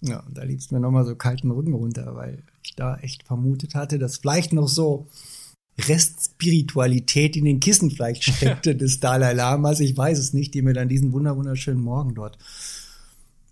[0.01, 3.22] Ja, und da lief es mir nochmal so kalten Rücken runter, weil ich da echt
[3.22, 5.09] vermutet hatte, dass vielleicht noch so
[5.79, 9.81] Restspiritualität in den Kissen vielleicht steckte des Dalai Lamas.
[9.81, 12.39] Ich weiß es nicht, die mir dann diesen wunderschönen Morgen dort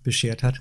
[0.02, 0.60] beschert hat.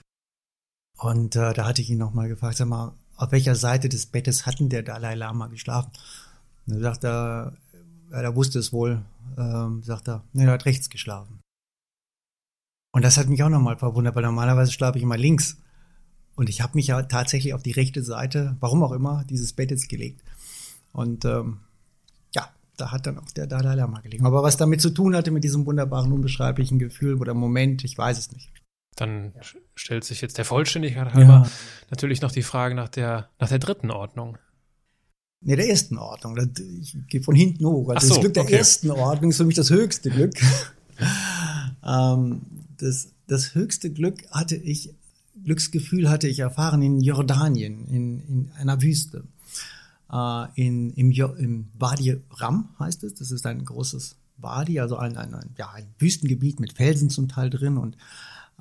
[0.97, 4.45] Und äh, da hatte ich ihn nochmal gefragt, sag mal, auf welcher Seite des Bettes
[4.45, 5.91] hatten der Dalai Lama geschlafen?
[6.65, 7.57] Und dann sagt er,
[8.11, 9.03] er wusste es wohl,
[9.37, 11.39] ähm, sagt er, nee, er hat rechts geschlafen.
[12.93, 15.57] Und das hat mich auch nochmal verwundert, weil normalerweise schlafe ich immer links.
[16.35, 19.87] Und ich habe mich ja tatsächlich auf die rechte Seite, warum auch immer, dieses Bettes
[19.87, 20.21] gelegt.
[20.93, 21.59] Und ähm,
[22.33, 24.25] ja, da hat dann auch der Dalai Lama gelegen.
[24.25, 28.17] Aber was damit zu tun hatte mit diesem wunderbaren, unbeschreiblichen Gefühl oder Moment, ich weiß
[28.17, 28.51] es nicht.
[28.95, 29.41] Dann ja.
[29.75, 31.51] stellt sich jetzt der Vollständigkeit halber ja.
[31.89, 34.37] natürlich noch die Frage nach der, nach der dritten Ordnung.
[35.43, 36.37] Nee, der ersten Ordnung.
[36.81, 37.89] Ich gehe von hinten hoch.
[37.89, 38.55] Also so, das Glück der okay.
[38.57, 40.35] ersten Ordnung ist für mich das höchste Glück.
[41.83, 42.41] ähm,
[42.77, 44.93] das, das höchste Glück hatte ich,
[45.43, 49.23] Glücksgefühl hatte ich erfahren in Jordanien, in, in einer Wüste.
[50.11, 53.15] Äh, in, im, Im Wadi Ram heißt es.
[53.15, 57.27] Das ist ein großes Wadi, also ein, ein, ein, ja, ein Wüstengebiet mit Felsen zum
[57.27, 57.95] Teil drin und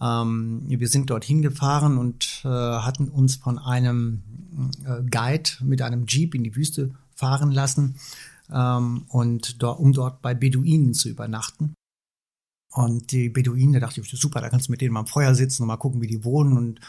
[0.00, 4.22] ähm, wir sind dorthin gefahren und äh, hatten uns von einem
[4.84, 7.96] äh, Guide mit einem Jeep in die Wüste fahren lassen
[8.50, 11.74] ähm, und dort, um dort bei Beduinen zu übernachten.
[12.72, 15.34] Und die Beduinen, da dachte ich, super, da kannst du mit denen mal am Feuer
[15.34, 16.80] sitzen und mal gucken, wie die wohnen und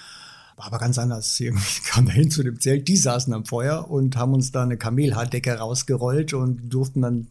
[0.56, 1.40] war aber ganz anders.
[1.40, 4.64] Irgendwie kam da hin zu dem Zelt, die saßen am Feuer und haben uns da
[4.64, 7.28] eine Kamelhaardecke rausgerollt und durften dann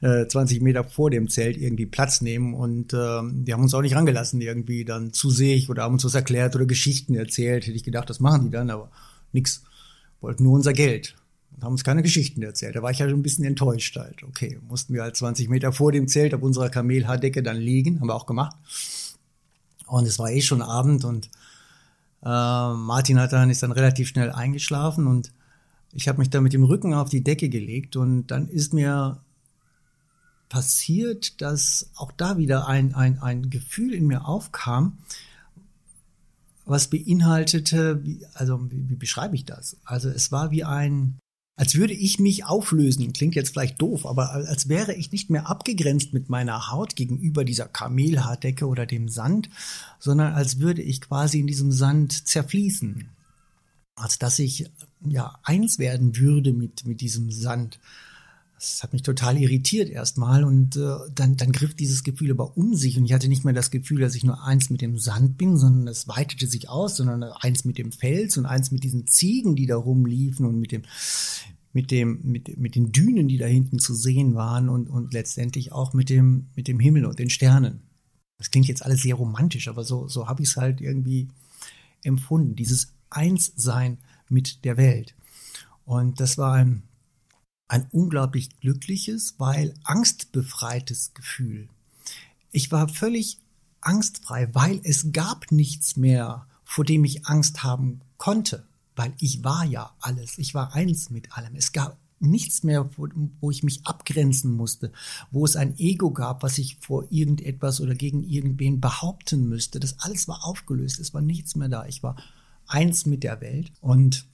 [0.00, 2.54] äh, 20 Meter vor dem Zelt irgendwie Platz nehmen.
[2.54, 6.04] Und äh, die haben uns auch nicht rangelassen, irgendwie dann zu sich oder haben uns
[6.04, 7.66] was erklärt oder Geschichten erzählt.
[7.66, 8.90] Hätte ich gedacht, das machen die dann, aber
[9.32, 9.62] nix.
[10.20, 11.16] Wollten nur unser Geld
[11.56, 12.76] und haben uns keine Geschichten erzählt.
[12.76, 14.22] Da war ich halt ein bisschen enttäuscht halt.
[14.22, 18.08] Okay, mussten wir halt 20 Meter vor dem Zelt auf unserer Kamelhaardecke dann liegen, haben
[18.08, 18.56] wir auch gemacht.
[19.86, 21.28] Und es war eh schon Abend und
[22.22, 25.32] äh, Martin hat dann, ist dann relativ schnell eingeschlafen und
[25.92, 29.20] ich habe mich da mit dem Rücken auf die Decke gelegt und dann ist mir
[30.48, 34.98] passiert, dass auch da wieder ein, ein, ein Gefühl in mir aufkam,
[36.64, 38.02] was beinhaltete,
[38.34, 39.76] also wie, wie beschreibe ich das?
[39.84, 41.18] Also es war wie ein,
[41.56, 43.12] als würde ich mich auflösen.
[43.12, 47.44] Klingt jetzt vielleicht doof, aber als wäre ich nicht mehr abgegrenzt mit meiner Haut gegenüber
[47.44, 49.50] dieser Kamelhaardecke oder dem Sand,
[49.98, 53.08] sondern als würde ich quasi in diesem Sand zerfließen.
[53.94, 54.70] Als dass ich
[55.04, 57.78] ja eins werden würde mit, mit diesem Sand.
[58.62, 62.76] Das hat mich total irritiert erstmal und äh, dann, dann griff dieses Gefühl aber um
[62.76, 65.36] sich und ich hatte nicht mehr das Gefühl, dass ich nur eins mit dem Sand
[65.36, 69.08] bin, sondern es weitete sich aus, sondern eins mit dem Fels und eins mit diesen
[69.08, 70.82] Ziegen, die da rumliefen und mit dem
[71.72, 75.72] mit dem mit, mit den Dünen, die da hinten zu sehen waren und und letztendlich
[75.72, 77.80] auch mit dem mit dem Himmel und den Sternen.
[78.38, 81.26] Das klingt jetzt alles sehr romantisch, aber so so habe ich es halt irgendwie
[82.04, 82.54] empfunden.
[82.54, 83.98] Dieses eins sein
[84.28, 85.16] mit der Welt.
[85.84, 86.84] Und das war ein,
[87.68, 91.68] ein unglaublich glückliches, weil angstbefreites Gefühl.
[92.50, 93.38] Ich war völlig
[93.80, 99.64] angstfrei, weil es gab nichts mehr, vor dem ich Angst haben konnte, weil ich war
[99.64, 100.38] ja alles.
[100.38, 101.56] Ich war eins mit allem.
[101.56, 103.08] Es gab nichts mehr, wo,
[103.40, 104.92] wo, ich mich abgrenzen musste,
[105.30, 109.80] wo es ein Ego gab, was ich vor irgendetwas oder gegen irgendwen behaupten müsste.
[109.80, 111.00] Das alles war aufgelöst.
[111.00, 111.86] Es war nichts mehr da.
[111.86, 112.16] Ich war
[112.66, 114.26] eins mit der Welt und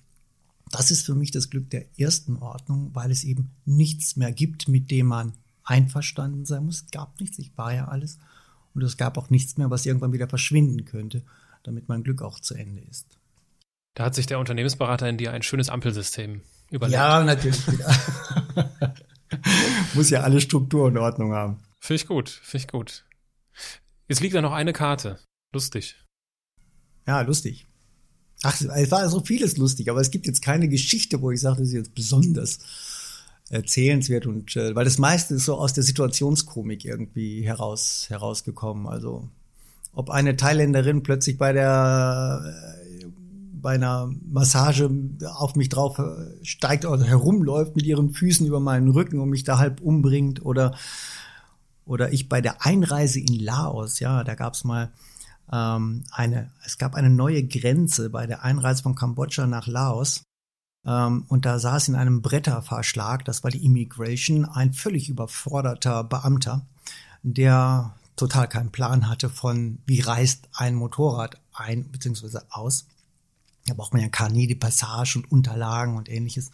[0.71, 4.69] das ist für mich das Glück der ersten Ordnung, weil es eben nichts mehr gibt,
[4.69, 6.83] mit dem man einverstanden sein muss.
[6.83, 8.19] Es gab nichts, ich war ja alles.
[8.75, 11.23] Und es gab auch nichts mehr, was irgendwann wieder verschwinden könnte,
[11.63, 13.07] damit mein Glück auch zu Ende ist.
[13.95, 16.95] Da hat sich der Unternehmensberater in dir ein schönes Ampelsystem überlegt.
[16.95, 17.61] Ja, natürlich.
[19.95, 21.59] muss ja alle Struktur und Ordnung haben.
[21.81, 23.05] Finde ich gut, finde ich gut.
[24.07, 25.19] Jetzt liegt da noch eine Karte.
[25.53, 25.97] Lustig.
[27.07, 27.68] Ja, lustig.
[28.43, 31.59] Ach, es war so vieles lustig, aber es gibt jetzt keine Geschichte, wo ich sage,
[31.59, 32.59] das ist jetzt besonders
[33.51, 38.87] erzählenswert und äh, weil das meiste ist so aus der Situationskomik irgendwie heraus herausgekommen.
[38.87, 39.29] Also
[39.93, 43.07] ob eine Thailänderin plötzlich bei der äh,
[43.61, 44.89] bei einer Massage
[45.35, 49.45] auf mich drauf äh, steigt oder herumläuft mit ihren Füßen über meinen Rücken und mich
[49.45, 50.77] da halb umbringt oder
[51.85, 54.93] oder ich bei der Einreise in Laos, ja, da gab's mal
[55.53, 60.23] ähm, eine, es gab eine neue Grenze bei der Einreise von Kambodscha nach Laos.
[60.87, 66.67] Ähm, und da saß in einem Bretterverschlag, das war die Immigration, ein völlig überforderter Beamter,
[67.23, 72.41] der total keinen Plan hatte von, wie reist ein Motorrad ein bzw.
[72.51, 72.87] aus.
[73.67, 76.51] Da braucht man ja Carnet de Passage und Unterlagen und ähnliches.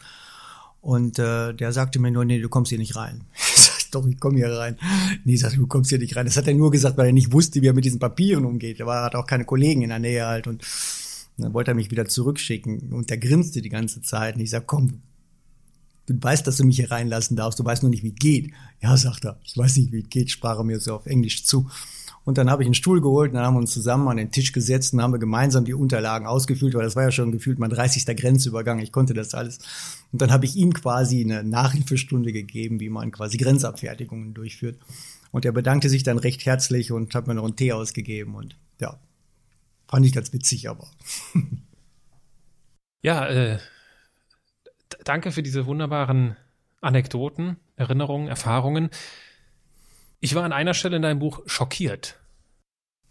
[0.81, 3.25] Und äh, der sagte mir nur, nee, du kommst hier nicht rein.
[3.95, 4.77] doch, ich komme hier rein.
[5.23, 6.25] Nee, sagte, du kommst hier nicht rein.
[6.25, 8.79] Das hat er nur gesagt, weil er nicht wusste, wie er mit diesen Papieren umgeht.
[8.79, 10.47] Er hat auch keine Kollegen in der Nähe halt.
[10.47, 10.63] Und
[11.37, 12.93] dann wollte er mich wieder zurückschicken.
[12.93, 14.35] Und der grinste die ganze Zeit.
[14.35, 15.01] Und ich sag, komm,
[16.05, 17.59] du weißt, dass du mich hier reinlassen darfst.
[17.59, 18.51] Du weißt nur nicht, wie es geht.
[18.81, 21.45] Ja, sagt er, ich weiß nicht, wie es geht, sprach er mir so auf Englisch
[21.45, 21.69] zu.
[22.25, 24.31] Und dann habe ich einen Stuhl geholt, und dann haben wir uns zusammen an den
[24.31, 27.59] Tisch gesetzt und haben wir gemeinsam die Unterlagen ausgefüllt, weil das war ja schon gefühlt
[27.59, 28.03] mein 30.
[28.17, 28.79] Grenzübergang.
[28.79, 29.59] Ich konnte das alles.
[30.11, 34.79] Und dann habe ich ihm quasi eine Nachhilfestunde gegeben, wie man quasi Grenzabfertigungen durchführt.
[35.31, 38.33] Und er bedankte sich dann recht herzlich und hat mir noch einen Tee ausgegeben.
[38.33, 38.99] Und ja,
[39.87, 40.87] fand ich ganz witzig, aber.
[43.03, 43.59] ja, äh,
[45.03, 46.37] danke für diese wunderbaren
[46.81, 48.89] Anekdoten, Erinnerungen, Erfahrungen.
[50.25, 52.19] Ich war an einer Stelle in deinem Buch schockiert.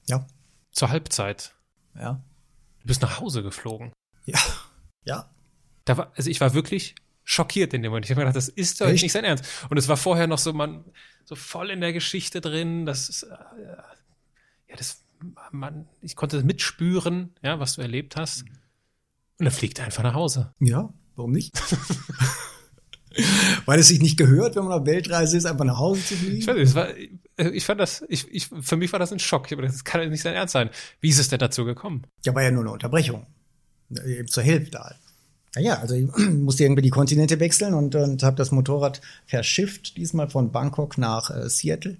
[0.08, 0.26] Ja.
[0.72, 1.54] Zur Halbzeit.
[1.94, 2.24] Ja.
[2.80, 3.92] Du bist nach Hause geflogen.
[4.24, 4.40] Ja.
[5.04, 5.30] Ja.
[5.84, 8.06] Da war, also ich war wirklich schockiert in dem Moment.
[8.06, 9.44] Ich habe mir gedacht, das ist doch nicht sein Ernst.
[9.70, 10.84] Und es war vorher noch so, man,
[11.24, 13.28] so voll in der Geschichte drin, das ist, äh,
[14.68, 15.04] ja, das,
[15.52, 18.42] man, ich konnte mitspüren, ja, was du erlebt hast.
[19.38, 20.52] Und dann fliegt er einfach nach Hause.
[20.58, 21.52] Ja, warum nicht?
[23.66, 26.38] Weil es sich nicht gehört, wenn man auf Weltreise ist, einfach nach Hause zu fliegen?
[26.38, 26.88] Ich, weiß nicht, war,
[27.36, 29.48] ich fand das, ich, ich, für mich war das ein Schock.
[29.48, 30.70] Gedacht, das kann ja nicht sein Ernst sein.
[31.00, 32.02] Wie ist es denn dazu gekommen?
[32.24, 33.26] Ja, war ja nur eine Unterbrechung.
[34.06, 34.96] Eben zur Hälfte halt.
[35.54, 40.28] Naja, also ich musste irgendwie die Kontinente wechseln und, und habe das Motorrad verschifft, diesmal
[40.28, 41.96] von Bangkok nach äh, Seattle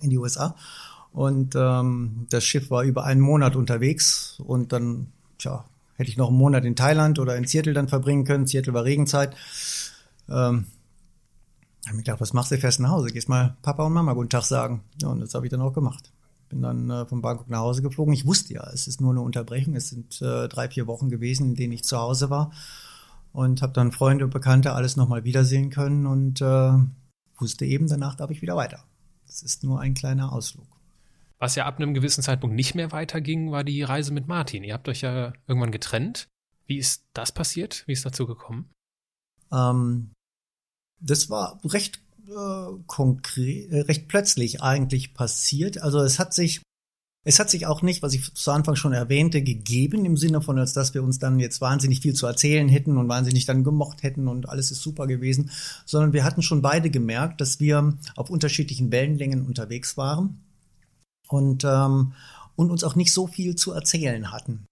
[0.00, 0.56] in die USA.
[1.12, 5.64] Und ähm, das Schiff war über einen Monat unterwegs und dann, tja,
[5.96, 8.46] hätte ich noch einen Monat in Thailand oder in Seattle dann verbringen können.
[8.46, 9.34] Seattle war Regenzeit.
[10.28, 10.66] Ähm,
[11.86, 12.58] habe mir gedacht, was machst du?
[12.58, 14.82] Fährst nach Hause, gehst mal Papa und Mama guten Tag sagen.
[15.00, 16.12] Ja, und das habe ich dann auch gemacht.
[16.48, 18.14] Bin dann äh, von Bangkok nach Hause geflogen.
[18.14, 19.74] Ich wusste ja, es ist nur eine Unterbrechung.
[19.74, 22.52] Es sind äh, drei, vier Wochen gewesen, in denen ich zu Hause war.
[23.32, 26.72] Und habe dann Freunde und Bekannte alles nochmal wiedersehen können und äh,
[27.38, 28.84] wusste eben, danach darf ich wieder weiter.
[29.26, 30.66] Das ist nur ein kleiner Ausflug.
[31.38, 34.62] Was ja ab einem gewissen Zeitpunkt nicht mehr weiterging, war die Reise mit Martin.
[34.62, 36.28] Ihr habt euch ja irgendwann getrennt.
[36.66, 37.82] Wie ist das passiert?
[37.86, 38.70] Wie ist dazu gekommen?
[39.52, 40.13] Ähm,
[41.00, 45.78] das war recht äh, konkret, äh, recht plötzlich eigentlich passiert.
[45.78, 46.62] Also es hat sich,
[47.24, 50.58] es hat sich auch nicht, was ich zu Anfang schon erwähnte, gegeben im Sinne von,
[50.58, 54.02] als dass wir uns dann jetzt wahnsinnig viel zu erzählen hätten und wahnsinnig dann gemocht
[54.02, 55.50] hätten und alles ist super gewesen,
[55.84, 60.40] sondern wir hatten schon beide gemerkt, dass wir auf unterschiedlichen Wellenlängen unterwegs waren
[61.28, 62.12] und ähm,
[62.56, 64.66] und uns auch nicht so viel zu erzählen hatten.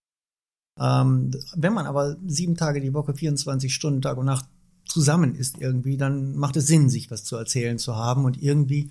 [0.80, 4.46] Ähm, wenn man aber sieben Tage die Woche, 24 Stunden Tag und Nacht
[4.86, 8.24] zusammen ist irgendwie, dann macht es Sinn, sich was zu erzählen zu haben.
[8.24, 8.90] Und irgendwie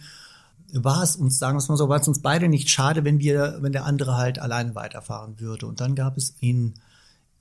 [0.74, 3.20] war es uns, sagen wir es mal so, war es uns beide nicht schade, wenn
[3.20, 5.68] wir, wenn der andere halt alleine weiterfahren würde.
[5.68, 6.74] Und dann gab es in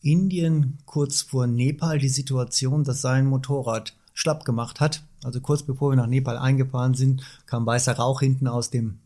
[0.03, 5.03] Indien kurz vor Nepal die Situation, dass sein Motorrad schlapp gemacht hat.
[5.23, 8.99] Also kurz bevor wir nach Nepal eingefahren sind, kam weißer Rauch hinten aus dem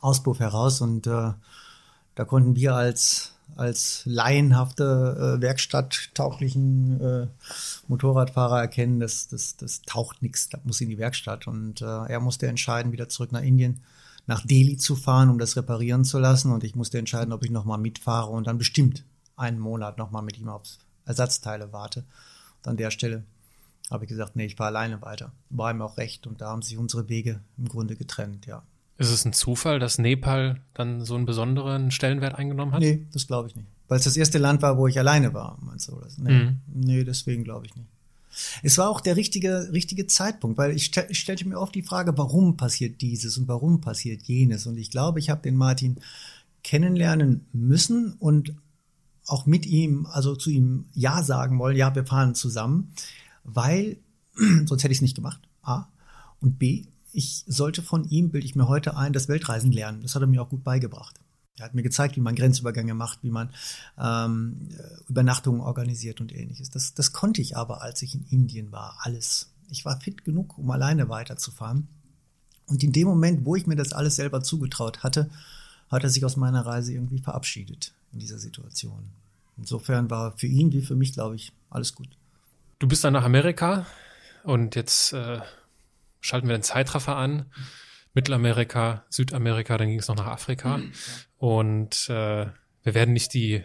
[0.00, 1.32] Auspuff heraus und äh,
[2.14, 7.26] Da konnten wir als, als laienhafte, äh, werkstatttauglichen äh,
[7.92, 11.46] Motorradfahrer erkennen, dass das, das taucht nichts, das muss in die Werkstatt.
[11.46, 13.82] Und äh, er musste entscheiden, wieder zurück nach Indien,
[14.26, 16.52] nach Delhi zu fahren, um das reparieren zu lassen.
[16.52, 19.04] Und ich musste entscheiden, ob ich nochmal mitfahre und dann bestimmt
[19.36, 20.62] einen Monat nochmal mit ihm auf
[21.04, 22.04] Ersatzteile warte.
[22.62, 23.24] Und an der Stelle
[23.90, 25.32] habe ich gesagt, nee, ich fahre alleine weiter.
[25.50, 28.62] War ihm auch recht und da haben sich unsere Wege im Grunde getrennt, ja.
[28.98, 32.80] Ist es ein Zufall, dass Nepal dann so einen besonderen Stellenwert eingenommen hat?
[32.80, 33.68] Nee, das glaube ich nicht.
[33.88, 35.96] Weil es das erste Land war, wo ich alleine war, meinst du?
[35.96, 36.18] Das?
[36.18, 36.60] Nee, mhm.
[36.72, 37.88] nee deswegen glaube ich nicht.
[38.62, 42.16] Es war auch der richtige, richtige Zeitpunkt, weil ich, ich stellte mir oft die Frage,
[42.16, 44.66] warum passiert dieses und warum passiert jenes.
[44.66, 45.98] Und ich glaube, ich habe den Martin
[46.62, 48.54] kennenlernen müssen und
[49.26, 52.92] auch mit ihm, also zu ihm Ja sagen wollen, ja, wir fahren zusammen,
[53.44, 53.98] weil
[54.66, 55.40] sonst hätte ich es nicht gemacht.
[55.62, 55.88] A.
[56.40, 60.00] Und B, ich sollte von ihm, bilde ich mir heute ein, das Weltreisen lernen.
[60.02, 61.20] Das hat er mir auch gut beigebracht.
[61.58, 63.50] Er hat mir gezeigt, wie man Grenzübergänge macht, wie man
[63.98, 64.68] ähm,
[65.08, 66.70] Übernachtungen organisiert und ähnliches.
[66.70, 69.52] Das, das konnte ich aber, als ich in Indien war, alles.
[69.70, 71.88] Ich war fit genug, um alleine weiterzufahren.
[72.66, 75.28] Und in dem Moment, wo ich mir das alles selber zugetraut hatte,
[75.90, 79.10] hat er sich aus meiner Reise irgendwie verabschiedet in dieser Situation.
[79.58, 82.08] Insofern war für ihn wie für mich, glaube ich, alles gut.
[82.78, 83.86] Du bist dann nach Amerika
[84.42, 85.40] und jetzt äh,
[86.20, 87.46] schalten wir den Zeitraffer an.
[88.14, 90.78] Mittelamerika, Südamerika, dann ging es noch nach Afrika.
[90.78, 90.92] Mhm.
[91.42, 92.46] Und äh,
[92.84, 93.64] wir werden nicht die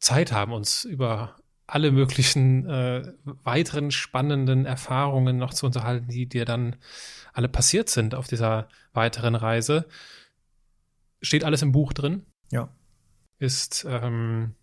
[0.00, 1.36] Zeit haben, uns über
[1.66, 3.10] alle möglichen äh,
[3.42, 6.76] weiteren spannenden Erfahrungen noch zu unterhalten, die dir dann
[7.32, 9.88] alle passiert sind auf dieser weiteren Reise.
[11.22, 12.26] Steht alles im Buch drin?
[12.52, 12.68] Ja.
[13.38, 14.54] Ist ähm,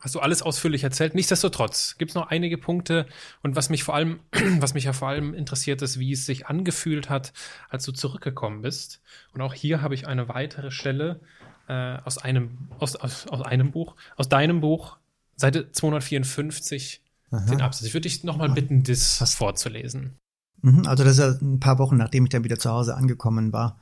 [0.00, 1.14] Hast du alles ausführlich erzählt?
[1.14, 3.06] Nichtsdestotrotz gibt es noch einige Punkte
[3.42, 4.20] und was mich vor allem,
[4.60, 7.32] was mich ja vor allem interessiert, ist, wie es sich angefühlt hat,
[7.68, 9.00] als du zurückgekommen bist.
[9.32, 11.20] Und auch hier habe ich eine weitere Stelle
[11.68, 14.98] äh, aus einem aus, aus, aus einem Buch, aus deinem Buch,
[15.36, 17.44] Seite 254, Aha.
[17.46, 17.86] den Absatz.
[17.86, 19.34] Ich würde dich nochmal bitten, das Was?
[19.34, 20.16] vorzulesen.
[20.62, 23.52] Mhm, also das ist ja ein paar Wochen, nachdem ich dann wieder zu Hause angekommen
[23.52, 23.78] war,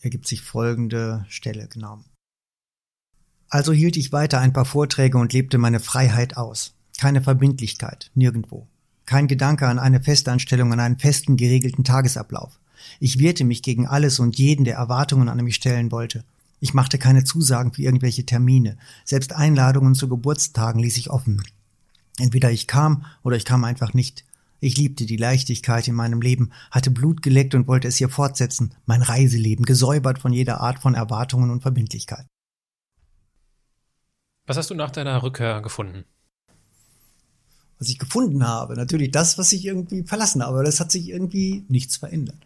[0.00, 2.02] ergibt sich folgende Stelle, genau.
[3.52, 6.72] Also hielt ich weiter ein paar Vorträge und lebte meine Freiheit aus.
[6.98, 8.66] Keine Verbindlichkeit, nirgendwo.
[9.04, 12.58] Kein Gedanke an eine Festanstellung, an einen festen, geregelten Tagesablauf.
[12.98, 16.24] Ich wehrte mich gegen alles und jeden, der Erwartungen an mich stellen wollte.
[16.60, 18.78] Ich machte keine Zusagen für irgendwelche Termine.
[19.04, 21.42] Selbst Einladungen zu Geburtstagen ließ ich offen.
[22.18, 24.24] Entweder ich kam oder ich kam einfach nicht.
[24.60, 28.72] Ich liebte die Leichtigkeit in meinem Leben, hatte Blut geleckt und wollte es hier fortsetzen,
[28.86, 32.24] mein Reiseleben, gesäubert von jeder Art von Erwartungen und Verbindlichkeit.
[34.52, 36.04] Was hast du nach deiner Rückkehr gefunden?
[37.78, 40.62] Was ich gefunden habe, natürlich das, was ich irgendwie verlassen habe.
[40.62, 42.36] Das hat sich irgendwie nichts verändert.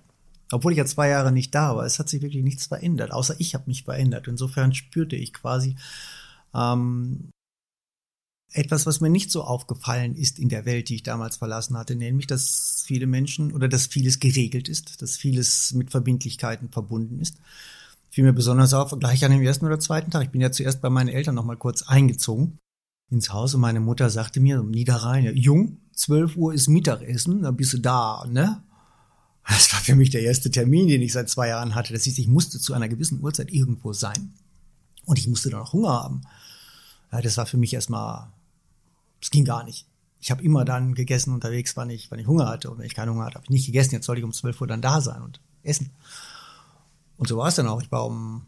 [0.53, 3.35] Obwohl ich ja zwei Jahre nicht da war, es hat sich wirklich nichts verändert, außer
[3.41, 4.28] ich habe mich verändert.
[4.28, 5.74] Insofern spürte ich quasi
[6.55, 7.31] ähm,
[8.53, 11.97] etwas, was mir nicht so aufgefallen ist in der Welt, die ich damals verlassen hatte,
[11.97, 17.35] nämlich, dass viele Menschen oder dass vieles geregelt ist, dass vieles mit Verbindlichkeiten verbunden ist
[18.16, 20.22] fiel mir besonders auf, gleich an dem ersten oder zweiten Tag.
[20.22, 22.56] Ich bin ja zuerst bei meinen Eltern noch mal kurz eingezogen
[23.10, 27.56] ins Haus und meine Mutter sagte mir, Niederrhein, ja, Jung, 12 Uhr ist Mittagessen, dann
[27.56, 28.62] bist du da, ne?
[29.47, 31.93] Das war für mich der erste Termin, den ich seit zwei Jahren hatte.
[31.93, 34.32] Das hieß, ich musste zu einer gewissen Uhrzeit irgendwo sein.
[35.05, 36.22] Und ich musste dann auch Hunger haben.
[37.12, 38.28] Ja, das war für mich erstmal,
[39.20, 39.86] es ging gar nicht.
[40.22, 42.70] Ich habe immer dann gegessen unterwegs, wann ich, wann ich Hunger hatte.
[42.70, 43.93] Und wenn ich keinen Hunger hatte, habe ich nicht gegessen.
[43.93, 45.90] Jetzt sollte ich um 12 Uhr dann da sein und essen.
[47.16, 47.82] Und so war es dann auch.
[47.82, 48.47] Ich war um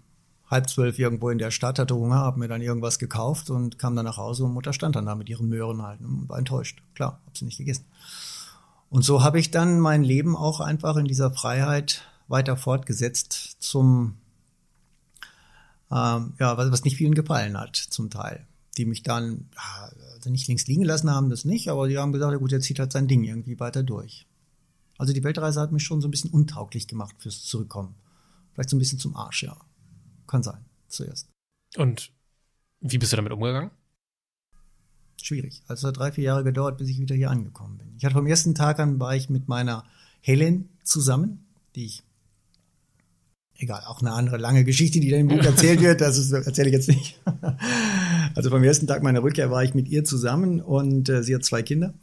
[0.51, 3.95] halb zwölf irgendwo in der Stadt, hatte Hunger, habe mir dann irgendwas gekauft und kam
[3.97, 6.83] dann nach Hause und Mutter stand dann da mit ihren Möhren halt und war enttäuscht.
[6.95, 7.85] Klar, habe sie nicht gegessen.
[8.91, 14.15] Und so habe ich dann mein Leben auch einfach in dieser Freiheit weiter fortgesetzt zum,
[15.91, 18.47] ähm, ja, was, was nicht vielen gefallen hat, zum Teil.
[18.79, 19.49] Die mich dann,
[20.15, 22.61] also nicht links liegen lassen haben, das nicht, aber die haben gesagt, ja gut, er
[22.61, 24.27] zieht halt sein Ding irgendwie weiter durch.
[24.97, 27.95] Also die Weltreise hat mich schon so ein bisschen untauglich gemacht fürs Zurückkommen
[28.59, 29.57] vielleicht so ein bisschen zum Arsch, ja.
[30.27, 31.29] Kann sein, zuerst.
[31.77, 32.11] Und
[32.81, 33.71] wie bist du damit umgegangen?
[35.23, 35.63] Schwierig.
[35.69, 37.95] Also es hat drei, vier Jahre gedauert, bis ich wieder hier angekommen bin.
[37.97, 39.85] Ich hatte vom ersten Tag an war ich mit meiner
[40.21, 42.03] Helen zusammen, die ich
[43.55, 46.75] egal, auch eine andere lange Geschichte, die da im Buch erzählt wird, das erzähle ich
[46.75, 47.21] jetzt nicht.
[48.35, 51.45] Also vom ersten Tag meiner Rückkehr war ich mit ihr zusammen und äh, sie hat
[51.45, 51.95] zwei Kinder.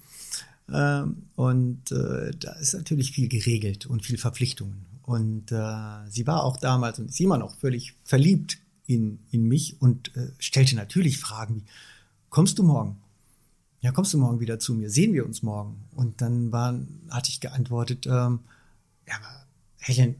[0.73, 4.85] Ähm, und äh, da ist natürlich viel geregelt und viel Verpflichtungen.
[5.05, 8.57] Und äh, sie war auch damals und ist immer noch völlig verliebt
[8.87, 11.63] in, in mich und äh, stellte natürlich Fragen wie,
[12.29, 12.97] kommst du morgen?
[13.81, 14.89] Ja, kommst du morgen wieder zu mir?
[14.89, 15.87] Sehen wir uns morgen?
[15.93, 16.73] Und dann war,
[17.11, 18.39] hatte ich geantwortet, ähm,
[19.07, 19.45] ja, aber
[19.77, 20.15] Helen,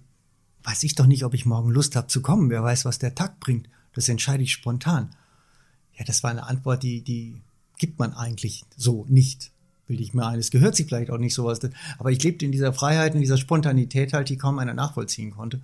[0.63, 2.51] weiß ich doch nicht, ob ich morgen Lust habe zu kommen.
[2.51, 3.67] Wer weiß, was der Tag bringt.
[3.93, 5.15] Das entscheide ich spontan.
[5.97, 7.41] Ja, das war eine Antwort, die, die
[7.77, 9.51] gibt man eigentlich so nicht.
[9.87, 10.39] Bilde ich mir ein.
[10.39, 11.59] Es gehört sich vielleicht auch nicht sowas.
[11.97, 15.61] Aber ich lebte in dieser Freiheit, in dieser Spontanität halt, die kaum einer nachvollziehen konnte.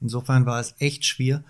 [0.00, 1.42] Insofern war es echt schwer,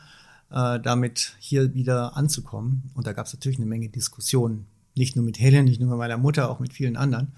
[0.50, 2.90] äh, damit hier wieder anzukommen.
[2.94, 4.66] Und da gab es natürlich eine Menge Diskussionen.
[4.94, 7.32] Nicht nur mit Helen, nicht nur mit meiner Mutter, auch mit vielen anderen.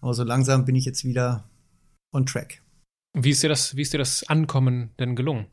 [0.00, 1.44] Aber so langsam bin ich jetzt wieder
[2.12, 2.60] on track.
[3.14, 5.46] Wie ist dir das, wie ist dir das Ankommen denn gelungen?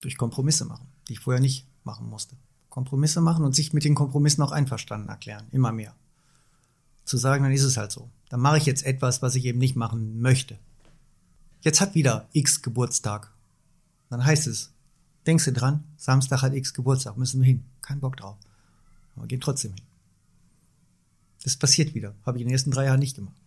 [0.00, 2.36] Durch Kompromisse machen, die ich vorher nicht machen musste.
[2.68, 5.46] Kompromisse machen und sich mit den Kompromissen auch einverstanden erklären.
[5.50, 5.94] Immer mehr.
[7.08, 8.10] Zu sagen, dann ist es halt so.
[8.28, 10.58] Dann mache ich jetzt etwas, was ich eben nicht machen möchte.
[11.62, 13.32] Jetzt hat wieder X Geburtstag.
[14.10, 14.74] Dann heißt es,
[15.26, 17.64] denkst du dran, Samstag hat X Geburtstag, müssen wir hin.
[17.80, 18.36] Kein Bock drauf.
[19.16, 19.84] Aber gehen trotzdem hin.
[21.44, 22.14] Das passiert wieder.
[22.26, 23.40] Habe ich in den ersten drei Jahren nicht gemacht.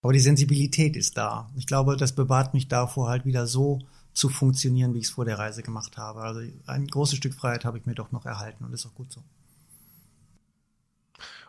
[0.00, 1.52] Aber die Sensibilität ist da.
[1.54, 3.78] Ich glaube, das bewahrt mich davor, halt wieder so
[4.12, 6.22] zu funktionieren, wie ich es vor der Reise gemacht habe.
[6.22, 9.12] Also ein großes Stück Freiheit habe ich mir doch noch erhalten und ist auch gut
[9.12, 9.22] so.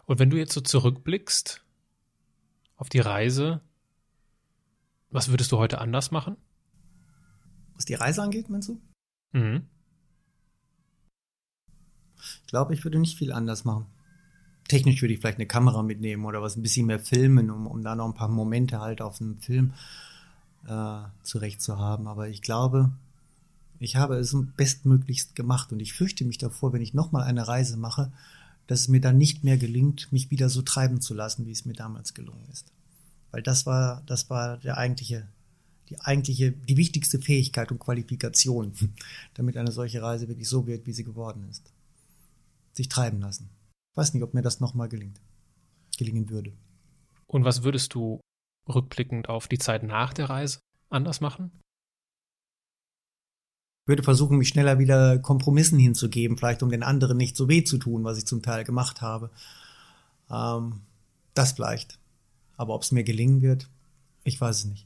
[0.05, 1.63] Und wenn du jetzt so zurückblickst
[2.77, 3.61] auf die Reise,
[5.09, 6.37] was würdest du heute anders machen?
[7.75, 8.81] Was die Reise angeht, meinst du?
[9.31, 9.67] Mhm.
[12.17, 13.87] Ich glaube, ich würde nicht viel anders machen
[14.67, 17.83] technisch würde ich vielleicht eine Kamera mitnehmen oder was ein bisschen mehr filmen, um, um
[17.83, 19.73] da noch ein paar Momente halt auf einem Film
[20.67, 22.07] äh, zurecht zu haben.
[22.07, 22.91] Aber ich glaube,
[23.79, 27.77] ich habe es bestmöglichst gemacht und ich fürchte mich davor, wenn ich nochmal eine Reise
[27.77, 28.11] mache,
[28.67, 31.65] dass es mir dann nicht mehr gelingt, mich wieder so treiben zu lassen, wie es
[31.65, 32.71] mir damals gelungen ist.
[33.31, 35.27] Weil das war, das war der eigentliche,
[35.89, 38.73] die eigentliche, die wichtigste Fähigkeit und Qualifikation,
[39.33, 41.73] damit eine solche Reise wirklich so wird, wie sie geworden ist.
[42.73, 43.49] Sich treiben lassen.
[43.95, 45.19] Weiß nicht, ob mir das nochmal gelingt.
[45.97, 46.53] Gelingen würde.
[47.27, 48.19] Und was würdest du
[48.67, 50.59] rückblickend auf die Zeit nach der Reise
[50.89, 51.51] anders machen?
[53.85, 57.77] Würde versuchen, mich schneller wieder Kompromissen hinzugeben, vielleicht um den anderen nicht so weh zu
[57.77, 59.29] tun, was ich zum Teil gemacht habe.
[60.31, 60.81] Ähm,
[61.33, 61.99] das vielleicht.
[62.55, 63.67] Aber ob es mir gelingen wird,
[64.23, 64.85] ich weiß es nicht.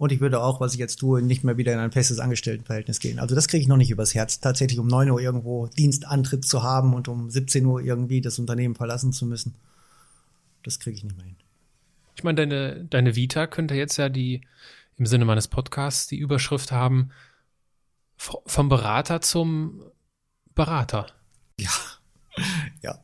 [0.00, 3.00] Und ich würde auch, was ich jetzt tue, nicht mehr wieder in ein festes Angestelltenverhältnis
[3.00, 3.18] gehen.
[3.18, 4.40] Also das kriege ich noch nicht übers Herz.
[4.40, 8.74] Tatsächlich um 9 Uhr irgendwo Dienstantritt zu haben und um 17 Uhr irgendwie das Unternehmen
[8.74, 9.54] verlassen zu müssen.
[10.62, 11.36] Das kriege ich nicht mehr hin.
[12.16, 14.40] Ich meine, deine, deine Vita könnte jetzt ja die,
[15.00, 17.10] im Sinne meines Podcasts, die Überschrift haben,
[18.18, 19.82] vom Berater zum
[20.54, 21.06] Berater.
[21.58, 21.70] Ja.
[22.82, 22.98] ja.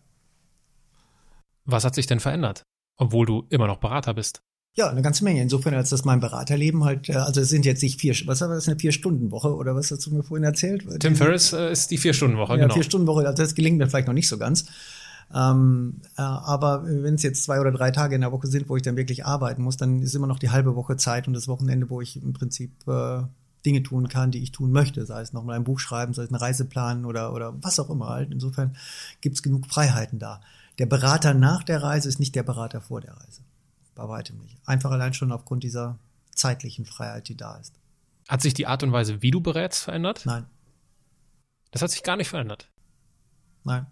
[1.65, 2.65] Was hat sich denn verändert?
[2.99, 4.43] Obwohl du immer noch Berater bist.
[4.75, 5.41] Ja, eine ganze Menge.
[5.41, 8.49] Insofern, als das mein Beraterleben halt, äh, also es sind jetzt nicht vier, was war
[8.49, 10.85] das, eine Vier-Stunden-Woche oder was hast du mir vorhin erzählt?
[11.01, 12.75] Tim Ferriss äh, ist die Vier-Stunden-Woche, ja, genau.
[12.75, 14.67] Vier-Stunden-Woche, also das gelingt mir vielleicht noch nicht so ganz.
[15.35, 18.77] Ähm, äh, aber wenn es jetzt zwei oder drei Tage in der Woche sind, wo
[18.77, 21.49] ich dann wirklich arbeiten muss, dann ist immer noch die halbe Woche Zeit und das
[21.49, 23.23] Wochenende, wo ich im Prinzip äh,
[23.65, 26.29] Dinge tun kann, die ich tun möchte, sei es nochmal ein Buch schreiben, sei es
[26.29, 28.31] eine Reise planen oder, oder was auch immer halt.
[28.31, 28.77] Insofern
[29.21, 30.41] gibt's genug Freiheiten da.
[30.79, 33.43] Der Berater nach der Reise ist nicht der Berater vor der Reise.
[33.95, 34.57] Bei weitem nicht.
[34.67, 35.99] Einfach allein schon aufgrund dieser
[36.33, 37.75] zeitlichen Freiheit, die da ist.
[38.29, 40.23] Hat sich die Art und Weise, wie du berätst, verändert?
[40.27, 40.45] Nein.
[41.71, 42.71] Das hat sich gar nicht verändert.
[43.65, 43.87] Nein.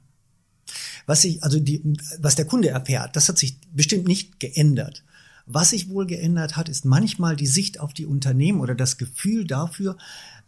[1.07, 1.83] Was sich, also die,
[2.19, 5.05] was der Kunde erfährt, das hat sich bestimmt nicht geändert.
[5.47, 9.47] Was sich wohl geändert hat, ist manchmal die Sicht auf die Unternehmen oder das Gefühl
[9.47, 9.97] dafür,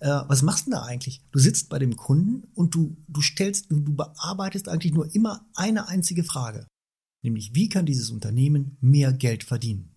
[0.00, 1.20] äh, was machst du da eigentlich?
[1.32, 5.44] Du sitzt bei dem Kunden und du, du stellst, du, du bearbeitest eigentlich nur immer
[5.54, 6.66] eine einzige Frage
[7.26, 9.90] nämlich wie kann dieses Unternehmen mehr Geld verdienen?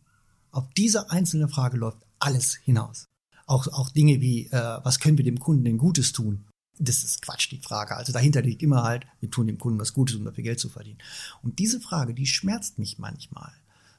[0.52, 3.06] Auf diese einzelne Frage läuft alles hinaus.
[3.46, 6.49] Auch, auch Dinge wie, äh, was können wir dem Kunden denn Gutes tun?
[6.80, 7.96] Das ist Quatsch, die Frage.
[7.96, 10.70] Also dahinter liegt immer halt, wir tun dem Kunden was Gutes, um dafür Geld zu
[10.70, 11.00] verdienen.
[11.44, 13.52] Und diese Frage, die schmerzt mich manchmal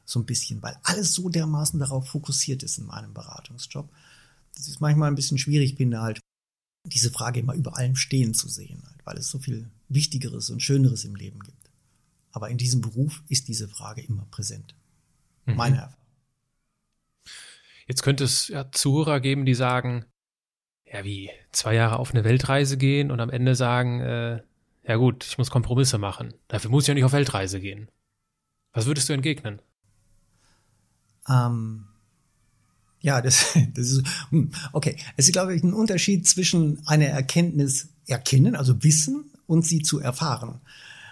[0.07, 3.89] so ein bisschen, weil alles so dermaßen darauf fokussiert ist in meinem Beratungsjob.
[4.57, 6.21] Das ist manchmal ein bisschen schwierig, finde halt,
[6.85, 10.61] diese Frage immer über allem stehen zu sehen, halt, weil es so viel Wichtigeres und
[10.61, 11.71] Schöneres im Leben gibt.
[12.33, 14.75] Aber in diesem Beruf ist diese Frage immer präsent.
[15.47, 15.57] Mhm.
[15.57, 15.97] Meine Erfahrung.
[17.87, 20.07] Jetzt könnte es ja Zuhörer geben, die sagen,
[20.93, 24.43] ja, wie zwei Jahre auf eine Weltreise gehen und am Ende sagen, äh,
[24.87, 26.35] ja gut, ich muss Kompromisse machen.
[26.49, 27.89] Dafür muss ich ja nicht auf Weltreise gehen.
[28.73, 29.61] Was würdest du entgegnen?
[31.29, 31.87] Ähm,
[33.01, 34.97] ja, das, das ist, hm, okay.
[35.17, 39.99] Es ist, glaube ich, ein Unterschied zwischen einer Erkenntnis erkennen, also wissen, und sie zu
[39.99, 40.61] erfahren.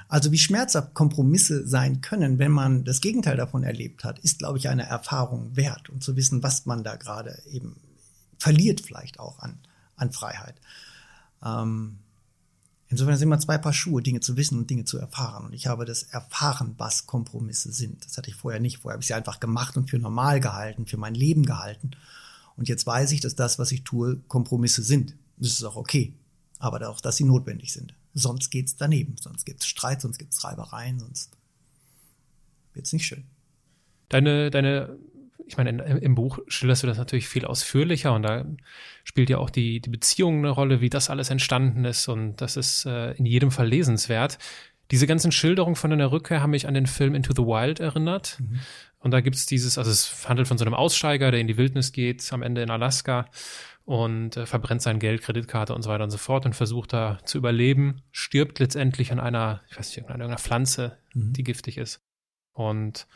[0.09, 4.59] Also wie schmerzhaft Kompromisse sein können, wenn man das Gegenteil davon erlebt hat, ist, glaube
[4.59, 7.77] ich, eine Erfahrung wert und zu wissen, was man da gerade eben
[8.39, 9.59] verliert vielleicht auch an,
[9.99, 10.55] an Freiheit.
[11.45, 11.99] Ähm,
[12.89, 15.47] insofern sind immer zwei Paar Schuhe, Dinge zu wissen und Dinge zu erfahren.
[15.47, 18.05] Und ich habe das erfahren, was Kompromisse sind.
[18.05, 18.79] Das hatte ich vorher nicht.
[18.79, 21.93] Vorher habe ich sie einfach gemacht und für normal gehalten, für mein Leben gehalten.
[22.57, 25.15] Und jetzt weiß ich, dass das, was ich tue, Kompromisse sind.
[25.37, 26.12] Das ist auch okay.
[26.59, 27.95] Aber auch, dass sie notwendig sind.
[28.15, 29.16] Sonst geht's daneben.
[29.20, 31.31] Sonst gibt's Streit, sonst gibt's Reibereien, sonst
[32.75, 33.25] wird's nicht schön.
[34.09, 34.97] Deine, deine,
[35.47, 38.44] ich meine, in, im Buch schilderst du das natürlich viel ausführlicher und da
[39.05, 42.56] spielt ja auch die, die Beziehung eine Rolle, wie das alles entstanden ist und das
[42.56, 44.39] ist äh, in jedem Fall lesenswert.
[44.90, 48.39] Diese ganzen Schilderungen von deiner Rückkehr haben mich an den Film Into the Wild erinnert.
[48.40, 48.60] Mhm.
[49.01, 51.93] Und da gibt's dieses, also es handelt von so einem Aussteiger, der in die Wildnis
[51.93, 53.27] geht, am Ende in Alaska
[53.85, 57.19] und äh, verbrennt sein Geld, Kreditkarte und so weiter und so fort und versucht da
[57.24, 61.32] zu überleben, stirbt letztendlich an einer, ich weiß nicht, an irgendeiner Pflanze, mhm.
[61.32, 62.02] die giftig ist.
[62.52, 63.06] Und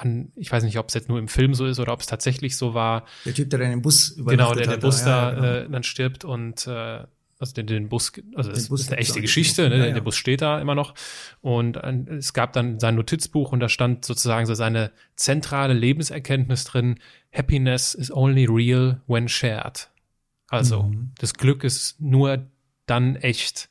[0.00, 2.06] an, ich weiß nicht, ob es jetzt nur im Film so ist oder ob es
[2.06, 3.04] tatsächlich so war.
[3.24, 5.46] Der Typ, der dann den Bus übernachtet Genau, der den Bus da, ja, genau.
[5.46, 7.04] äh, dann stirbt und äh,
[7.40, 9.78] also den, den Bus, also das Bus ist eine echte Geschichte, ne?
[9.78, 9.92] Ja, ja.
[9.94, 10.94] der Bus steht da immer noch.
[11.40, 16.98] Und es gab dann sein Notizbuch und da stand sozusagen so seine zentrale Lebenserkenntnis drin,
[17.32, 19.88] Happiness is only real when shared.
[20.48, 21.12] Also, mhm.
[21.18, 22.46] das Glück ist nur
[22.84, 23.70] dann echt,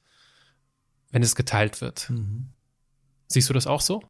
[1.11, 2.10] wenn es geteilt wird.
[2.10, 2.49] Mhm.
[3.27, 4.01] Siehst du das auch so?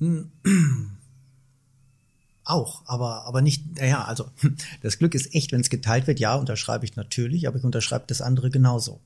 [2.44, 4.26] Auch, aber, aber nicht, naja, also
[4.82, 8.04] das Glück ist echt, wenn es geteilt wird, ja, unterschreibe ich natürlich, aber ich unterschreibe
[8.08, 8.98] das andere genauso.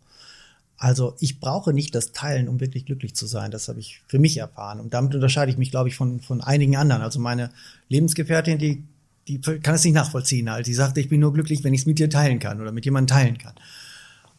[0.76, 3.50] Also ich brauche nicht das Teilen, um wirklich glücklich zu sein.
[3.50, 4.80] Das habe ich für mich erfahren.
[4.80, 7.02] Und damit unterscheide ich mich, glaube ich, von, von einigen anderen.
[7.02, 7.50] Also meine
[7.88, 8.82] Lebensgefährtin, die,
[9.28, 10.48] die kann es nicht nachvollziehen.
[10.48, 12.72] Also die sagte, ich bin nur glücklich, wenn ich es mit dir teilen kann oder
[12.72, 13.54] mit jemandem teilen kann.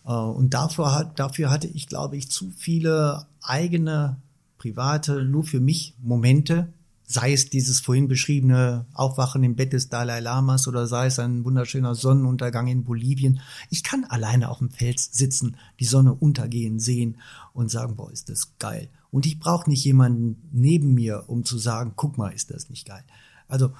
[0.06, 4.18] Äh, und dafür, dafür hatte ich, glaube ich, zu viele eigene,
[4.66, 6.74] private, nur für mich Momente,
[7.04, 11.46] sei es dieses vorhin beschriebene Aufwachen im Bett des Dalai Lamas oder sei es ein
[11.46, 13.42] wunderschöner Sonnenuntergang in Bolivien.
[13.70, 17.18] Ich kann alleine auf dem Fels sitzen, die Sonne untergehen sehen
[17.54, 18.90] und sagen, boah, ist das geil.
[19.12, 22.88] Und ich brauche nicht jemanden neben mir, um zu sagen, guck mal, ist das nicht
[22.88, 23.04] geil.
[23.48, 23.72] Also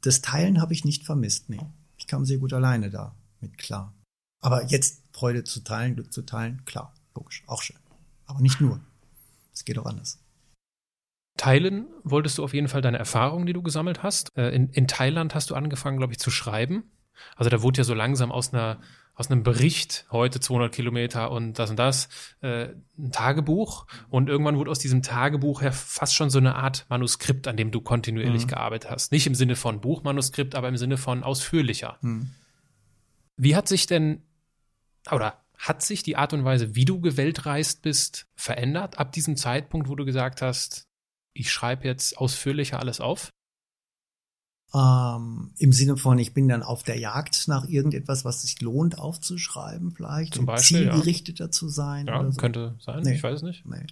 [0.00, 1.50] das Teilen habe ich nicht vermisst.
[1.50, 1.60] Nee,
[1.96, 3.94] ich kam sehr gut alleine da mit klar.
[4.40, 7.76] Aber jetzt Freude zu teilen, Glück zu teilen, klar, logisch, auch schön.
[8.26, 8.80] Aber nicht nur.
[9.52, 10.22] Es geht auch anders.
[11.36, 14.36] Teilen wolltest du auf jeden Fall deine Erfahrungen, die du gesammelt hast.
[14.36, 16.84] Äh, in, in Thailand hast du angefangen, glaube ich, zu schreiben.
[17.36, 18.80] Also da wurde ja so langsam aus einer
[19.14, 22.08] aus einem Bericht heute 200 Kilometer und das und das
[22.40, 22.68] äh,
[22.98, 27.46] ein Tagebuch und irgendwann wurde aus diesem Tagebuch her fast schon so eine Art Manuskript,
[27.46, 28.50] an dem du kontinuierlich mhm.
[28.50, 29.12] gearbeitet hast.
[29.12, 31.98] Nicht im Sinne von Buchmanuskript, aber im Sinne von ausführlicher.
[32.00, 32.30] Mhm.
[33.36, 34.22] Wie hat sich denn
[35.10, 39.88] oder hat sich die Art und Weise, wie du geweltreist bist, verändert ab diesem Zeitpunkt,
[39.88, 40.88] wo du gesagt hast,
[41.34, 43.30] ich schreibe jetzt ausführlicher alles auf?
[44.74, 48.98] Ähm, Im Sinne von, ich bin dann auf der Jagd nach irgendetwas, was sich lohnt
[48.98, 50.34] aufzuschreiben, vielleicht.
[50.34, 51.50] Zum Beispiel, zielgerichteter ja.
[51.52, 52.08] zu sein.
[52.08, 52.36] Ja, so.
[52.38, 53.02] könnte sein.
[53.04, 53.14] Nee.
[53.14, 53.64] Ich weiß es nicht.
[53.64, 53.86] Nee.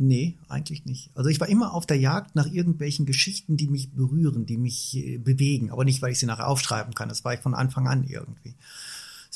[0.00, 1.10] Nee, eigentlich nicht.
[1.14, 4.96] Also ich war immer auf der Jagd nach irgendwelchen Geschichten, die mich berühren, die mich
[4.96, 7.08] äh, bewegen, aber nicht, weil ich sie nachher aufschreiben kann.
[7.08, 8.54] Das war ich von Anfang an irgendwie.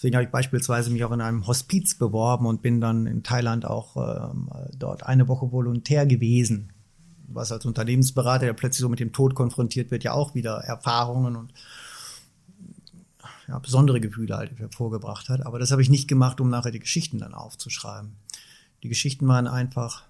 [0.03, 3.65] Deswegen habe ich beispielsweise mich auch in einem Hospiz beworben und bin dann in Thailand
[3.65, 3.97] auch
[4.33, 6.73] ähm, dort eine Woche Volontär gewesen.
[7.29, 11.37] Was als Unternehmensberater, der plötzlich so mit dem Tod konfrontiert wird, ja auch wieder Erfahrungen
[11.37, 11.53] und
[13.47, 15.47] ja, besondere Gefühle halt hervorgebracht hat.
[15.47, 18.17] Aber das habe ich nicht gemacht, um nachher die Geschichten dann aufzuschreiben.
[18.83, 20.03] Die Geschichten waren einfach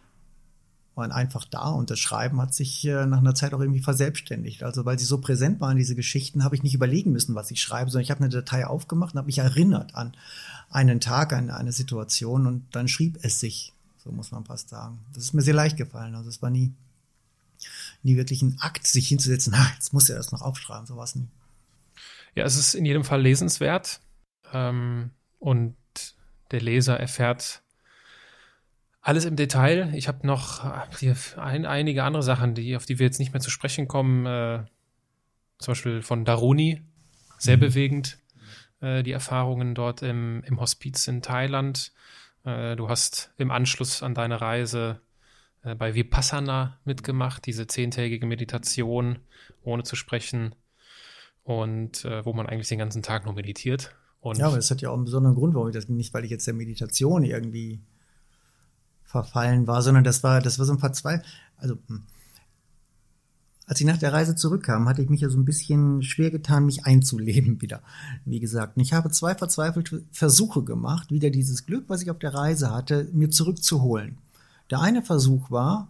[0.94, 4.62] waren einfach da und das Schreiben hat sich äh, nach einer Zeit auch irgendwie verselbstständigt.
[4.62, 7.62] Also weil sie so präsent waren, diese Geschichten, habe ich nicht überlegen müssen, was ich
[7.62, 10.14] schreibe, sondern ich habe eine Datei aufgemacht und habe mich erinnert an
[10.70, 13.73] einen Tag, an eine Situation und dann schrieb es sich.
[14.05, 14.98] So muss man fast sagen.
[15.14, 16.14] Das ist mir sehr leicht gefallen.
[16.14, 16.73] Also es war nie,
[18.02, 21.14] nie wirklich ein Akt, sich hinzusetzen, ah, jetzt muss er das noch aufschreiben, so was
[21.14, 21.28] nie.
[22.35, 24.01] Ja, es ist in jedem Fall lesenswert
[24.52, 25.77] ähm, und
[26.51, 27.61] der Leser erfährt
[29.02, 29.92] alles im Detail.
[29.94, 33.40] Ich habe noch äh, ein, einige andere Sachen, die, auf die wir jetzt nicht mehr
[33.40, 34.24] zu sprechen kommen.
[34.24, 34.64] Äh,
[35.58, 36.82] zum Beispiel von Daruni.
[37.38, 37.60] Sehr mhm.
[37.60, 38.18] bewegend.
[38.80, 41.92] Äh, die Erfahrungen dort im, im Hospiz in Thailand.
[42.44, 45.00] Äh, du hast im Anschluss an deine Reise
[45.62, 49.18] äh, bei Vipassana mitgemacht, diese zehntägige Meditation,
[49.62, 50.54] ohne zu sprechen.
[51.42, 53.96] Und äh, wo man eigentlich den ganzen Tag nur meditiert.
[54.20, 56.24] Und ja, aber das hat ja auch einen besonderen Grund, warum ich das nicht, weil
[56.24, 57.80] ich jetzt der Meditation irgendwie
[59.12, 61.24] verfallen war, sondern das war, das war so ein Verzweifel.
[61.59, 62.02] Also, hm.
[63.66, 66.66] als ich nach der Reise zurückkam, hatte ich mich ja so ein bisschen schwer getan,
[66.66, 67.82] mich einzuleben wieder.
[68.24, 72.34] Wie gesagt, ich habe zwei verzweifelte Versuche gemacht, wieder dieses Glück, was ich auf der
[72.34, 74.18] Reise hatte, mir zurückzuholen.
[74.70, 75.89] Der eine Versuch war,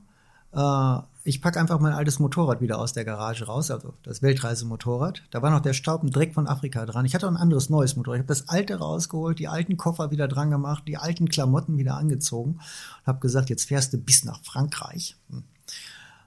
[0.52, 5.22] äh, ich packe einfach mein altes Motorrad wieder aus der Garage raus, also das Weltreisemotorrad.
[5.30, 7.04] Da war noch der Staub und Dreck von Afrika dran.
[7.04, 8.18] Ich hatte auch ein anderes neues Motorrad.
[8.18, 11.96] Ich habe das alte rausgeholt, die alten Koffer wieder dran gemacht, die alten Klamotten wieder
[11.96, 15.16] angezogen und habe gesagt, jetzt fährst du bis nach Frankreich.
[15.30, 15.44] Hm.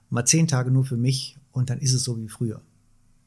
[0.08, 2.62] Mal zehn Tage nur für mich und dann ist es so wie früher.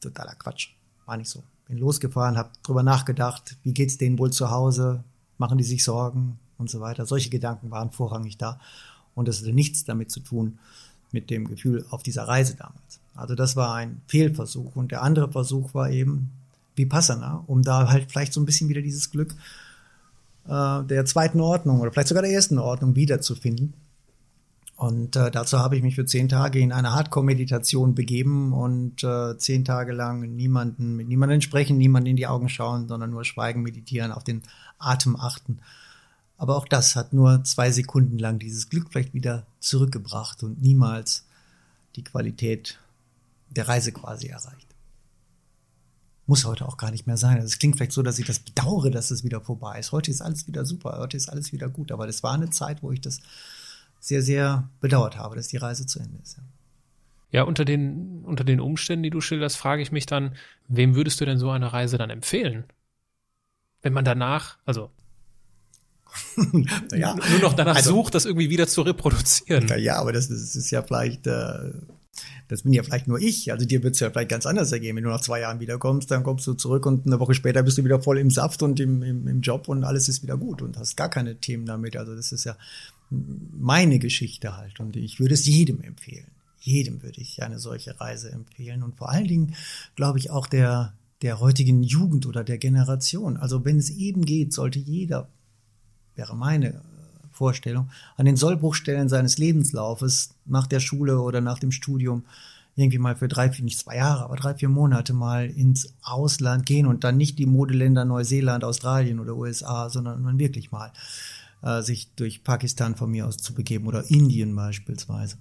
[0.00, 0.70] Totaler Quatsch.
[1.06, 1.44] War nicht so.
[1.68, 5.04] Bin losgefahren, habe drüber nachgedacht, wie geht's denen wohl zu Hause?
[5.38, 7.06] Machen die sich Sorgen und so weiter?
[7.06, 8.58] Solche Gedanken waren vorrangig da
[9.14, 10.58] und das hatte nichts damit zu tun
[11.12, 13.00] mit dem Gefühl auf dieser Reise damals.
[13.14, 16.30] Also das war ein Fehlversuch und der andere Versuch war eben
[16.76, 19.34] Vipassana, um da halt vielleicht so ein bisschen wieder dieses Glück
[20.48, 23.74] äh, der zweiten Ordnung oder vielleicht sogar der ersten Ordnung wiederzufinden.
[24.76, 29.36] Und äh, dazu habe ich mich für zehn Tage in eine Hardcore-Meditation begeben und äh,
[29.36, 33.60] zehn Tage lang niemanden, mit niemandem sprechen, niemanden in die Augen schauen, sondern nur schweigen,
[33.60, 34.40] meditieren, auf den
[34.78, 35.58] Atem achten.
[36.40, 41.26] Aber auch das hat nur zwei Sekunden lang dieses Glück vielleicht wieder zurückgebracht und niemals
[41.96, 42.78] die Qualität
[43.50, 44.66] der Reise quasi erreicht.
[46.24, 47.36] Muss heute auch gar nicht mehr sein.
[47.36, 49.92] Also es klingt vielleicht so, dass ich das bedauere, dass es wieder vorbei ist.
[49.92, 51.92] Heute ist alles wieder super, heute ist alles wieder gut.
[51.92, 53.20] Aber das war eine Zeit, wo ich das
[53.98, 56.38] sehr, sehr bedauert habe, dass die Reise zu Ende ist.
[56.38, 56.42] Ja.
[57.32, 60.34] Ja, unter den, unter den Umständen, die du schilderst, frage ich mich dann,
[60.68, 62.64] wem würdest du denn so eine Reise dann empfehlen?
[63.82, 64.90] Wenn man danach, also
[66.92, 69.68] ja, nur noch danach also, sucht, das irgendwie wieder zu reproduzieren.
[69.78, 71.72] Ja, aber das, das ist ja vielleicht, äh,
[72.48, 73.52] das bin ja vielleicht nur ich.
[73.52, 74.96] Also dir wird es ja vielleicht ganz anders ergehen.
[74.96, 77.78] Wenn du nach zwei Jahren wiederkommst, dann kommst du zurück und eine Woche später bist
[77.78, 80.60] du wieder voll im Saft und im, im, im Job und alles ist wieder gut
[80.60, 81.96] und hast gar keine Themen damit.
[81.96, 82.56] Also das ist ja
[83.10, 84.80] meine Geschichte halt.
[84.80, 86.26] Und ich würde es jedem empfehlen.
[86.60, 88.82] Jedem würde ich eine solche Reise empfehlen.
[88.82, 89.54] Und vor allen Dingen,
[89.96, 90.92] glaube ich, auch der,
[91.22, 93.36] der heutigen Jugend oder der Generation.
[93.36, 95.28] Also wenn es eben geht, sollte jeder,
[96.14, 96.80] wäre meine äh,
[97.32, 102.24] Vorstellung, an den Sollbruchstellen seines Lebenslaufes nach der Schule oder nach dem Studium
[102.76, 106.66] irgendwie mal für drei, vier, nicht zwei Jahre, aber drei, vier Monate mal ins Ausland
[106.66, 110.92] gehen und dann nicht die Modeländer Neuseeland, Australien oder USA, sondern man wirklich mal
[111.62, 115.36] äh, sich durch Pakistan von mir aus zu begeben oder Indien beispielsweise.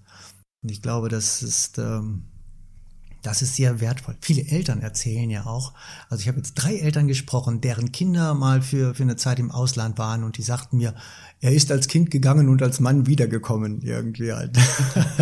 [0.61, 2.23] Und ich glaube, das ist, ähm,
[3.21, 4.15] das ist sehr wertvoll.
[4.21, 5.73] Viele Eltern erzählen ja auch,
[6.09, 9.51] also ich habe jetzt drei Eltern gesprochen, deren Kinder mal für, für eine Zeit im
[9.51, 10.95] Ausland waren und die sagten mir,
[11.41, 14.57] er ist als Kind gegangen und als Mann wiedergekommen, irgendwie halt.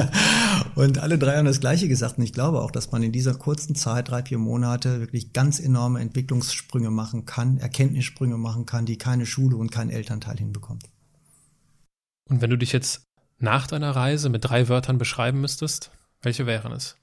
[0.76, 2.18] und alle drei haben das Gleiche gesagt.
[2.18, 5.60] Und ich glaube auch, dass man in dieser kurzen Zeit, drei, vier Monate, wirklich ganz
[5.60, 10.86] enorme Entwicklungssprünge machen kann, Erkenntnissprünge machen kann, die keine Schule und kein Elternteil hinbekommt.
[12.30, 13.04] Und wenn du dich jetzt
[13.40, 15.92] nach deiner Reise mit drei Wörtern beschreiben müsstest,
[16.22, 16.98] welche wären es?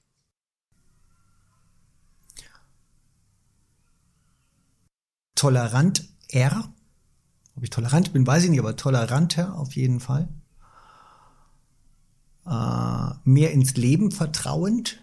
[5.35, 6.69] Tolerant R
[7.55, 10.27] ob ich tolerant bin, weiß ich nicht, aber toleranter auf jeden Fall.
[12.45, 15.01] Äh, mehr ins Leben vertrauend.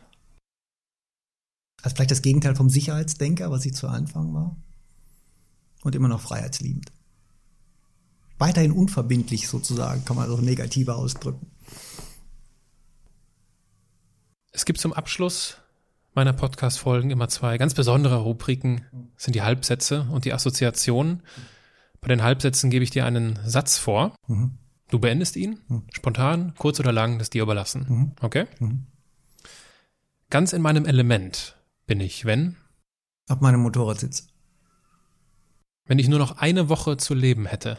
[1.82, 4.56] Also vielleicht das Gegenteil vom Sicherheitsdenker, was ich zu Anfang war.
[5.82, 6.92] Und immer noch freiheitsliebend.
[8.38, 11.50] Weiterhin unverbindlich sozusagen, kann man auch negativer ausdrücken.
[14.52, 15.56] Es gibt zum Abschluss
[16.14, 18.86] meiner Podcast-Folgen immer zwei ganz besondere Rubriken.
[19.14, 21.22] Das sind die Halbsätze und die Assoziationen.
[22.00, 24.14] Bei den Halbsätzen gebe ich dir einen Satz vor.
[24.26, 24.58] Mhm.
[24.90, 25.84] Du beendest ihn, mhm.
[25.92, 27.86] spontan, kurz oder lang, das dir überlassen.
[27.88, 28.12] Mhm.
[28.20, 28.46] Okay?
[28.58, 28.86] Mhm.
[30.28, 31.56] Ganz in meinem Element
[31.86, 32.56] bin ich, wenn?
[33.28, 34.24] Auf meinem Motorrad sitze.
[35.86, 37.78] Wenn ich nur noch eine Woche zu leben hätte.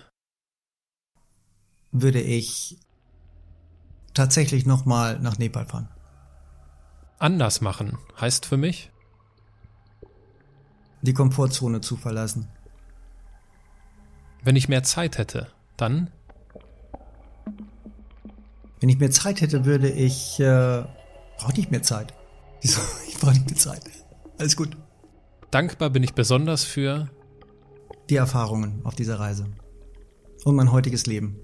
[1.92, 2.80] Würde ich
[4.14, 5.90] tatsächlich nochmal nach Nepal fahren.
[7.24, 8.92] Anders machen heißt für mich?
[11.04, 12.50] Die Komfortzone zu verlassen.
[14.44, 15.48] Wenn ich mehr Zeit hätte,
[15.78, 16.12] dann?
[18.82, 20.38] Wenn ich mehr Zeit hätte, würde ich.
[20.42, 20.84] Äh,
[21.38, 22.14] brauche nicht mehr Zeit.
[22.62, 22.82] Wieso?
[23.08, 23.84] Ich brauche nicht mehr Zeit.
[24.38, 24.76] Alles gut.
[25.50, 27.10] Dankbar bin ich besonders für
[28.10, 29.46] die Erfahrungen auf dieser Reise
[30.44, 31.40] und mein heutiges Leben.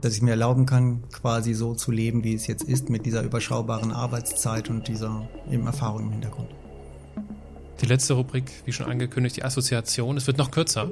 [0.00, 3.22] Dass ich mir erlauben kann, quasi so zu leben, wie es jetzt ist, mit dieser
[3.22, 6.48] überschaubaren Arbeitszeit und dieser eben Erfahrung im Hintergrund.
[7.80, 10.16] Die letzte Rubrik, wie schon angekündigt, die Assoziation.
[10.16, 10.90] Es wird noch kürzer.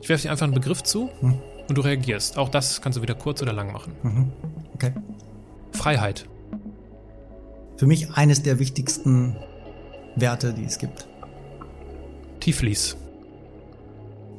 [0.00, 1.34] Ich werfe dir einfach einen Begriff zu hm.
[1.68, 2.38] und du reagierst.
[2.38, 3.92] Auch das kannst du wieder kurz oder lang machen.
[4.02, 4.32] Mhm.
[4.74, 4.92] Okay.
[5.72, 6.26] Freiheit.
[7.76, 9.36] Für mich eines der wichtigsten
[10.14, 11.06] Werte, die es gibt.
[12.40, 12.96] Tiflis.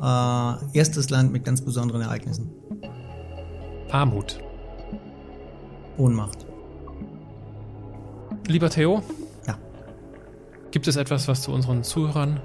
[0.02, 2.50] Äh, erstes Land mit ganz besonderen Ereignissen.
[3.92, 4.40] Armut.
[5.98, 6.46] Ohnmacht.
[8.48, 9.02] Lieber Theo?
[9.48, 9.58] Ja.
[10.72, 12.40] Gibt es etwas, was du unseren Zuhörern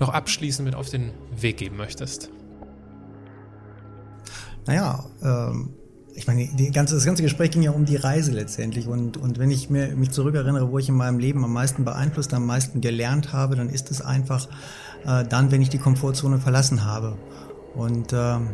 [0.00, 2.30] noch abschließend mit auf den Weg geben möchtest?
[4.66, 5.74] Naja, ähm,
[6.14, 8.86] ich meine, ganze, das ganze Gespräch ging ja um die Reise letztendlich.
[8.86, 12.34] Und, und wenn ich mir, mich zurückerinnere, wo ich in meinem Leben am meisten beeinflusst,
[12.34, 14.48] am meisten gelernt habe, dann ist es einfach
[15.04, 17.16] äh, dann, wenn ich die Komfortzone verlassen habe.
[17.74, 18.48] Und ähm,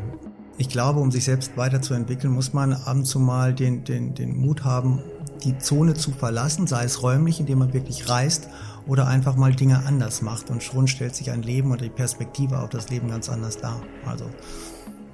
[0.58, 4.36] ich glaube, um sich selbst weiterzuentwickeln, muss man ab und zu mal den, den, den
[4.36, 5.00] Mut haben,
[5.44, 8.48] die Zone zu verlassen, sei es räumlich, indem man wirklich reist
[8.86, 12.58] oder einfach mal Dinge anders macht und schon stellt sich ein Leben oder die Perspektive
[12.58, 13.80] auf das Leben ganz anders dar.
[14.04, 14.24] Also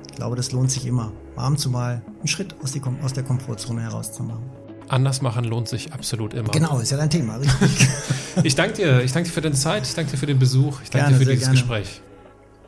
[0.09, 3.83] ich glaube, das lohnt sich immer, abends mal einen Schritt aus, die, aus der Komfortzone
[3.83, 4.45] herauszumachen.
[4.89, 6.51] Anders machen lohnt sich absolut immer.
[6.51, 7.89] Genau, ist ja dein Thema, richtig.
[8.43, 9.03] ich danke dir.
[9.03, 9.87] Ich danke dir für deine Zeit.
[9.87, 10.83] Ich danke dir für den Besuch.
[10.83, 11.59] Ich danke gerne, dir für dieses gerne.
[11.59, 12.03] Gespräch.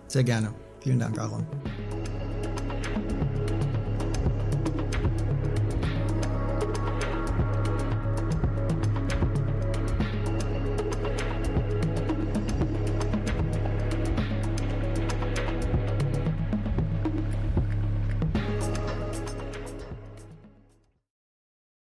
[0.09, 0.53] Sehr gerne.
[0.81, 1.47] Vielen Dank, Aaron.